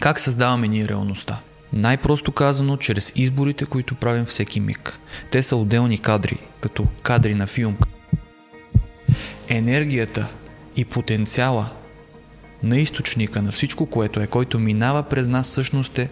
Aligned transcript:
Как 0.00 0.20
създаваме 0.20 0.68
ние 0.68 0.88
реалността? 0.88 1.40
Най-просто 1.72 2.32
казано, 2.32 2.76
чрез 2.76 3.12
изборите, 3.16 3.64
които 3.64 3.94
правим 3.94 4.24
всеки 4.24 4.60
миг. 4.60 4.98
Те 5.30 5.42
са 5.42 5.56
отделни 5.56 5.98
кадри, 5.98 6.38
като 6.60 6.86
кадри 7.02 7.34
на 7.34 7.46
филм. 7.46 7.76
Енергията 9.48 10.28
и 10.76 10.84
потенциала 10.84 11.70
на 12.62 12.78
източника 12.78 13.42
на 13.42 13.50
всичко, 13.50 13.86
което 13.86 14.20
е, 14.20 14.26
който 14.26 14.58
минава 14.58 15.02
през 15.02 15.28
нас, 15.28 15.46
всъщност 15.46 15.98
е 15.98 16.10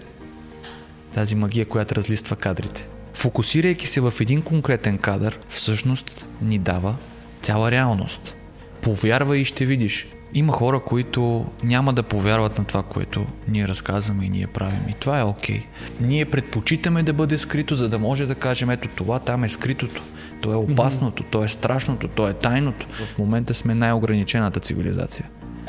тази 1.14 1.34
магия, 1.34 1.66
която 1.66 1.94
разлиства 1.94 2.36
кадрите. 2.36 2.86
Фокусирайки 3.14 3.86
се 3.86 4.00
в 4.00 4.12
един 4.20 4.42
конкретен 4.42 4.98
кадър, 4.98 5.38
всъщност 5.48 6.26
ни 6.42 6.58
дава 6.58 6.94
цяла 7.42 7.70
реалност. 7.70 8.34
Повярвай 8.82 9.38
и 9.38 9.44
ще 9.44 9.64
видиш. 9.64 10.06
Има 10.36 10.52
хора, 10.52 10.80
които 10.80 11.46
няма 11.64 11.92
да 11.92 12.02
повярват 12.02 12.58
на 12.58 12.64
това, 12.64 12.82
което 12.82 13.26
ние 13.48 13.68
разказваме 13.68 14.24
и 14.24 14.30
ние 14.30 14.46
правим. 14.46 14.80
И 14.88 14.94
това 14.94 15.20
е 15.20 15.22
окей. 15.22 15.58
Okay. 15.58 15.64
Ние 16.00 16.24
предпочитаме 16.24 17.02
да 17.02 17.12
бъде 17.12 17.38
скрито, 17.38 17.76
за 17.76 17.88
да 17.88 17.98
може 17.98 18.26
да 18.26 18.34
кажем, 18.34 18.70
ето 18.70 18.88
това 18.88 19.18
там 19.18 19.44
е 19.44 19.48
скритото. 19.48 20.02
То 20.40 20.52
е 20.52 20.56
опасното, 20.56 21.22
то 21.22 21.44
е 21.44 21.48
страшното, 21.48 22.08
то 22.08 22.28
е 22.28 22.34
тайното. 22.34 22.86
В 23.14 23.18
момента 23.18 23.54
сме 23.54 23.74
най-ограничената 23.74 24.60
цивилизация, 24.60 25.26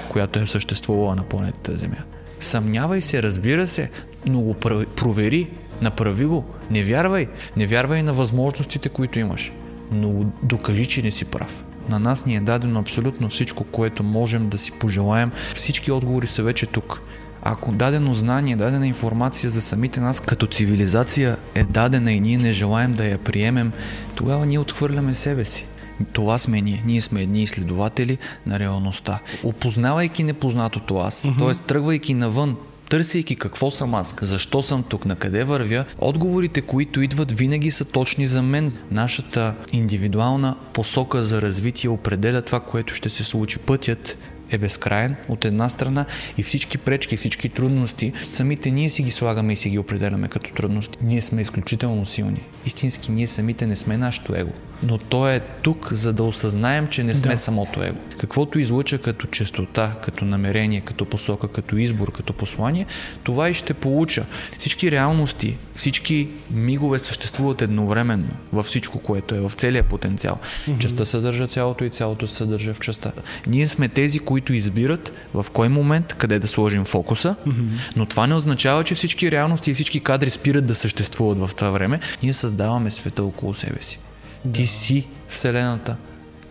която 0.10 0.40
е 0.40 0.48
съществувала 0.48 1.16
на 1.16 1.24
планетата 1.24 1.76
Земя. 1.76 2.04
Съмнявай 2.40 3.02
се, 3.02 3.24
разбира 3.24 3.68
се, 3.68 3.90
но 4.26 4.42
го 4.42 4.54
провери, 4.96 5.48
направи 5.82 6.26
го. 6.26 6.46
Не 6.72 6.84
вярвай. 6.84 7.28
Не 7.58 7.68
вярвай 7.68 8.04
на 8.04 8.14
възможностите, 8.14 8.90
които 8.90 9.20
имаш. 9.20 9.52
Но 9.92 10.26
докажи, 10.44 10.86
че 10.86 11.02
не 11.02 11.12
си 11.12 11.26
прав. 11.26 11.64
На 11.90 12.00
нас 12.00 12.26
ни 12.26 12.36
е 12.36 12.40
дадено 12.40 12.80
абсолютно 12.80 13.30
всичко, 13.30 13.64
което 13.64 14.04
можем 14.04 14.50
да 14.50 14.58
си 14.58 14.72
пожелаем. 14.72 15.32
Всички 15.56 15.92
отговори 15.92 16.28
са 16.28 16.44
вече 16.44 16.66
тук. 16.66 17.02
Ако 17.44 17.72
дадено 17.72 18.14
знание, 18.14 18.56
дадена 18.56 18.88
информация 18.88 19.50
за 19.50 19.62
самите 19.62 20.00
нас 20.00 20.20
като 20.20 20.48
цивилизация 20.48 21.38
е 21.56 21.64
дадена 21.64 22.12
и 22.12 22.20
ние 22.20 22.38
не 22.38 22.54
желаем 22.54 22.94
да 22.94 23.06
я 23.06 23.18
приемем, 23.18 23.72
тогава 24.16 24.46
ние 24.46 24.60
отхвърляме 24.60 25.16
себе 25.16 25.46
си. 25.46 25.66
Това 26.14 26.38
сме 26.38 26.62
ние. 26.62 26.84
Ние 26.86 27.02
сме 27.02 27.22
едни 27.22 27.44
изследователи 27.44 28.18
на 28.46 28.60
реалността. 28.60 29.20
Опознавайки 29.44 30.24
непознатото 30.24 30.98
аз, 30.98 31.24
mm-hmm. 31.24 31.56
т.е. 31.56 31.68
тръгвайки 31.68 32.14
навън, 32.14 32.56
търсейки 32.90 33.36
какво 33.36 33.72
съм 33.72 33.96
аз, 33.96 34.16
защо 34.22 34.64
съм 34.64 34.84
тук, 34.84 35.06
на 35.06 35.16
къде 35.16 35.44
вървя, 35.44 35.86
отговорите, 35.98 36.62
които 36.62 37.02
идват, 37.02 37.32
винаги 37.32 37.72
са 37.72 37.86
точни 37.86 38.28
за 38.28 38.42
мен. 38.42 38.72
Нашата 38.92 39.56
индивидуална 39.72 40.56
посока 40.74 41.24
за 41.24 41.42
развитие 41.42 41.90
определя 41.90 42.42
това, 42.42 42.60
което 42.60 42.94
ще 42.94 43.10
се 43.10 43.24
случи. 43.24 43.60
Пътят 43.60 44.18
е 44.52 44.58
безкрайен 44.58 45.16
от 45.30 45.46
една 45.46 45.70
страна 45.70 46.06
и 46.38 46.44
всички 46.44 46.78
пречки, 46.78 47.18
всички 47.18 47.50
трудности, 47.50 48.14
самите 48.30 48.72
ние 48.72 48.90
си 48.90 49.04
ги 49.04 49.12
слагаме 49.12 49.54
и 49.54 49.58
си 49.58 49.70
ги 49.70 49.80
определяме 49.80 50.28
като 50.28 50.54
трудности. 50.54 50.98
Ние 51.02 51.22
сме 51.22 51.42
изключително 51.42 52.06
силни. 52.06 52.42
Истински 52.66 53.12
ние 53.12 53.28
самите 53.28 53.68
не 53.68 53.76
сме 53.76 53.98
нашето 53.98 54.36
его 54.36 54.52
но 54.84 54.98
то 54.98 55.30
е 55.30 55.40
тук, 55.40 55.88
за 55.92 56.14
да 56.14 56.24
осъзнаем, 56.24 56.88
че 56.88 57.04
не 57.04 57.14
сме 57.14 57.32
да. 57.32 57.38
самото 57.38 57.84
его. 57.84 57.98
Каквото 58.18 58.60
излъча 58.60 58.98
като 58.98 59.28
честота, 59.28 59.96
като 60.04 60.26
намерение, 60.26 60.82
като 60.82 61.06
посока, 61.06 61.48
като 61.48 61.78
избор, 61.78 62.12
като 62.12 62.34
послание, 62.34 62.86
това 63.24 63.50
и 63.50 63.54
ще 63.54 63.74
получа. 63.74 64.26
Всички 64.58 64.92
реалности, 64.92 65.58
всички 65.76 66.28
мигове 66.52 67.00
съществуват 67.00 67.62
едновременно 67.62 68.30
във 68.54 68.66
всичко, 68.66 69.00
което 69.00 69.36
е, 69.36 69.40
в 69.40 69.52
целия 69.56 69.84
потенциал. 69.84 70.38
Mm-hmm. 70.38 70.78
Частта 70.78 71.06
съдържа 71.06 71.48
цялото 71.48 71.84
и 71.84 71.90
цялото 71.90 72.28
се 72.28 72.36
съдържа 72.36 72.74
в 72.74 72.80
частта. 72.80 73.12
Ние 73.48 73.68
сме 73.68 73.90
тези, 73.90 74.20
които 74.20 74.54
избират 74.54 75.14
в 75.34 75.46
кой 75.54 75.70
момент 75.70 76.14
къде 76.14 76.40
да 76.40 76.48
сложим 76.48 76.86
фокуса, 76.86 77.36
mm-hmm. 77.48 77.68
но 77.96 78.06
това 78.06 78.28
не 78.28 78.36
означава, 78.36 78.84
че 78.84 78.96
всички 78.96 79.32
реалности 79.32 79.72
и 79.72 79.74
всички 79.74 80.00
кадри 80.00 80.30
спират 80.30 80.66
да 80.66 80.76
съществуват 80.76 81.38
в 81.38 81.56
това 81.56 81.70
време. 81.70 82.00
Ние 82.24 82.34
създаваме 82.34 82.92
света 82.92 83.24
около 83.24 83.54
себе 83.54 83.82
си. 83.82 84.00
Да. 84.48 84.54
Ти 84.54 84.68
си 84.68 85.08
Вселената. 85.28 85.96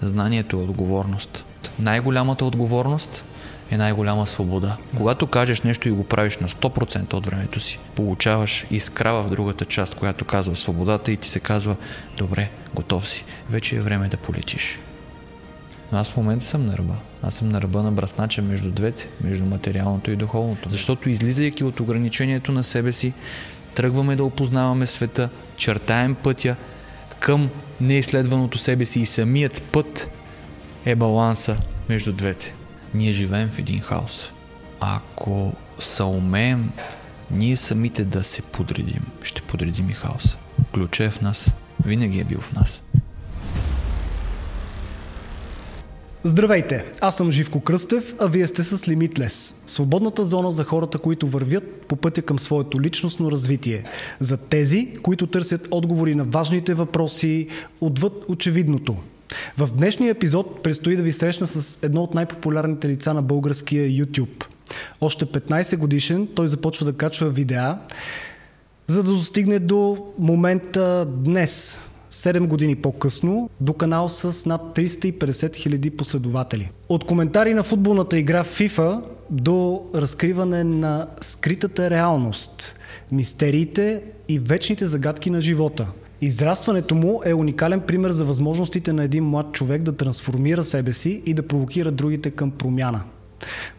Знанието 0.03 0.57
е 0.57 0.61
отговорност. 0.63 1.45
Най-голямата 1.79 2.45
отговорност 2.45 3.25
е 3.71 3.77
най-голяма 3.77 4.27
свобода. 4.27 4.77
Когато 4.97 5.27
кажеш 5.27 5.63
нещо 5.63 5.89
и 5.89 5.91
го 5.93 6.05
правиш 6.05 6.39
на 6.39 6.49
100% 6.49 7.15
от 7.15 7.27
времето 7.27 7.61
си, 7.61 7.79
получаваш 7.95 8.67
искра 8.71 9.13
в 9.13 9.31
другата 9.31 9.65
част, 9.65 9.95
която 9.95 10.25
казва 10.25 10.57
свободата 10.57 11.13
и 11.13 11.17
ти 11.17 11.29
се 11.29 11.41
казва, 11.41 11.77
добре, 12.17 12.51
готов 12.75 13.09
си, 13.09 13.25
вече 13.51 13.77
е 13.77 13.81
време 13.81 14.09
да 14.09 14.17
полетиш. 14.17 14.79
Но 15.93 15.99
аз 15.99 16.11
в 16.11 16.17
момента 16.17 16.45
съм 16.45 16.67
на 16.67 16.79
ръба. 16.79 16.95
Аз 17.23 17.35
съм 17.35 17.49
на 17.49 17.63
ръба 17.63 17.83
на 17.83 17.93
браснача 17.93 18.43
между 18.43 18.71
двете, 18.71 19.09
между 19.21 19.45
материалното 19.45 20.11
и 20.11 20.17
духовното. 20.17 20.69
Защото 20.69 21.11
излизайки 21.11 21.65
от 21.65 21.81
ограничението 21.81 22.53
на 22.53 22.65
себе 22.65 22.93
си, 22.93 23.13
тръгваме 23.75 24.17
да 24.17 24.25
опознаваме 24.25 24.87
света, 24.87 25.29
чертаем 25.57 26.15
пътя 26.15 26.57
към 27.21 27.51
неизследваното 27.81 28.59
себе 28.59 28.87
си 28.87 29.01
и 29.01 29.07
самият 29.07 29.63
път 29.63 30.11
е 30.85 30.95
баланса 30.95 31.57
между 31.89 32.13
двете. 32.13 32.55
Ние 32.95 33.13
живеем 33.13 33.49
в 33.49 33.59
един 33.59 33.81
хаос. 33.81 34.33
Ако 34.81 35.53
съумеем 35.79 36.71
ние 37.31 37.57
самите 37.57 38.05
да 38.05 38.25
се 38.25 38.43
подредим, 38.43 39.07
ще 39.23 39.43
подредим 39.43 39.91
и 39.91 39.93
хаоса. 39.93 40.37
Ключа 40.75 41.05
е 41.05 41.11
в 41.11 41.21
нас. 41.21 41.53
Винаги 41.85 42.21
е 42.21 42.25
бил 42.25 42.41
в 42.41 42.53
нас. 42.53 42.83
Здравейте, 46.23 46.85
аз 47.01 47.17
съм 47.17 47.33
Живко 47.33 47.61
Кръстев, 47.61 48.15
а 48.19 48.27
вие 48.27 48.47
сте 48.47 48.65
с 48.65 48.79
Limitless. 48.79 49.55
Свободната 49.67 50.25
зона 50.25 50.53
за 50.53 50.65
хората, 50.65 50.99
които 50.99 51.29
вървят 51.29 51.87
по 51.89 51.97
пътя 51.97 52.23
към 52.23 52.39
своето 52.39 52.81
личностно 52.81 53.31
развитие. 53.31 53.85
За 54.21 54.37
тези, 54.37 54.97
които 55.03 55.27
търсят 55.27 55.69
отговори 55.71 56.15
на 56.15 56.25
важните 56.25 56.75
въпроси 56.75 57.49
отвъд 57.81 58.25
очевидното. 58.29 58.97
В 59.59 59.71
днешния 59.77 60.11
епизод 60.11 60.63
предстои 60.63 60.97
да 60.97 61.03
ви 61.03 61.13
срещна 61.13 61.47
с 61.47 61.79
едно 61.83 62.03
от 62.03 62.15
най-популярните 62.15 62.89
лица 62.89 63.15
на 63.15 63.23
българския 63.23 63.89
YouTube. 63.89 64.45
Още 65.01 65.27
15 65.27 65.77
годишен 65.77 66.29
той 66.35 66.49
започва 66.49 66.87
да 66.87 66.93
качва 66.93 67.29
видеа, 67.29 67.79
за 68.87 69.03
да 69.03 69.11
достигне 69.11 69.59
до 69.59 70.07
момента 70.19 71.07
днес, 71.09 71.79
7 72.11 72.47
години 72.47 72.77
по-късно 72.77 73.51
до 73.61 73.73
канал 73.73 74.09
с 74.09 74.47
над 74.47 74.61
350 74.75 75.57
хиляди 75.57 75.91
последователи. 75.91 76.71
От 76.89 77.05
коментари 77.05 77.55
на 77.55 77.63
футболната 77.63 78.19
игра 78.19 78.45
FIFA 78.45 79.01
до 79.31 79.83
разкриване 79.95 80.65
на 80.65 81.07
скритата 81.21 81.91
реалност, 81.91 82.75
мистериите 83.13 84.03
и 84.29 84.39
вечните 84.39 84.87
загадки 84.87 85.31
на 85.31 85.41
живота. 85.41 85.87
Израстването 86.21 86.95
му 86.95 87.21
е 87.25 87.35
уникален 87.35 87.81
пример 87.81 88.11
за 88.11 88.25
възможностите 88.25 88.93
на 88.93 89.05
един 89.05 89.25
млад 89.25 89.53
човек 89.53 89.83
да 89.83 89.97
трансформира 89.97 90.65
себе 90.65 90.93
си 90.93 91.23
и 91.27 91.35
да 91.35 91.49
провокира 91.49 91.91
другите 91.91 92.31
към 92.31 92.51
промяна– 92.51 93.03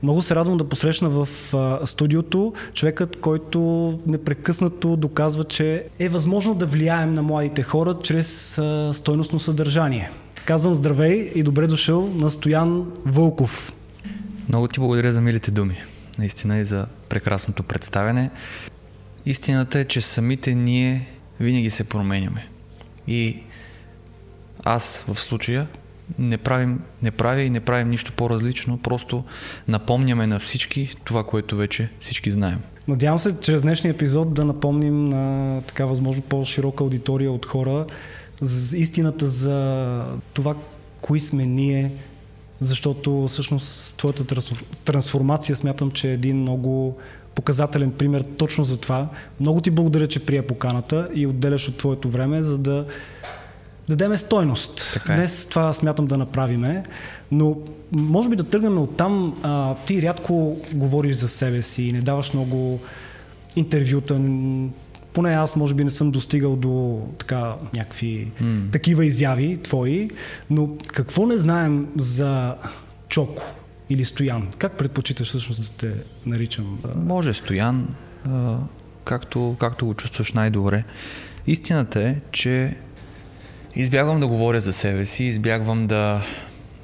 много 0.03 0.21
се 0.21 0.35
радвам 0.35 0.57
да 0.57 0.69
посрещна 0.69 1.09
в 1.09 1.27
а, 1.53 1.85
студиото 1.85 2.53
човекът, 2.73 3.19
който 3.21 3.59
непрекъснато 4.07 4.95
доказва, 4.95 5.43
че 5.43 5.83
е 5.99 6.09
възможно 6.09 6.55
да 6.55 6.65
влияем 6.65 7.13
на 7.13 7.23
младите 7.23 7.63
хора 7.63 7.95
чрез 8.03 8.57
а, 8.57 8.91
стойностно 8.93 9.39
съдържание. 9.39 10.11
Казвам 10.45 10.75
здравей 10.75 11.31
и 11.35 11.43
добре 11.43 11.67
дошъл 11.67 12.09
на 12.15 12.31
Стоян 12.31 12.91
Вълков. 13.05 13.73
Много 14.49 14.67
ти 14.67 14.79
благодаря 14.79 15.13
за 15.13 15.21
милите 15.21 15.51
думи. 15.51 15.77
Наистина 16.19 16.57
и 16.57 16.65
за 16.65 16.87
прекрасното 17.09 17.63
представяне. 17.63 18.29
Истината 19.25 19.79
е, 19.79 19.85
че 19.85 20.01
самите 20.01 20.55
ние 20.55 21.07
винаги 21.39 21.69
се 21.69 21.83
променяме. 21.83 22.47
И 23.07 23.43
аз 24.63 25.05
в 25.07 25.19
случая 25.21 25.67
не, 26.19 26.37
правим, 26.37 26.81
не 27.01 27.11
правя 27.11 27.41
и 27.41 27.49
не 27.49 27.59
правим 27.59 27.89
нищо 27.89 28.11
по-различно, 28.11 28.77
просто 28.77 29.23
напомняме 29.67 30.27
на 30.27 30.39
всички 30.39 30.95
това, 31.03 31.23
което 31.23 31.57
вече 31.57 31.89
всички 31.99 32.31
знаем. 32.31 32.59
Надявам 32.87 33.19
се, 33.19 33.39
чрез 33.39 33.61
днешния 33.61 33.91
епизод 33.91 34.33
да 34.33 34.45
напомним 34.45 35.09
на 35.09 35.61
така 35.61 35.85
възможно 35.85 36.23
по-широка 36.23 36.83
аудитория 36.83 37.31
от 37.31 37.45
хора 37.45 37.85
за 38.41 38.77
истината 38.77 39.27
за 39.27 40.03
това, 40.33 40.55
кои 41.01 41.19
сме 41.19 41.45
ние, 41.45 41.91
защото 42.61 43.27
всъщност 43.27 43.97
твоята 43.97 44.25
трансформация 44.85 45.55
смятам, 45.55 45.91
че 45.91 46.09
е 46.09 46.13
един 46.13 46.37
много 46.37 46.97
показателен 47.35 47.91
пример 47.91 48.25
точно 48.37 48.63
за 48.63 48.77
това. 48.77 49.09
Много 49.39 49.61
ти 49.61 49.71
благодаря, 49.71 50.07
че 50.07 50.25
прия 50.25 50.47
поканата 50.47 51.09
и 51.13 51.27
отделяш 51.27 51.67
от 51.67 51.77
твоето 51.77 52.09
време, 52.09 52.41
за 52.41 52.57
да 52.57 52.85
дадеме 53.89 54.17
стойност. 54.17 54.89
Така 54.93 55.13
е. 55.13 55.15
Днес 55.15 55.45
това 55.45 55.73
смятам 55.73 56.07
да 56.07 56.17
направиме, 56.17 56.83
но 57.31 57.57
може 57.91 58.29
би 58.29 58.35
да 58.35 58.43
тръгнем 58.43 58.77
от 58.77 58.97
там. 58.97 59.39
А, 59.43 59.75
ти 59.75 60.01
рядко 60.01 60.57
говориш 60.73 61.15
за 61.15 61.27
себе 61.27 61.61
си 61.61 61.91
не 61.91 62.01
даваш 62.01 62.33
много 62.33 62.79
интервюта. 63.55 64.21
Поне 65.13 65.33
аз 65.33 65.55
може 65.55 65.73
би 65.73 65.83
не 65.83 65.89
съм 65.89 66.11
достигал 66.11 66.55
до 66.55 67.01
така 67.17 67.55
някакви 67.75 68.31
mm. 68.41 68.71
такива 68.71 69.05
изяви 69.05 69.57
твои, 69.63 70.09
но 70.49 70.69
какво 70.87 71.25
не 71.25 71.37
знаем 71.37 71.87
за 71.97 72.55
Чоко? 73.09 73.43
или 73.89 74.05
Стоян? 74.05 74.47
Как 74.57 74.77
предпочиташ 74.77 75.27
всъщност 75.27 75.61
да 75.61 75.77
те 75.77 75.93
наричам? 76.25 76.79
Може 76.95 77.33
Стоян, 77.33 77.95
както, 79.03 79.55
както 79.59 79.85
го 79.85 79.93
чувстваш 79.93 80.33
най-добре. 80.33 80.83
Истината 81.47 82.01
е, 82.01 82.15
че 82.31 82.75
избягвам 83.77 84.19
да 84.19 84.27
говоря 84.27 84.61
за 84.61 84.73
себе 84.73 85.05
си, 85.05 85.23
избягвам 85.23 85.87
да 85.87 86.21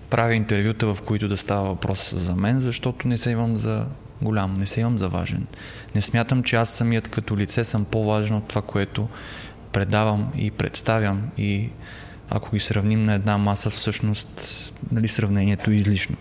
правя 0.10 0.36
интервюта, 0.36 0.94
в 0.94 1.02
които 1.02 1.28
да 1.28 1.38
става 1.38 1.68
въпрос 1.68 2.14
за 2.16 2.36
мен, 2.36 2.60
защото 2.60 3.08
не 3.08 3.18
се 3.18 3.30
имам 3.30 3.58
за 3.58 3.86
голям, 4.22 4.54
не 4.60 4.66
се 4.66 4.82
имам 4.82 4.98
за 4.98 5.10
важен. 5.10 5.48
Не 5.96 6.02
смятам, 6.02 6.44
че 6.44 6.56
аз 6.56 6.70
самият 6.70 7.08
като 7.08 7.38
лице 7.38 7.64
съм 7.64 7.86
по-важен 7.86 8.36
от 8.36 8.48
това, 8.48 8.62
което 8.62 9.08
предавам 9.72 10.32
и 10.38 10.52
представям 10.52 11.22
и 11.38 11.70
ако 12.30 12.52
ги 12.52 12.60
сравним 12.60 13.04
на 13.04 13.14
една 13.14 13.38
маса, 13.38 13.70
всъщност 13.70 14.74
нали, 14.92 15.08
сравнението 15.08 15.72
е 15.72 15.76
излишно. 15.76 16.16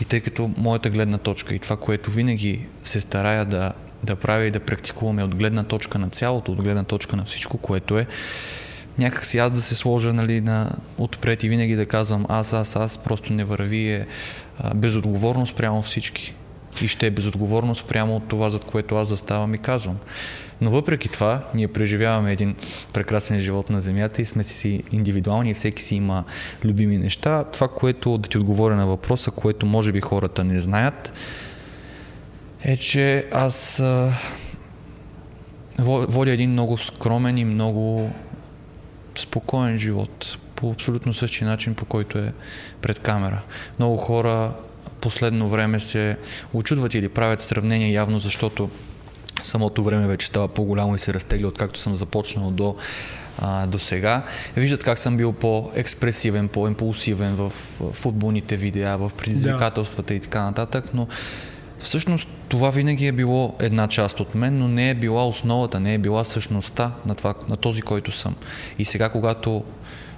И 0.00 0.04
тъй 0.04 0.20
като 0.20 0.50
моята 0.56 0.90
гледна 0.90 1.18
точка 1.18 1.54
и 1.54 1.58
това, 1.58 1.76
което 1.76 2.10
винаги 2.10 2.66
се 2.84 3.00
старая 3.00 3.44
да, 3.44 3.72
да 4.04 4.16
правя 4.16 4.44
и 4.44 4.50
да 4.50 4.60
практикуваме 4.60 5.24
от 5.24 5.34
гледна 5.34 5.64
точка 5.64 5.98
на 5.98 6.08
цялото, 6.08 6.52
от 6.52 6.62
гледна 6.62 6.84
точка 6.84 7.16
на 7.16 7.24
всичко, 7.24 7.58
което 7.58 7.98
е, 7.98 8.06
някак 8.98 9.26
си 9.26 9.38
аз 9.38 9.52
да 9.52 9.62
се 9.62 9.74
сложа 9.74 10.12
нали, 10.12 10.40
на, 10.40 10.70
отпред 10.98 11.44
и 11.44 11.48
винаги 11.48 11.76
да 11.76 11.86
казвам 11.86 12.26
аз, 12.28 12.52
аз, 12.52 12.76
аз, 12.76 12.98
просто 12.98 13.32
не 13.32 13.44
върви 13.44 13.92
е 13.92 14.06
безотговорност 14.74 15.56
прямо 15.56 15.82
всички. 15.82 16.34
И 16.82 16.88
ще 16.88 17.06
е 17.06 17.10
безотговорност 17.10 17.84
прямо 17.88 18.16
от 18.16 18.28
това, 18.28 18.50
за 18.50 18.58
което 18.58 18.96
аз 18.96 19.08
заставам 19.08 19.54
и 19.54 19.58
казвам. 19.58 19.96
Но 20.60 20.70
въпреки 20.70 21.08
това, 21.08 21.44
ние 21.54 21.68
преживяваме 21.68 22.32
един 22.32 22.54
прекрасен 22.92 23.38
живот 23.38 23.70
на 23.70 23.80
Земята 23.80 24.22
и 24.22 24.24
сме 24.24 24.44
си 24.44 24.82
индивидуални 24.92 25.50
и 25.50 25.54
всеки 25.54 25.82
си 25.82 25.96
има 25.96 26.24
любими 26.64 26.98
неща. 26.98 27.44
Това, 27.44 27.68
което 27.68 28.18
да 28.18 28.28
ти 28.28 28.38
отговоря 28.38 28.76
на 28.76 28.86
въпроса, 28.86 29.30
което 29.30 29.66
може 29.66 29.92
би 29.92 30.00
хората 30.00 30.44
не 30.44 30.60
знаят, 30.60 31.12
е, 32.64 32.76
че 32.76 33.26
аз 33.32 33.80
а, 33.80 34.12
водя 35.78 36.30
един 36.30 36.50
много 36.50 36.78
скромен 36.78 37.38
и 37.38 37.44
много 37.44 38.10
спокоен 39.18 39.78
живот 39.78 40.38
по 40.56 40.70
абсолютно 40.70 41.14
същия 41.14 41.48
начин, 41.48 41.74
по 41.74 41.84
който 41.84 42.18
е 42.18 42.32
пред 42.80 42.98
камера. 42.98 43.42
Много 43.78 43.96
хора 43.96 44.52
последно 45.00 45.48
време 45.48 45.80
се 45.80 46.16
очудват 46.52 46.94
или 46.94 47.08
правят 47.08 47.40
сравнение 47.40 47.92
явно, 47.92 48.18
защото 48.18 48.70
самото 49.42 49.84
време 49.84 50.06
вече 50.06 50.26
става 50.26 50.48
по-голямо 50.48 50.94
и 50.94 50.98
се 50.98 51.14
разтегля, 51.14 51.46
откакто 51.46 51.80
съм 51.80 51.96
започнал 51.96 52.50
до, 52.50 52.76
а, 53.38 53.66
до 53.66 53.78
сега. 53.78 54.22
Виждат 54.56 54.84
как 54.84 54.98
съм 54.98 55.16
бил 55.16 55.32
по-експресивен, 55.32 56.48
по-импулсивен 56.48 57.34
в 57.34 57.52
футболните 57.92 58.56
видеа, 58.56 58.98
в 58.98 59.10
предизвикателствата 59.18 60.08
да. 60.08 60.14
и 60.14 60.20
така 60.20 60.42
нататък, 60.42 60.84
но 60.94 61.08
всъщност 61.82 62.28
това 62.48 62.70
винаги 62.70 63.06
е 63.06 63.12
било 63.12 63.54
една 63.58 63.88
част 63.88 64.20
от 64.20 64.34
мен, 64.34 64.58
но 64.58 64.68
не 64.68 64.90
е 64.90 64.94
била 64.94 65.28
основата, 65.28 65.80
не 65.80 65.94
е 65.94 65.98
била 65.98 66.24
същността 66.24 66.92
на, 67.06 67.14
това, 67.14 67.34
на 67.48 67.56
този, 67.56 67.82
който 67.82 68.12
съм. 68.12 68.36
И 68.78 68.84
сега, 68.84 69.08
когато 69.08 69.64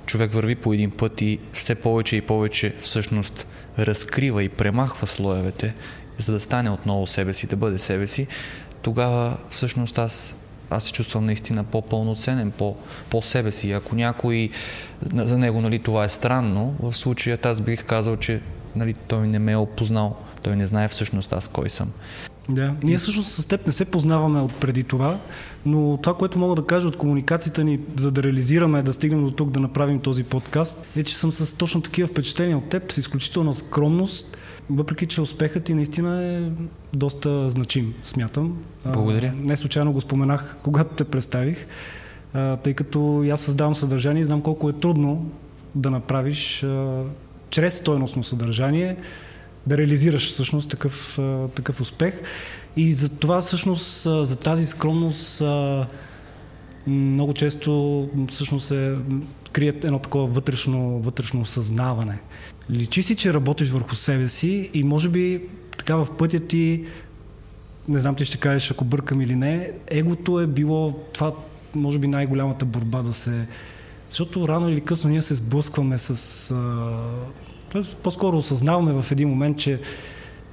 човек 0.06 0.32
върви 0.32 0.54
по 0.54 0.72
един 0.72 0.90
път 0.90 1.20
и 1.20 1.38
все 1.52 1.74
повече 1.74 2.16
и 2.16 2.20
повече 2.20 2.74
всъщност 2.80 3.46
разкрива 3.78 4.42
и 4.42 4.48
премахва 4.48 5.06
слоевете, 5.06 5.74
за 6.18 6.32
да 6.32 6.40
стане 6.40 6.70
отново 6.70 7.06
себе 7.06 7.34
си, 7.34 7.46
да 7.46 7.56
бъде 7.56 7.78
себе 7.78 8.06
си, 8.06 8.26
тогава 8.82 9.36
всъщност 9.50 9.98
аз, 9.98 10.36
аз 10.70 10.84
се 10.84 10.92
чувствам 10.92 11.26
наистина 11.26 11.64
по-пълноценен, 11.64 12.50
по, 12.50 12.76
по 13.10 13.22
себе 13.22 13.52
си. 13.52 13.72
Ако 13.72 13.94
някой, 13.94 14.50
за 15.14 15.38
него 15.38 15.60
нали, 15.60 15.78
това 15.78 16.04
е 16.04 16.08
странно, 16.08 16.74
в 16.80 16.92
случая 16.92 17.38
аз 17.42 17.60
бих 17.60 17.84
казал, 17.84 18.16
че 18.16 18.40
нали, 18.76 18.94
той 18.94 19.28
не 19.28 19.38
ме 19.38 19.52
е 19.52 19.56
опознал, 19.56 20.16
той 20.44 20.56
не 20.56 20.66
знае 20.66 20.88
всъщност 20.88 21.32
аз 21.32 21.48
кой 21.48 21.68
съм. 21.68 21.90
Да, 22.48 22.74
ние 22.82 22.98
всъщност 22.98 23.32
с 23.32 23.46
теб 23.46 23.66
не 23.66 23.72
се 23.72 23.84
познаваме 23.84 24.40
от 24.40 24.54
преди 24.54 24.84
това, 24.84 25.18
но 25.66 25.98
това, 26.02 26.16
което 26.16 26.38
мога 26.38 26.54
да 26.54 26.66
кажа 26.66 26.88
от 26.88 26.96
комуникацията 26.96 27.64
ни, 27.64 27.80
за 27.96 28.10
да 28.10 28.22
реализираме, 28.22 28.82
да 28.82 28.92
стигнем 28.92 29.24
до 29.24 29.30
тук, 29.30 29.50
да 29.50 29.60
направим 29.60 30.00
този 30.00 30.24
подкаст, 30.24 30.86
е, 30.96 31.02
че 31.02 31.16
съм 31.16 31.32
с 31.32 31.56
точно 31.56 31.82
такива 31.82 32.08
впечатления 32.08 32.58
от 32.58 32.68
теб, 32.68 32.92
с 32.92 32.98
изключителна 32.98 33.54
скромност, 33.54 34.36
въпреки 34.70 35.06
че 35.06 35.20
успехът 35.20 35.64
ти 35.64 35.74
наистина 35.74 36.22
е 36.24 36.42
доста 36.96 37.50
значим, 37.50 37.94
смятам. 38.02 38.56
Благодаря. 38.84 39.32
Не 39.36 39.56
случайно 39.56 39.92
го 39.92 40.00
споменах, 40.00 40.56
когато 40.62 40.94
те 40.94 41.04
представих, 41.04 41.66
тъй 42.62 42.74
като 42.74 43.24
аз 43.32 43.40
създавам 43.40 43.74
съдържание 43.74 44.22
и 44.22 44.24
знам 44.24 44.42
колко 44.42 44.68
е 44.68 44.72
трудно 44.72 45.30
да 45.74 45.90
направиш 45.90 46.66
чрез 47.50 47.74
стойностно 47.74 48.24
съдържание 48.24 48.96
да 49.66 49.78
реализираш 49.78 50.30
всъщност 50.30 50.70
такъв, 50.70 51.18
такъв 51.54 51.80
успех. 51.80 52.20
И 52.76 52.92
за 52.92 53.08
това 53.08 53.40
всъщност, 53.40 54.02
за 54.02 54.36
тази 54.36 54.66
скромност 54.66 55.42
много 56.86 57.34
често 57.34 58.08
всъщност 58.30 58.66
се 58.66 58.96
крият 59.52 59.84
едно 59.84 59.98
такова 59.98 60.26
вътрешно, 60.26 60.98
вътрешно 60.98 61.40
осъзнаване. 61.40 62.18
Личи 62.70 63.02
си, 63.02 63.16
че 63.16 63.34
работиш 63.34 63.70
върху 63.70 63.94
себе 63.94 64.28
си 64.28 64.70
и 64.74 64.84
може 64.84 65.08
би 65.08 65.42
така 65.78 65.96
в 65.96 66.08
пътя 66.18 66.40
ти, 66.40 66.84
не 67.88 67.98
знам 67.98 68.14
ти 68.14 68.24
ще 68.24 68.38
кажеш 68.38 68.70
ако 68.70 68.84
бъркам 68.84 69.20
или 69.20 69.36
не, 69.36 69.70
егото 69.86 70.40
е 70.40 70.46
било 70.46 70.92
това, 71.12 71.32
може 71.74 71.98
би 71.98 72.08
най-голямата 72.08 72.64
борба 72.64 73.02
да 73.02 73.12
се... 73.12 73.46
Защото 74.10 74.48
рано 74.48 74.68
или 74.68 74.80
късно 74.80 75.10
ние 75.10 75.22
се 75.22 75.34
сблъскваме 75.34 75.98
с... 75.98 76.54
По-скоро 78.02 78.36
осъзнаваме 78.36 79.02
в 79.02 79.12
един 79.12 79.28
момент, 79.28 79.58
че 79.58 79.80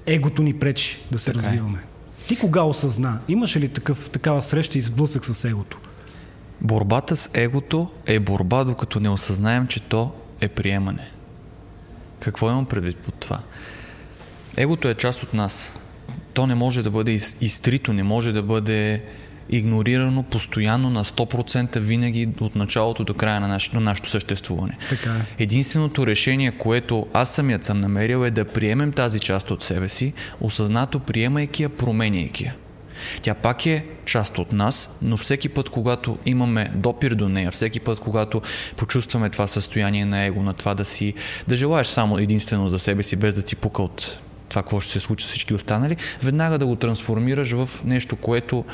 егото 0.06 0.42
ни 0.42 0.54
пречи 0.60 1.00
да 1.12 1.20
се 1.20 1.34
така 1.34 1.40
е. 1.40 1.50
развиваме. 1.50 1.80
Е. 1.80 2.28
Ти 2.28 2.40
кога 2.40 2.62
осъзна? 2.62 3.20
Имаш 3.28 3.58
ли 3.58 3.70
такъв, 3.70 4.10
такава 4.10 4.42
среща 4.42 4.78
и 4.78 4.82
сблъсък 4.82 5.26
с 5.26 5.44
егото? 5.46 5.80
Борбата 6.62 7.16
с 7.16 7.30
егото 7.34 7.92
е 8.06 8.20
борба, 8.20 8.64
докато 8.64 9.00
не 9.00 9.10
осъзнаем, 9.10 9.68
че 9.68 9.80
то 9.80 10.12
е 10.42 10.48
приемане. 10.48 11.12
Какво 12.20 12.50
имам 12.50 12.66
предвид 12.66 12.98
под 12.98 13.16
това? 13.16 13.40
Егото 14.58 14.88
е 14.88 14.96
част 14.96 15.24
от 15.24 15.34
нас. 15.34 15.74
То 16.34 16.48
не 16.48 16.56
може 16.56 16.84
да 16.84 16.92
бъде 16.92 17.12
изтрито, 17.42 17.94
не 17.94 18.04
може 18.04 18.32
да 18.32 18.44
бъде 18.44 19.04
игнорирано 19.52 20.24
постоянно 20.24 20.90
на 20.90 21.06
100% 21.06 21.80
винаги 21.80 22.30
от 22.40 22.56
началото 22.56 23.04
до 23.04 23.14
края 23.14 23.40
на 23.40 23.48
нашето, 23.48 23.76
на 23.76 23.82
нашето 23.82 24.10
съществуване. 24.10 24.78
Така 24.90 25.10
е. 25.10 25.44
Единственото 25.44 26.08
решение, 26.08 26.52
което 26.52 27.08
аз 27.14 27.36
самият 27.36 27.64
съм 27.64 27.80
намерил 27.80 28.26
е 28.26 28.32
да 28.32 28.46
приемем 28.46 28.92
тази 28.92 29.20
част 29.20 29.52
от 29.52 29.64
себе 29.64 29.90
си, 29.90 30.14
осъзнато 30.42 31.00
приемайки 31.00 31.64
я, 31.64 31.70
променяйки 31.70 32.44
я. 32.44 32.54
Тя 33.22 33.34
пак 33.34 33.66
е 33.66 33.86
част 34.06 34.38
от 34.38 34.52
нас, 34.52 34.90
но 35.02 35.18
всеки 35.18 35.50
път, 35.50 35.70
когато 35.70 36.18
имаме 36.26 36.72
допир 36.76 37.12
до 37.12 37.30
нея, 37.30 37.52
всеки 37.52 37.80
път, 37.80 38.00
когато 38.00 38.42
почувстваме 38.78 39.30
това 39.30 39.48
състояние 39.48 40.06
на 40.06 40.24
его, 40.24 40.44
на 40.44 40.54
това 40.54 40.74
да 40.74 40.86
си, 40.86 41.14
да 41.48 41.56
желаеш 41.56 41.88
само 41.88 42.18
единствено 42.18 42.68
за 42.68 42.80
себе 42.80 43.04
си, 43.04 43.16
без 43.16 43.34
да 43.34 43.42
ти 43.42 43.56
пука 43.56 43.82
от 43.84 44.18
това 44.50 44.62
какво 44.62 44.80
ще 44.80 44.92
се 44.92 45.00
случи 45.00 45.26
с 45.26 45.28
всички 45.28 45.54
останали, 45.54 45.98
веднага 46.24 46.58
да 46.58 46.66
го 46.66 46.76
трансформираш 46.76 47.52
в 47.52 47.70
нещо, 47.86 48.16
което 48.16 48.66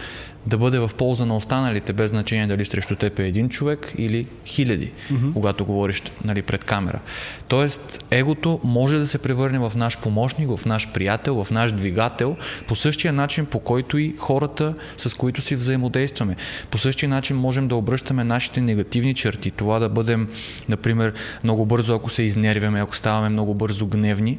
да 0.46 0.58
бъде 0.58 0.80
в 0.80 0.92
полза 0.98 1.26
на 1.26 1.38
останалите, 1.38 1.94
без 1.94 2.10
значение 2.10 2.48
дали 2.48 2.66
срещу 2.66 2.96
теб 2.96 3.20
е 3.20 3.28
един 3.28 3.50
човек 3.50 3.94
или 3.98 4.26
хиляди, 4.46 4.92
mm-hmm. 4.92 5.34
когато 5.34 5.66
говориш 5.66 6.04
нали, 6.24 6.42
пред 6.42 6.64
камера. 6.64 7.00
Тоест, 7.48 8.06
егото 8.12 8.60
може 8.64 8.98
да 8.98 9.08
се 9.08 9.18
превърне 9.18 9.60
в 9.60 9.72
наш 9.76 9.98
помощник, 9.98 10.58
в 10.58 10.66
наш 10.66 10.88
приятел, 10.94 11.44
в 11.44 11.52
наш 11.52 11.72
двигател, 11.72 12.36
по 12.68 12.76
същия 12.76 13.14
начин, 13.14 13.46
по 13.46 13.60
който 13.60 13.98
и 13.98 14.16
хората, 14.18 14.74
с 14.98 15.14
които 15.14 15.42
си 15.42 15.56
взаимодействаме. 15.56 16.36
По 16.72 16.78
същия 16.78 17.10
начин 17.10 17.38
можем 17.38 17.68
да 17.68 17.76
обръщаме 17.76 18.24
нашите 18.24 18.62
негативни 18.62 19.14
черти, 19.14 19.52
това 19.52 19.80
да 19.80 19.90
бъдем, 19.90 20.30
например, 20.70 21.14
много 21.44 21.66
бързо, 21.66 21.96
ако 21.96 22.10
се 22.10 22.24
изнервяме, 22.24 22.82
ако 22.82 22.96
ставаме 22.96 23.30
много 23.30 23.54
бързо 23.54 23.88
гневни, 23.88 24.38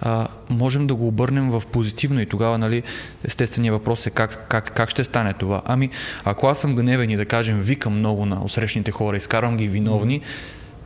а, 0.00 0.26
можем 0.50 0.86
да 0.86 0.94
го 0.94 1.08
обърнем 1.08 1.50
в 1.50 1.62
позитивно 1.72 2.20
и 2.20 2.26
тогава, 2.26 2.58
нали, 2.58 2.82
естественият 3.24 3.72
въпрос 3.72 4.06
е 4.06 4.10
как, 4.10 4.48
как, 4.48 4.74
как 4.74 4.90
ще 4.90 5.04
стане 5.04 5.32
това. 5.32 5.62
Ами, 5.64 5.90
ако 6.24 6.46
аз 6.46 6.60
съм 6.60 6.74
гневен 6.74 7.10
и 7.10 7.16
да 7.16 7.26
кажем 7.26 7.60
викам 7.60 7.98
много 7.98 8.26
на 8.26 8.44
усрещните 8.44 8.90
хора, 8.90 9.16
изкарвам 9.16 9.56
ги 9.56 9.68
виновни, 9.68 10.20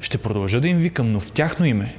ще 0.00 0.18
продължа 0.18 0.60
да 0.60 0.68
им 0.68 0.78
викам, 0.78 1.12
но 1.12 1.20
в 1.20 1.30
тяхно 1.30 1.66
име. 1.66 1.96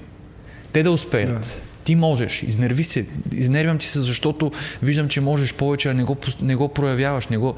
Те 0.73 0.83
да 0.83 0.91
успеят. 0.91 1.41
Да. 1.41 1.47
Ти 1.83 1.95
можеш, 1.95 2.43
изнерви 2.43 2.83
се, 2.83 3.05
изнервям 3.31 3.77
ти 3.77 3.85
се, 3.85 3.99
защото 3.99 4.51
виждам, 4.83 5.07
че 5.09 5.21
можеш 5.21 5.53
повече, 5.53 5.89
а 5.89 5.93
не 5.93 6.03
го, 6.03 6.17
не 6.41 6.55
го 6.55 6.69
проявяваш, 6.69 7.27
не 7.27 7.37
го, 7.37 7.55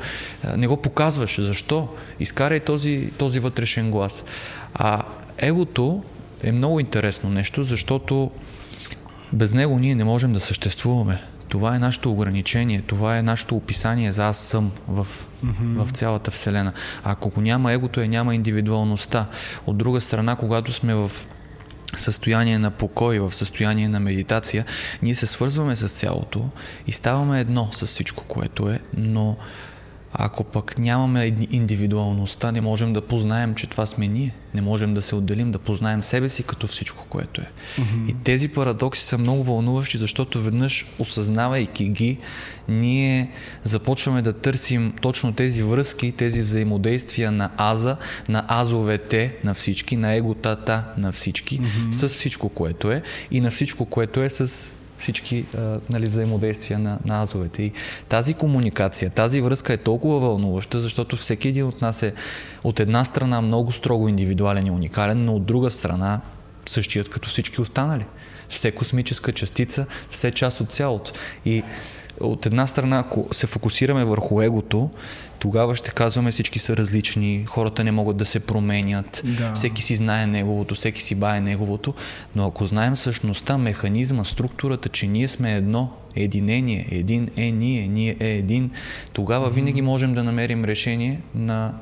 не 0.57 0.67
го 0.67 0.77
показваш. 0.77 1.41
Защо? 1.41 1.87
Изкарай 2.19 2.59
този, 2.59 3.09
този 3.17 3.39
вътрешен 3.39 3.91
глас. 3.91 4.23
А 4.73 5.03
егото 5.37 6.03
е 6.43 6.51
много 6.51 6.79
интересно 6.79 7.29
нещо, 7.29 7.63
защото 7.63 8.31
без 9.35 9.53
него 9.53 9.79
ние 9.79 9.95
не 9.95 10.03
можем 10.03 10.33
да 10.33 10.39
съществуваме. 10.39 11.21
Това 11.49 11.75
е 11.75 11.79
нашето 11.79 12.11
ограничение, 12.11 12.81
това 12.87 13.17
е 13.17 13.23
нашето 13.23 13.55
описание 13.55 14.11
за 14.11 14.27
аз 14.27 14.37
съм 14.37 14.71
в, 14.87 15.07
mm-hmm. 15.45 15.83
в 15.83 15.91
цялата 15.91 16.31
Вселена. 16.31 16.73
А 17.03 17.11
ако 17.11 17.29
го 17.29 17.41
няма 17.41 17.73
егото, 17.73 18.01
е 18.01 18.07
няма 18.07 18.35
индивидуалността. 18.35 19.27
От 19.67 19.77
друга 19.77 20.01
страна, 20.01 20.35
когато 20.35 20.71
сме 20.71 20.95
в 20.95 21.11
състояние 21.97 22.59
на 22.59 22.71
покой, 22.71 23.19
в 23.19 23.31
състояние 23.31 23.87
на 23.87 23.99
медитация, 23.99 24.65
ние 25.01 25.15
се 25.15 25.27
свързваме 25.27 25.75
с 25.75 25.89
цялото 25.89 26.49
и 26.87 26.91
ставаме 26.91 27.39
едно 27.39 27.69
с 27.71 27.85
всичко, 27.85 28.23
което 28.23 28.69
е, 28.69 28.79
но 28.97 29.37
ако 30.17 30.43
пък 30.43 30.77
нямаме 30.77 31.33
индивидуалността, 31.51 32.51
не 32.51 32.61
можем 32.61 32.93
да 32.93 33.01
познаем, 33.01 33.55
че 33.55 33.67
това 33.67 33.85
сме 33.85 34.07
ние. 34.07 34.33
Не 34.53 34.61
можем 34.61 34.93
да 34.93 35.01
се 35.01 35.15
отделим, 35.15 35.51
да 35.51 35.59
познаем 35.59 36.03
себе 36.03 36.29
си 36.29 36.43
като 36.43 36.67
всичко, 36.67 37.05
което 37.09 37.41
е. 37.41 37.45
Mm-hmm. 37.77 38.09
И 38.09 38.15
тези 38.23 38.47
парадокси 38.47 39.03
са 39.03 39.17
много 39.17 39.43
вълнуващи, 39.43 39.97
защото 39.97 40.41
веднъж, 40.41 40.85
осъзнавайки 40.99 41.89
ги, 41.89 42.17
ние 42.67 43.31
започваме 43.63 44.21
да 44.21 44.33
търсим 44.33 44.93
точно 45.01 45.33
тези 45.33 45.63
връзки, 45.63 46.11
тези 46.11 46.41
взаимодействия 46.41 47.31
на 47.31 47.49
аза, 47.57 47.97
на 48.29 48.45
азовете 48.47 49.35
на 49.43 49.53
всички, 49.53 49.97
на 49.97 50.13
еготата 50.13 50.83
на 50.97 51.11
всички, 51.11 51.59
mm-hmm. 51.59 51.91
с 51.91 52.07
всичко, 52.07 52.49
което 52.49 52.91
е 52.91 53.01
и 53.31 53.41
на 53.41 53.51
всичко, 53.51 53.85
което 53.85 54.23
е 54.23 54.29
с 54.29 54.71
всички 54.97 55.45
а, 55.57 55.79
нали, 55.89 56.07
взаимодействия 56.07 56.79
на, 56.79 56.99
на 57.05 57.21
азовете. 57.21 57.63
И 57.63 57.71
тази 58.09 58.33
комуникация, 58.33 59.09
тази 59.09 59.41
връзка 59.41 59.73
е 59.73 59.77
толкова 59.77 60.19
вълнуваща, 60.19 60.81
защото 60.81 61.17
всеки 61.17 61.47
един 61.47 61.65
от 61.65 61.81
нас 61.81 62.03
е 62.03 62.13
от 62.63 62.79
една 62.79 63.05
страна 63.05 63.41
много 63.41 63.71
строго 63.71 64.07
индивидуален 64.07 64.67
и 64.67 64.71
уникален, 64.71 65.25
но 65.25 65.35
от 65.35 65.45
друга 65.45 65.71
страна 65.71 66.21
същият 66.65 67.09
като 67.09 67.29
всички 67.29 67.61
останали. 67.61 68.05
Все 68.49 68.71
космическа 68.71 69.31
частица, 69.31 69.85
все 70.11 70.31
част 70.31 70.61
от 70.61 70.71
цялото. 70.71 71.11
И 71.45 71.63
от 72.19 72.45
една 72.45 72.67
страна, 72.67 72.99
ако 72.99 73.27
се 73.31 73.47
фокусираме 73.47 74.05
върху 74.05 74.41
егото, 74.41 74.89
тогава 75.45 75.75
ще 75.75 75.91
казваме 75.91 76.31
всички 76.31 76.59
са 76.59 76.77
различни, 76.77 77.45
хората 77.47 77.83
не 77.83 77.91
могат 77.91 78.17
да 78.17 78.25
се 78.25 78.39
променят, 78.39 79.21
да. 79.25 79.53
всеки 79.53 79.83
си 79.83 79.95
знае 79.95 80.27
неговото, 80.27 80.75
всеки 80.75 81.01
си 81.01 81.15
бае 81.15 81.41
неговото, 81.41 81.93
но 82.35 82.47
ако 82.47 82.65
знаем 82.65 82.95
същността, 82.95 83.57
механизма, 83.57 84.23
структурата, 84.23 84.89
че 84.89 85.07
ние 85.07 85.27
сме 85.27 85.55
едно, 85.55 85.91
единение, 86.15 86.87
един 86.91 87.29
е 87.37 87.51
ние, 87.51 87.87
ние 87.87 88.15
е 88.19 88.29
един, 88.29 88.71
тогава 89.13 89.49
винаги 89.49 89.81
можем 89.81 90.13
да 90.13 90.23
намерим 90.23 90.65
решение 90.65 91.21
на 91.35 91.73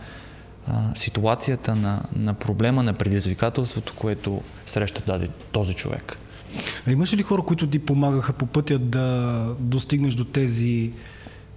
а, 0.68 0.96
ситуацията, 0.96 1.76
на, 1.76 2.02
на 2.16 2.34
проблема, 2.34 2.84
на 2.84 2.94
предизвикателството, 2.94 3.94
което 3.96 4.42
среща 4.66 5.02
тази, 5.02 5.28
този 5.52 5.74
човек. 5.74 6.18
А 6.88 6.92
имаше 6.92 7.18
ли 7.18 7.24
хора, 7.24 7.42
които 7.42 7.68
ти 7.68 7.80
помагаха 7.80 8.34
по 8.34 8.46
пътя 8.46 8.80
да 8.80 9.48
достигнеш 9.60 10.14
до 10.16 10.26
тези 10.26 10.92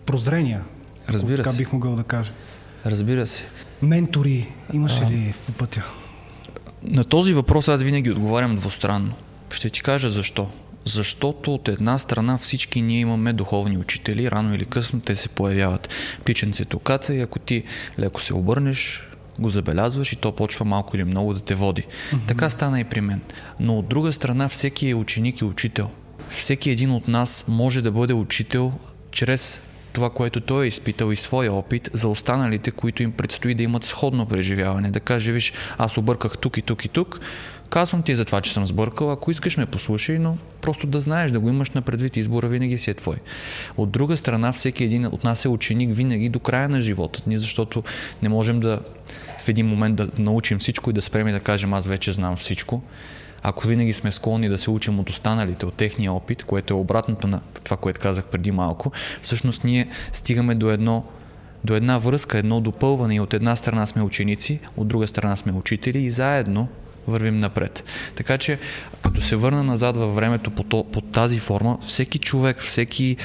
прозрения? 0.06 0.62
Разбира 1.08 1.36
така 1.36 1.52
се. 1.52 1.58
бих 1.58 1.72
могъл 1.72 1.96
да 1.96 2.04
кажа. 2.04 2.32
Разбира 2.86 3.26
се. 3.26 3.44
Ментори 3.82 4.52
имаше 4.72 5.02
а... 5.04 5.10
ли 5.10 5.34
по 5.46 5.52
пътя? 5.52 5.84
На 6.82 7.04
този 7.04 7.32
въпрос 7.32 7.68
аз 7.68 7.82
винаги 7.82 8.10
отговарям 8.10 8.56
двустранно. 8.56 9.14
Ще 9.52 9.70
ти 9.70 9.82
кажа 9.82 10.10
защо. 10.10 10.50
Защото 10.84 11.54
от 11.54 11.68
една 11.68 11.98
страна 11.98 12.38
всички 12.38 12.82
ние 12.82 13.00
имаме 13.00 13.32
духовни 13.32 13.78
учители, 13.78 14.30
рано 14.30 14.54
или 14.54 14.64
късно 14.64 15.00
те 15.00 15.16
се 15.16 15.28
появяват. 15.28 15.88
Птиченцето 16.20 16.78
каца 16.78 17.14
и 17.14 17.20
ако 17.20 17.38
ти 17.38 17.62
леко 17.98 18.22
се 18.22 18.34
обърнеш, 18.34 19.08
го 19.38 19.48
забелязваш 19.48 20.12
и 20.12 20.16
то 20.16 20.32
почва 20.32 20.64
малко 20.64 20.96
или 20.96 21.04
много 21.04 21.34
да 21.34 21.40
те 21.40 21.54
води. 21.54 21.82
Mm-hmm. 21.82 22.28
Така 22.28 22.50
стана 22.50 22.80
и 22.80 22.84
при 22.84 23.00
мен. 23.00 23.20
Но 23.60 23.78
от 23.78 23.88
друга 23.88 24.12
страна 24.12 24.48
всеки 24.48 24.88
е 24.88 24.94
ученик 24.94 25.40
и 25.40 25.44
учител. 25.44 25.90
Всеки 26.28 26.70
един 26.70 26.90
от 26.90 27.08
нас 27.08 27.44
може 27.48 27.82
да 27.82 27.92
бъде 27.92 28.12
учител 28.12 28.72
чрез 29.10 29.60
това, 29.96 30.10
което 30.10 30.40
той 30.40 30.64
е 30.64 30.68
изпитал 30.68 31.12
и 31.12 31.16
своя 31.16 31.52
опит 31.52 31.90
за 31.92 32.08
останалите, 32.08 32.70
които 32.70 33.02
им 33.02 33.12
предстои 33.12 33.54
да 33.54 33.62
имат 33.62 33.84
сходно 33.84 34.26
преживяване. 34.26 34.90
Да 34.90 35.00
каже, 35.00 35.32
виж, 35.32 35.52
аз 35.78 35.98
обърках 35.98 36.38
тук 36.38 36.56
и 36.56 36.62
тук 36.62 36.84
и 36.84 36.88
тук, 36.88 37.20
казвам 37.70 38.02
ти 38.02 38.14
за 38.14 38.24
това, 38.24 38.40
че 38.40 38.52
съм 38.52 38.66
сбъркал, 38.66 39.12
ако 39.12 39.30
искаш 39.30 39.56
ме 39.56 39.66
послушай, 39.66 40.18
но 40.18 40.36
просто 40.60 40.86
да 40.86 41.00
знаеш, 41.00 41.30
да 41.30 41.40
го 41.40 41.48
имаш 41.48 41.70
на 41.70 41.82
предвид, 41.82 42.16
избора 42.16 42.48
винаги 42.48 42.78
си 42.78 42.90
е 42.90 42.94
твой. 42.94 43.16
От 43.76 43.90
друга 43.90 44.16
страна, 44.16 44.52
всеки 44.52 44.84
един 44.84 45.06
от 45.06 45.24
нас 45.24 45.44
е 45.44 45.48
ученик 45.48 45.90
винаги 45.94 46.28
до 46.28 46.40
края 46.40 46.68
на 46.68 46.80
живота 46.80 47.22
ни, 47.26 47.38
защото 47.38 47.82
не 48.22 48.28
можем 48.28 48.60
да 48.60 48.80
в 49.40 49.48
един 49.48 49.66
момент 49.66 49.96
да 49.96 50.08
научим 50.18 50.58
всичко 50.58 50.90
и 50.90 50.92
да 50.92 51.02
спрем 51.02 51.28
и 51.28 51.32
да 51.32 51.40
кажем 51.40 51.74
аз 51.74 51.86
вече 51.86 52.12
знам 52.12 52.36
всичко. 52.36 52.82
Ако 53.48 53.66
винаги 53.66 53.92
сме 53.92 54.12
склонни 54.12 54.48
да 54.48 54.58
се 54.58 54.70
учим 54.70 55.00
от 55.00 55.10
останалите, 55.10 55.66
от 55.66 55.74
техния 55.74 56.12
опит, 56.12 56.44
което 56.44 56.74
е 56.74 56.76
обратното 56.76 57.26
на 57.26 57.40
това, 57.64 57.76
което 57.76 58.00
казах 58.00 58.24
преди 58.24 58.50
малко, 58.50 58.92
всъщност 59.22 59.64
ние 59.64 59.88
стигаме 60.12 60.54
до 60.54 60.70
едно 60.70 61.04
до 61.64 61.74
една 61.74 61.98
връзка, 61.98 62.38
едно 62.38 62.60
допълване 62.60 63.14
и 63.14 63.20
от 63.20 63.34
една 63.34 63.56
страна 63.56 63.86
сме 63.86 64.02
ученици, 64.02 64.60
от 64.76 64.88
друга 64.88 65.06
страна 65.06 65.36
сме 65.36 65.52
учители 65.52 65.98
и 65.98 66.10
заедно 66.10 66.68
вървим 67.06 67.40
напред. 67.40 67.84
Така 68.14 68.38
че, 68.38 68.58
като 69.16 69.26
се 69.26 69.36
върна 69.36 69.62
назад 69.62 69.96
във 69.96 70.14
времето 70.14 70.50
по, 70.50 70.62
то, 70.62 70.84
по 70.84 71.00
тази 71.00 71.38
форма, 71.38 71.78
всеки 71.86 72.18
човек, 72.18 72.60
всеки, 72.60 73.16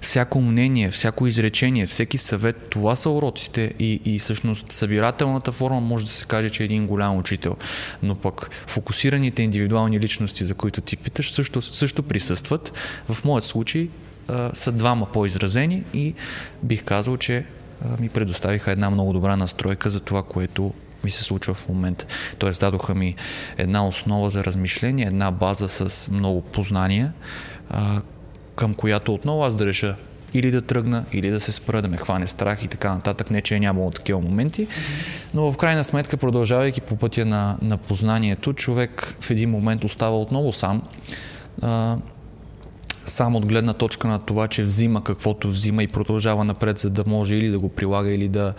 всяко 0.00 0.40
мнение, 0.40 0.90
всяко 0.90 1.26
изречение, 1.26 1.86
всеки 1.86 2.18
съвет, 2.18 2.56
това 2.70 2.96
са 2.96 3.10
уроците 3.10 3.74
и, 3.78 4.00
и 4.04 4.18
всъщност 4.18 4.72
събирателната 4.72 5.52
форма 5.52 5.80
може 5.80 6.04
да 6.04 6.10
се 6.10 6.24
каже, 6.24 6.50
че 6.50 6.62
е 6.62 6.64
един 6.64 6.86
голям 6.86 7.18
учител. 7.18 7.56
Но 8.02 8.14
пък 8.14 8.50
фокусираните 8.66 9.42
индивидуални 9.42 10.00
личности, 10.00 10.44
за 10.44 10.54
които 10.54 10.80
ти 10.80 10.96
питаш, 10.96 11.32
също, 11.32 11.62
също 11.62 12.02
присъстват. 12.02 12.72
В 13.08 13.24
моят 13.24 13.44
случай 13.44 13.88
са 14.52 14.72
двама 14.72 15.06
по-изразени 15.06 15.84
и 15.94 16.14
бих 16.62 16.84
казал, 16.84 17.16
че 17.16 17.44
ми 18.00 18.08
предоставиха 18.08 18.70
една 18.70 18.90
много 18.90 19.12
добра 19.12 19.36
настройка 19.36 19.90
за 19.90 20.00
това, 20.00 20.22
което 20.22 20.72
ми 21.06 21.10
се 21.10 21.24
случва 21.24 21.54
в 21.54 21.68
момента. 21.68 22.06
Тоест 22.38 22.60
дадоха 22.60 22.94
ми 22.94 23.14
една 23.58 23.86
основа 23.86 24.30
за 24.30 24.44
размишление, 24.44 25.06
една 25.06 25.30
база 25.30 25.68
с 25.68 26.10
много 26.10 26.40
познания, 26.42 27.12
а, 27.70 28.00
към 28.56 28.74
която 28.74 29.14
отново 29.14 29.44
аз 29.44 29.56
да 29.56 29.66
реша 29.66 29.96
или 30.34 30.50
да 30.50 30.62
тръгна, 30.62 31.04
или 31.12 31.30
да 31.30 31.40
се 31.40 31.52
спра, 31.52 31.82
да 31.82 31.88
ме 31.88 31.96
хване 31.96 32.26
страх 32.26 32.64
и 32.64 32.68
така 32.68 32.94
нататък. 32.94 33.30
Не, 33.30 33.42
че 33.42 33.54
е 33.54 33.60
нямало 33.60 33.90
такива 33.90 34.20
моменти, 34.20 34.66
но 35.34 35.52
в 35.52 35.56
крайна 35.56 35.84
сметка, 35.84 36.16
продължавайки 36.16 36.80
по 36.80 36.96
пътя 36.96 37.24
на, 37.24 37.58
на 37.62 37.76
познанието, 37.76 38.52
човек 38.52 39.14
в 39.20 39.30
един 39.30 39.50
момент 39.50 39.84
остава 39.84 40.20
отново 40.20 40.52
сам. 40.52 40.82
А, 41.62 41.96
сам 43.06 43.36
от 43.36 43.46
гледна 43.46 43.72
точка 43.72 44.08
на 44.08 44.18
това, 44.18 44.48
че 44.48 44.62
взима 44.62 45.04
каквото 45.04 45.48
взима 45.48 45.82
и 45.82 45.88
продължава 45.88 46.44
напред, 46.44 46.78
за 46.78 46.90
да 46.90 47.04
може 47.06 47.34
или 47.34 47.48
да 47.48 47.58
го 47.58 47.68
прилага, 47.68 48.10
или 48.10 48.28
да, 48.28 48.54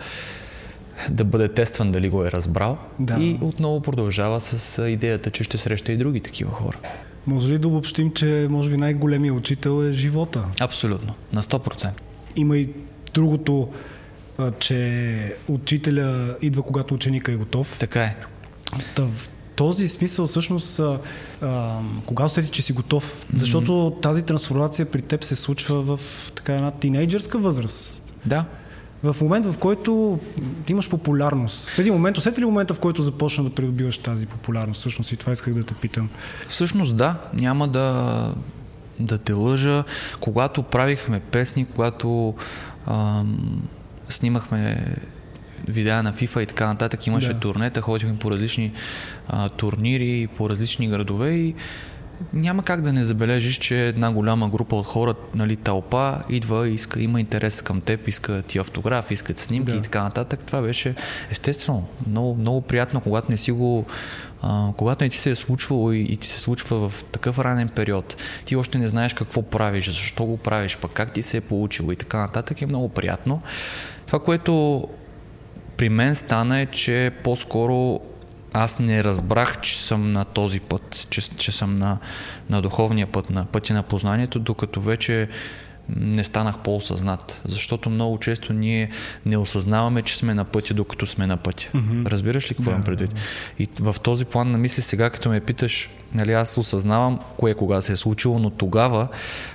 да 1.10 1.24
бъде 1.24 1.48
тестван 1.48 1.92
дали 1.92 2.08
го 2.08 2.24
е 2.24 2.32
разбрал. 2.32 2.78
Да. 2.98 3.16
И 3.20 3.38
отново 3.40 3.80
продължава 3.80 4.40
с 4.40 4.88
идеята, 4.88 5.30
че 5.30 5.44
ще 5.44 5.58
среща 5.58 5.92
и 5.92 5.96
други 5.96 6.20
такива 6.20 6.52
хора. 6.52 6.76
Може 7.26 7.48
ли 7.48 7.58
да 7.58 7.68
обобщим, 7.68 8.12
че 8.12 8.46
може 8.50 8.70
би 8.70 8.76
най-големият 8.76 9.36
учител 9.36 9.84
е 9.84 9.92
живота? 9.92 10.44
Абсолютно, 10.60 11.14
на 11.32 11.42
100%. 11.42 11.90
Има 12.36 12.58
и 12.58 12.68
другото, 13.14 13.68
че 14.58 15.34
учителя 15.48 16.36
идва 16.42 16.62
когато 16.62 16.94
ученика 16.94 17.32
е 17.32 17.36
готов. 17.36 17.76
Така 17.78 18.02
е. 18.02 18.16
Та, 18.94 19.02
в 19.02 19.28
този 19.56 19.88
смисъл 19.88 20.26
всъщност, 20.26 20.78
а, 20.78 20.98
а, 21.42 21.78
кога 22.06 22.24
усети, 22.24 22.50
че 22.50 22.62
си 22.62 22.72
готов? 22.72 23.26
Защото 23.36 23.72
mm-hmm. 23.72 24.02
тази 24.02 24.22
трансформация 24.22 24.86
при 24.86 25.02
теб 25.02 25.24
се 25.24 25.36
случва 25.36 25.96
в 25.96 26.00
така 26.34 26.54
една 26.54 26.70
тинейджърска 26.70 27.38
възраст. 27.38 28.12
Да 28.26 28.44
в 29.02 29.16
момент, 29.20 29.46
в 29.46 29.58
който 29.58 30.18
имаш 30.68 30.88
популярност. 30.88 31.68
В 31.68 31.78
един 31.78 31.92
момент, 31.92 32.18
усети 32.18 32.40
ли 32.40 32.44
момента, 32.44 32.74
в 32.74 32.80
който 32.80 33.02
започна 33.02 33.44
да 33.44 33.50
придобиваш 33.50 33.98
тази 33.98 34.26
популярност? 34.26 34.80
Всъщност 34.80 35.12
и 35.12 35.16
това 35.16 35.32
исках 35.32 35.54
да 35.54 35.64
те 35.64 35.74
питам. 35.74 36.08
Всъщност 36.48 36.96
да, 36.96 37.16
няма 37.34 37.68
да, 37.68 38.34
да 39.00 39.18
те 39.18 39.32
лъжа. 39.32 39.84
Когато 40.20 40.62
правихме 40.62 41.20
песни, 41.20 41.66
когато 41.74 42.34
ам, 42.86 43.62
снимахме 44.08 44.86
видеа 45.68 46.02
на 46.02 46.12
FIFA 46.12 46.42
и 46.42 46.46
така 46.46 46.66
нататък, 46.66 47.06
имаше 47.06 47.32
да. 47.32 47.40
турнета, 47.40 47.80
ходихме 47.80 48.18
по 48.18 48.30
различни 48.30 48.72
а, 49.28 49.48
турнири, 49.48 50.28
по 50.36 50.50
различни 50.50 50.88
градове 50.88 51.30
и 51.30 51.54
няма 52.32 52.62
как 52.62 52.80
да 52.80 52.92
не 52.92 53.04
забележиш, 53.04 53.58
че 53.58 53.86
една 53.86 54.12
голяма 54.12 54.48
група 54.48 54.76
от 54.76 54.86
хора, 54.86 55.14
нали, 55.34 55.56
тълпа, 55.56 56.18
идва, 56.28 56.68
иска, 56.68 57.00
има 57.00 57.20
интерес 57.20 57.62
към 57.62 57.80
теб, 57.80 58.08
иска 58.08 58.42
ти 58.42 58.58
автограф, 58.58 59.10
искат 59.10 59.38
снимки 59.38 59.72
да. 59.72 59.78
и 59.78 59.82
така 59.82 60.02
нататък. 60.02 60.44
Това 60.46 60.62
беше 60.62 60.94
естествено 61.30 61.86
много, 62.06 62.34
много 62.34 62.60
приятно, 62.60 63.00
когато 63.00 63.30
не 63.30 63.36
си 63.36 63.52
го 63.52 63.84
а, 64.42 64.72
когато 64.76 65.04
не 65.04 65.10
ти 65.10 65.18
се 65.18 65.30
е 65.30 65.34
случвало 65.34 65.92
и, 65.92 66.00
и 66.00 66.16
ти 66.16 66.28
се 66.28 66.40
случва 66.40 66.88
в 66.88 67.04
такъв 67.04 67.38
ранен 67.38 67.68
период, 67.68 68.16
ти 68.44 68.56
още 68.56 68.78
не 68.78 68.88
знаеш 68.88 69.14
какво 69.14 69.42
правиш, 69.42 69.86
защо 69.86 70.24
го 70.24 70.36
правиш, 70.36 70.78
пък 70.80 70.92
как 70.92 71.12
ти 71.12 71.22
се 71.22 71.36
е 71.36 71.40
получило 71.40 71.92
и 71.92 71.96
така 71.96 72.18
нататък 72.18 72.62
е 72.62 72.66
много 72.66 72.88
приятно. 72.88 73.42
Това, 74.06 74.18
което 74.18 74.84
при 75.76 75.88
мен 75.88 76.14
стана 76.14 76.60
е, 76.60 76.66
че 76.66 77.10
по-скоро 77.24 78.00
аз 78.52 78.78
не 78.78 79.04
разбрах, 79.04 79.60
че 79.60 79.82
съм 79.82 80.12
на 80.12 80.24
този 80.24 80.60
път, 80.60 81.06
че, 81.10 81.20
че 81.20 81.52
съм 81.52 81.76
на, 81.76 81.98
на 82.50 82.62
духовния 82.62 83.06
път, 83.06 83.30
на 83.30 83.44
пътя 83.44 83.74
на 83.74 83.82
познанието, 83.82 84.38
докато 84.38 84.80
вече 84.80 85.28
не 85.96 86.24
станах 86.24 86.58
по-осъзнат. 86.58 87.40
Защото 87.44 87.90
много 87.90 88.18
често 88.18 88.52
ние 88.52 88.90
не 89.26 89.36
осъзнаваме, 89.36 90.02
че 90.02 90.16
сме 90.16 90.34
на 90.34 90.44
пътя, 90.44 90.74
докато 90.74 91.06
сме 91.06 91.26
на 91.26 91.36
пътя. 91.36 91.68
Mm-hmm. 91.74 92.06
Разбираш 92.06 92.50
ли 92.50 92.54
какво 92.54 92.70
имам 92.70 92.80
да, 92.80 92.84
предвид? 92.84 93.10
Да. 93.10 93.20
И 93.58 93.68
в 93.80 93.96
този 94.02 94.24
план 94.24 94.50
на 94.50 94.58
мисли 94.58 94.82
сега, 94.82 95.10
като 95.10 95.28
ме 95.28 95.40
питаш, 95.40 95.90
нали, 96.14 96.32
аз 96.32 96.58
осъзнавам 96.58 97.20
кое 97.36 97.54
кога 97.54 97.80
се 97.82 97.92
е 97.92 97.96
случило, 97.96 98.38
но 98.38 98.50
тогава, 98.50 99.08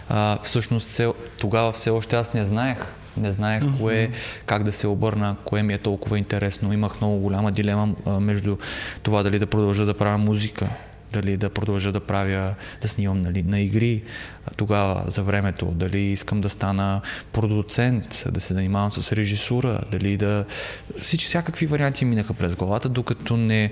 а, 0.10 0.40
всъщност, 0.44 0.90
все, 0.90 1.14
тогава 1.38 1.72
все 1.72 1.90
още 1.90 2.16
аз 2.16 2.34
не 2.34 2.44
знаех 2.44 2.78
не 3.18 3.32
знаех 3.32 3.64
mm-hmm. 3.64 3.78
кое, 3.78 4.10
как 4.46 4.64
да 4.64 4.72
се 4.72 4.88
обърна, 4.88 5.36
кое 5.46 5.64
ми 5.64 5.74
е 5.74 5.78
толкова 5.78 6.18
интересно. 6.18 6.74
Имах 6.74 7.02
много 7.02 7.18
голяма 7.18 7.52
дилема 7.52 7.96
а, 8.06 8.20
между 8.20 8.58
това 9.04 9.24
дали 9.24 9.40
да 9.40 9.48
продължа 9.48 9.86
да 9.86 9.94
правя 9.94 10.18
музика 10.18 10.70
дали 11.14 11.38
да 11.38 11.50
продължа 11.50 11.92
да 11.92 12.00
правя, 12.00 12.56
да 12.82 12.88
снимам 12.88 13.22
нали, 13.22 13.44
на 13.44 13.60
игри 13.60 14.04
тогава 14.56 15.04
за 15.08 15.24
времето, 15.24 15.66
дали 15.66 16.00
искам 16.00 16.42
да 16.42 16.50
стана 16.50 17.02
продуцент, 17.32 18.24
да 18.32 18.42
се 18.42 18.54
занимавам 18.54 18.92
с 18.92 19.12
режисура, 19.12 19.80
дали 19.92 20.18
да... 20.18 20.46
Всички 20.98 21.28
всякакви 21.28 21.66
варианти 21.66 22.06
минаха 22.06 22.34
през 22.34 22.56
главата, 22.56 22.90
докато 22.90 23.38
не 23.38 23.72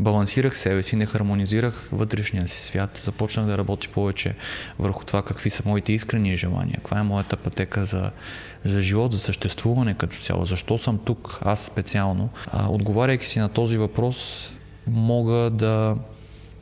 балансирах 0.00 0.58
себе 0.58 0.82
си, 0.82 0.96
не 0.96 1.06
хармонизирах 1.06 1.88
вътрешния 1.92 2.48
си 2.48 2.62
свят, 2.62 3.00
започнах 3.04 3.46
да 3.46 3.58
работи 3.58 3.88
повече 3.88 4.34
върху 4.78 5.04
това 5.04 5.22
какви 5.22 5.50
са 5.50 5.62
моите 5.66 5.92
искрени 5.92 6.36
желания, 6.36 6.76
каква 6.76 6.98
е 6.98 7.02
моята 7.02 7.36
пътека 7.36 7.84
за, 7.84 8.10
за 8.66 8.82
живот, 8.82 9.12
за 9.12 9.18
съществуване 9.18 9.94
като 9.94 10.16
цяло, 10.16 10.46
защо 10.46 10.78
съм 10.78 10.98
тук, 10.98 11.38
аз 11.44 11.64
специално. 11.64 12.28
А, 12.52 12.68
отговаряйки 12.68 13.26
си 13.26 13.38
на 13.38 13.48
този 13.48 13.76
въпрос, 13.76 14.50
мога 14.86 15.50
да 15.50 15.96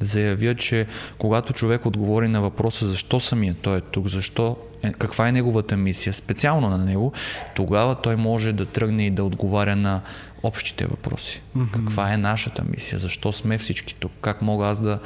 заявя, 0.01 0.55
че 0.55 0.87
когато 1.19 1.53
човек 1.53 1.87
отговори 1.87 2.29
на 2.29 2.41
въпроса 2.41 2.87
защо 2.87 3.21
самия 3.21 3.55
той 3.55 3.79
е 3.79 3.81
тук, 3.81 4.09
защо, 4.09 4.57
е, 4.83 4.93
каква 4.93 5.29
е 5.29 5.33
неговата 5.33 5.77
мисия, 5.77 6.13
специално 6.13 6.69
на 6.69 6.79
него, 6.79 7.13
тогава 7.55 7.95
той 7.95 8.17
може 8.17 8.53
да 8.53 8.67
тръгне 8.67 9.07
и 9.07 9.11
да 9.11 9.25
отговаря 9.25 9.77
на 9.77 10.01
общите 10.43 10.87
въпроси. 10.87 11.43
Mm-hmm. 11.57 11.71
Каква 11.71 12.13
е 12.13 12.17
нашата 12.17 12.63
мисия, 12.71 12.99
защо 12.99 13.33
сме 13.33 13.59
всички 13.59 13.95
тук, 13.95 14.13
как 14.21 14.43
мога 14.43 14.67
аз 14.67 14.81
да, 14.81 14.99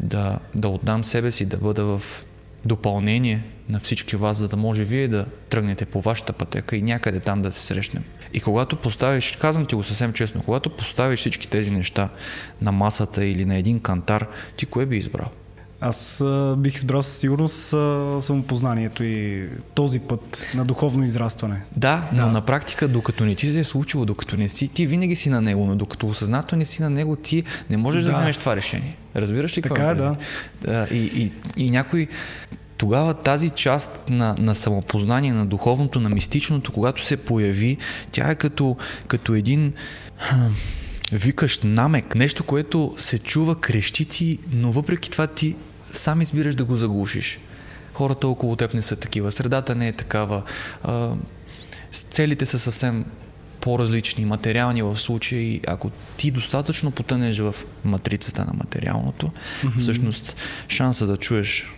да, 0.00 0.38
да 0.54 0.68
отдам 0.68 1.04
себе 1.04 1.32
си, 1.32 1.44
да 1.44 1.56
бъда 1.56 1.84
в 1.84 2.24
допълнение 2.68 3.42
на 3.68 3.80
всички 3.80 4.16
вас, 4.16 4.36
за 4.36 4.48
да 4.48 4.56
може 4.56 4.84
вие 4.84 5.08
да 5.08 5.26
тръгнете 5.50 5.84
по 5.84 6.00
вашата 6.00 6.32
пътека 6.32 6.76
и 6.76 6.82
някъде 6.82 7.20
там 7.20 7.42
да 7.42 7.52
се 7.52 7.66
срещнем. 7.66 8.04
И 8.34 8.40
когато 8.40 8.76
поставиш, 8.76 9.36
казвам 9.40 9.66
ти 9.66 9.74
го 9.74 9.82
съвсем 9.82 10.12
честно, 10.12 10.42
когато 10.44 10.70
поставиш 10.70 11.20
всички 11.20 11.48
тези 11.48 11.70
неща 11.70 12.08
на 12.62 12.72
масата 12.72 13.24
или 13.24 13.44
на 13.44 13.56
един 13.56 13.80
кантар, 13.80 14.26
ти 14.56 14.66
кое 14.66 14.86
би 14.86 14.96
избрал? 14.96 15.28
Аз 15.80 16.20
а, 16.20 16.56
бих 16.58 16.74
избрал 16.74 17.02
със 17.02 17.16
сигурност 17.16 17.72
а, 17.72 18.18
самопознанието 18.20 19.04
и 19.04 19.48
този 19.74 20.00
път 20.00 20.42
на 20.54 20.64
духовно 20.64 21.04
израстване. 21.04 21.62
Да, 21.76 22.08
да, 22.12 22.22
но 22.26 22.32
на 22.32 22.40
практика, 22.40 22.88
докато 22.88 23.24
не 23.24 23.34
ти 23.34 23.52
се 23.52 23.58
е 23.58 23.64
случило, 23.64 24.04
докато 24.04 24.36
не 24.36 24.48
си, 24.48 24.68
ти 24.68 24.86
винаги 24.86 25.16
си 25.16 25.30
на 25.30 25.40
него, 25.40 25.66
но 25.66 25.76
докато 25.76 26.08
осъзнато 26.08 26.56
не 26.56 26.64
си 26.64 26.82
на 26.82 26.90
него, 26.90 27.16
ти 27.16 27.44
не 27.70 27.76
можеш 27.76 28.04
да, 28.04 28.10
да 28.10 28.16
вземеш 28.16 28.36
това 28.36 28.56
решение. 28.56 28.96
Разбираш 29.16 29.58
ли 29.58 29.62
какво? 29.62 29.74
Така 29.74 29.90
е, 29.90 29.94
да. 29.94 30.16
да 30.60 30.86
и, 30.90 30.98
и, 30.98 31.32
и 31.64 31.70
някой 31.70 32.08
тогава 32.78 33.14
тази 33.14 33.50
част 33.50 34.08
на, 34.10 34.36
на 34.38 34.54
самопознание, 34.54 35.32
на 35.32 35.46
духовното, 35.46 36.00
на 36.00 36.08
мистичното, 36.08 36.72
когато 36.72 37.04
се 37.04 37.16
появи, 37.16 37.76
тя 38.12 38.30
е 38.30 38.34
като, 38.34 38.76
като 39.06 39.34
един 39.34 39.72
викащ 41.12 41.64
намек, 41.64 42.14
нещо, 42.14 42.44
което 42.44 42.94
се 42.98 43.18
чува, 43.18 43.60
крещи 43.60 44.04
ти, 44.04 44.38
но 44.52 44.72
въпреки 44.72 45.10
това 45.10 45.26
ти 45.26 45.56
сам 45.92 46.22
избираш 46.22 46.54
да 46.54 46.64
го 46.64 46.76
заглушиш. 46.76 47.38
Хората 47.94 48.28
около 48.28 48.56
теб 48.56 48.74
не 48.74 48.82
са 48.82 48.96
такива, 48.96 49.32
средата 49.32 49.74
не 49.74 49.88
е 49.88 49.92
такава, 49.92 50.42
а, 50.84 51.10
целите 51.92 52.46
са 52.46 52.58
съвсем 52.58 53.04
по-различни, 53.60 54.24
материални 54.24 54.82
в 54.82 54.98
случай, 54.98 55.60
ако 55.66 55.90
ти 56.16 56.30
достатъчно 56.30 56.90
потънеш 56.90 57.38
в 57.38 57.54
матрицата 57.84 58.44
на 58.44 58.52
материалното, 58.54 59.26
mm-hmm. 59.26 59.78
всъщност 59.78 60.36
шанса 60.68 61.06
да 61.06 61.16
чуеш 61.16 61.77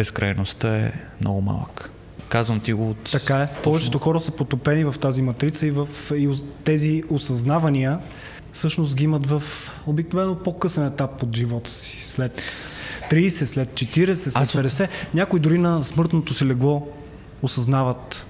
безкрайността 0.00 0.76
е 0.76 0.92
много 1.20 1.40
малък. 1.40 1.90
Казвам 2.28 2.60
ти 2.60 2.72
го 2.72 2.90
от... 2.90 3.10
Така 3.12 3.42
е. 3.42 3.48
Повечето 3.62 3.98
хора 3.98 4.20
са 4.20 4.30
потопени 4.30 4.84
в 4.84 4.94
тази 5.00 5.22
матрица 5.22 5.66
и 5.66 5.70
в 5.70 5.88
и 6.16 6.30
тези 6.64 7.02
осъзнавания 7.08 7.98
всъщност 8.52 8.96
ги 8.96 9.04
имат 9.04 9.26
в 9.26 9.42
обикновено 9.86 10.36
по-късен 10.36 10.86
етап 10.86 11.22
от 11.22 11.36
живота 11.36 11.70
си. 11.70 11.98
След 12.02 12.42
30, 13.10 13.44
след 13.44 13.72
40, 13.72 14.14
след 14.14 14.36
Аз... 14.36 14.52
50. 14.52 14.88
Някои 15.14 15.40
дори 15.40 15.58
на 15.58 15.84
смъртното 15.84 16.34
си 16.34 16.46
легло 16.46 16.88
осъзнават 17.42 18.26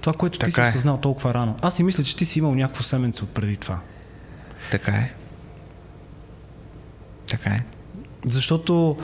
това, 0.00 0.12
което 0.12 0.38
така 0.38 0.50
ти 0.50 0.54
си 0.54 0.60
е. 0.60 0.68
осъзнал 0.68 0.96
толкова 0.96 1.34
рано. 1.34 1.56
Аз 1.62 1.76
си 1.76 1.82
мисля, 1.82 2.04
че 2.04 2.16
ти 2.16 2.24
си 2.24 2.38
имал 2.38 2.54
някакво 2.54 2.82
семенце 2.82 3.24
от 3.24 3.30
преди 3.30 3.56
това. 3.56 3.80
Така 4.70 4.92
е. 4.92 5.12
Така 7.26 7.50
е. 7.50 7.64
Защото 8.24 8.96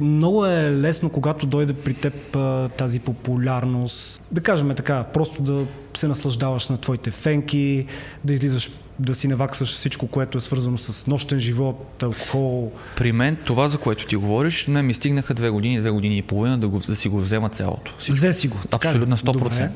много 0.00 0.46
е 0.46 0.72
лесно, 0.72 1.10
когато 1.10 1.46
дойде 1.46 1.72
при 1.72 1.94
теб 1.94 2.36
а, 2.36 2.68
тази 2.68 3.00
популярност, 3.00 4.22
да 4.30 4.40
кажем 4.40 4.74
така, 4.76 5.04
просто 5.04 5.42
да 5.42 5.64
се 5.94 6.08
наслаждаваш 6.08 6.68
на 6.68 6.78
твоите 6.78 7.10
фенки, 7.10 7.86
да 8.24 8.32
излизаш 8.32 8.70
да 8.98 9.14
си 9.14 9.28
наваксаш 9.28 9.72
всичко, 9.72 10.06
което 10.06 10.38
е 10.38 10.40
свързано 10.40 10.78
с 10.78 11.06
нощен 11.06 11.40
живот, 11.40 12.02
алкохол. 12.02 12.72
При 12.96 13.12
мен 13.12 13.36
това, 13.44 13.68
за 13.68 13.78
което 13.78 14.06
ти 14.06 14.16
говориш, 14.16 14.66
не 14.66 14.82
ми 14.82 14.94
стигнаха 14.94 15.34
две 15.34 15.50
години, 15.50 15.80
две 15.80 15.90
години 15.90 16.18
и 16.18 16.22
половина 16.22 16.58
да, 16.58 16.68
го, 16.68 16.78
да 16.78 16.96
си 16.96 17.08
го 17.08 17.20
взема 17.20 17.48
цялото. 17.48 17.94
Всичко. 17.98 18.16
Взе 18.16 18.32
си 18.32 18.48
го. 18.48 18.56
Абсолютно 18.72 19.16
100%. 19.16 19.32
Добре. 19.32 19.70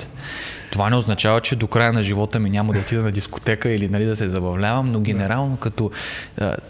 Това 0.70 0.90
не 0.90 0.96
означава, 0.96 1.40
че 1.40 1.56
до 1.56 1.66
края 1.66 1.92
на 1.92 2.02
живота 2.02 2.38
ми 2.38 2.50
няма 2.50 2.72
да 2.72 2.78
отида 2.78 3.02
на 3.02 3.12
дискотека 3.12 3.70
или 3.70 3.88
нали, 3.88 4.04
да 4.04 4.16
се 4.16 4.30
забавлявам, 4.30 4.92
но 4.92 5.00
генерално 5.00 5.56
като... 5.56 5.90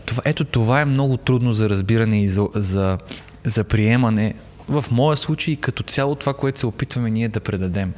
Това, 0.06 0.22
ето 0.24 0.44
това 0.44 0.80
е 0.80 0.84
много 0.84 1.16
трудно 1.16 1.52
за 1.52 1.68
разбиране 1.68 2.22
и 2.22 2.28
за, 2.28 2.48
за 2.54 2.98
за 3.44 3.64
приемане 3.64 4.34
в 4.68 4.84
моя 4.90 5.16
случай 5.16 5.56
като 5.56 5.82
цяло 5.82 6.14
това, 6.14 6.34
което 6.34 6.60
се 6.60 6.66
опитваме 6.66 7.10
ние 7.10 7.28
да 7.28 7.40
предадем. 7.40 7.94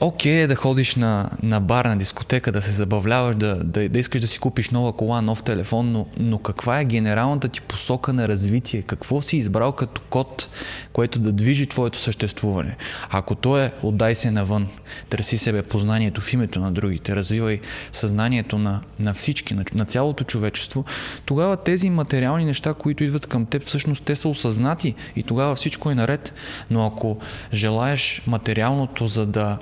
Окей 0.00 0.32
okay, 0.40 0.44
е 0.44 0.46
да 0.46 0.56
ходиш 0.56 0.94
на, 0.96 1.30
на 1.42 1.60
бар, 1.60 1.84
на 1.84 1.96
дискотека, 1.96 2.52
да 2.52 2.62
се 2.62 2.70
забавляваш, 2.70 3.36
да, 3.36 3.64
да, 3.64 3.88
да 3.88 3.98
искаш 3.98 4.20
да 4.20 4.26
си 4.26 4.38
купиш 4.38 4.70
нова 4.70 4.92
кола, 4.92 5.22
нов 5.22 5.42
телефон, 5.42 5.92
но, 5.92 6.06
но 6.16 6.38
каква 6.38 6.80
е 6.80 6.84
генералната 6.84 7.48
ти 7.48 7.60
посока 7.60 8.12
на 8.12 8.28
развитие? 8.28 8.82
Какво 8.82 9.22
си 9.22 9.36
избрал 9.36 9.72
като 9.72 10.00
код, 10.10 10.48
което 10.92 11.18
да 11.18 11.32
движи 11.32 11.66
твоето 11.66 11.98
съществуване? 11.98 12.76
Ако 13.10 13.34
то 13.34 13.58
е 13.58 13.72
отдай 13.82 14.14
се 14.14 14.30
навън, 14.30 14.68
търси 15.10 15.38
себе 15.38 15.62
познанието 15.62 16.20
в 16.20 16.32
името 16.32 16.60
на 16.60 16.72
другите, 16.72 17.16
развивай 17.16 17.60
съзнанието 17.92 18.58
на, 18.58 18.80
на 18.98 19.14
всички, 19.14 19.54
на, 19.54 19.64
на 19.74 19.84
цялото 19.84 20.24
човечество, 20.24 20.84
тогава 21.24 21.56
тези 21.56 21.90
материални 21.90 22.44
неща, 22.44 22.74
които 22.74 23.04
идват 23.04 23.26
към 23.26 23.46
теб, 23.46 23.62
всъщност 23.62 24.02
те 24.04 24.16
са 24.16 24.28
осъзнати 24.28 24.94
и 25.16 25.22
тогава 25.22 25.54
всичко 25.54 25.90
е 25.90 25.94
наред. 25.94 26.34
Но 26.70 26.86
ако 26.86 27.18
желаеш 27.52 28.22
материалното, 28.26 29.06
за 29.06 29.26
да 29.26 29.58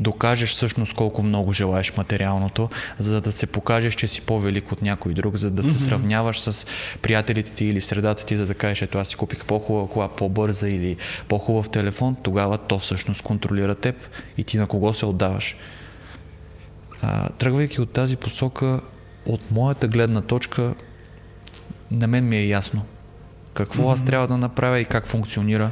докажеш 0.00 0.50
всъщност 0.50 0.94
колко 0.94 1.22
много 1.22 1.52
желаеш 1.52 1.96
материалното, 1.96 2.70
за 2.98 3.20
да 3.20 3.32
се 3.32 3.46
покажеш, 3.46 3.94
че 3.94 4.08
си 4.08 4.20
по-велик 4.20 4.72
от 4.72 4.82
някой 4.82 5.14
друг, 5.14 5.36
за 5.36 5.50
да 5.50 5.62
се 5.62 5.68
mm-hmm. 5.68 5.88
сравняваш 5.88 6.40
с 6.40 6.66
приятелите 7.02 7.52
ти 7.52 7.64
или 7.64 7.80
средата 7.80 8.26
ти, 8.26 8.36
за 8.36 8.46
да 8.46 8.54
кажеш, 8.54 8.82
ето 8.82 8.98
аз 8.98 9.08
си 9.08 9.16
купих 9.16 9.44
по-хубава 9.44 9.88
кола, 9.88 10.08
по-бърза 10.08 10.68
или 10.68 10.96
по-хубав 11.28 11.70
телефон, 11.70 12.16
тогава 12.22 12.58
то 12.58 12.78
всъщност 12.78 13.22
контролира 13.22 13.74
теб 13.74 13.96
и 14.38 14.44
ти 14.44 14.58
на 14.58 14.66
кого 14.66 14.94
се 14.94 15.06
отдаваш. 15.06 15.56
А, 17.02 17.28
тръгвайки 17.28 17.80
от 17.80 17.90
тази 17.90 18.16
посока, 18.16 18.80
от 19.26 19.50
моята 19.50 19.88
гледна 19.88 20.20
точка, 20.20 20.74
на 21.90 22.06
мен 22.06 22.28
ми 22.28 22.36
е 22.36 22.46
ясно 22.46 22.82
какво 23.54 23.82
mm-hmm. 23.82 23.92
аз 23.92 24.04
трябва 24.04 24.26
да 24.26 24.36
направя 24.36 24.80
и 24.80 24.84
как 24.84 25.06
функционира 25.06 25.70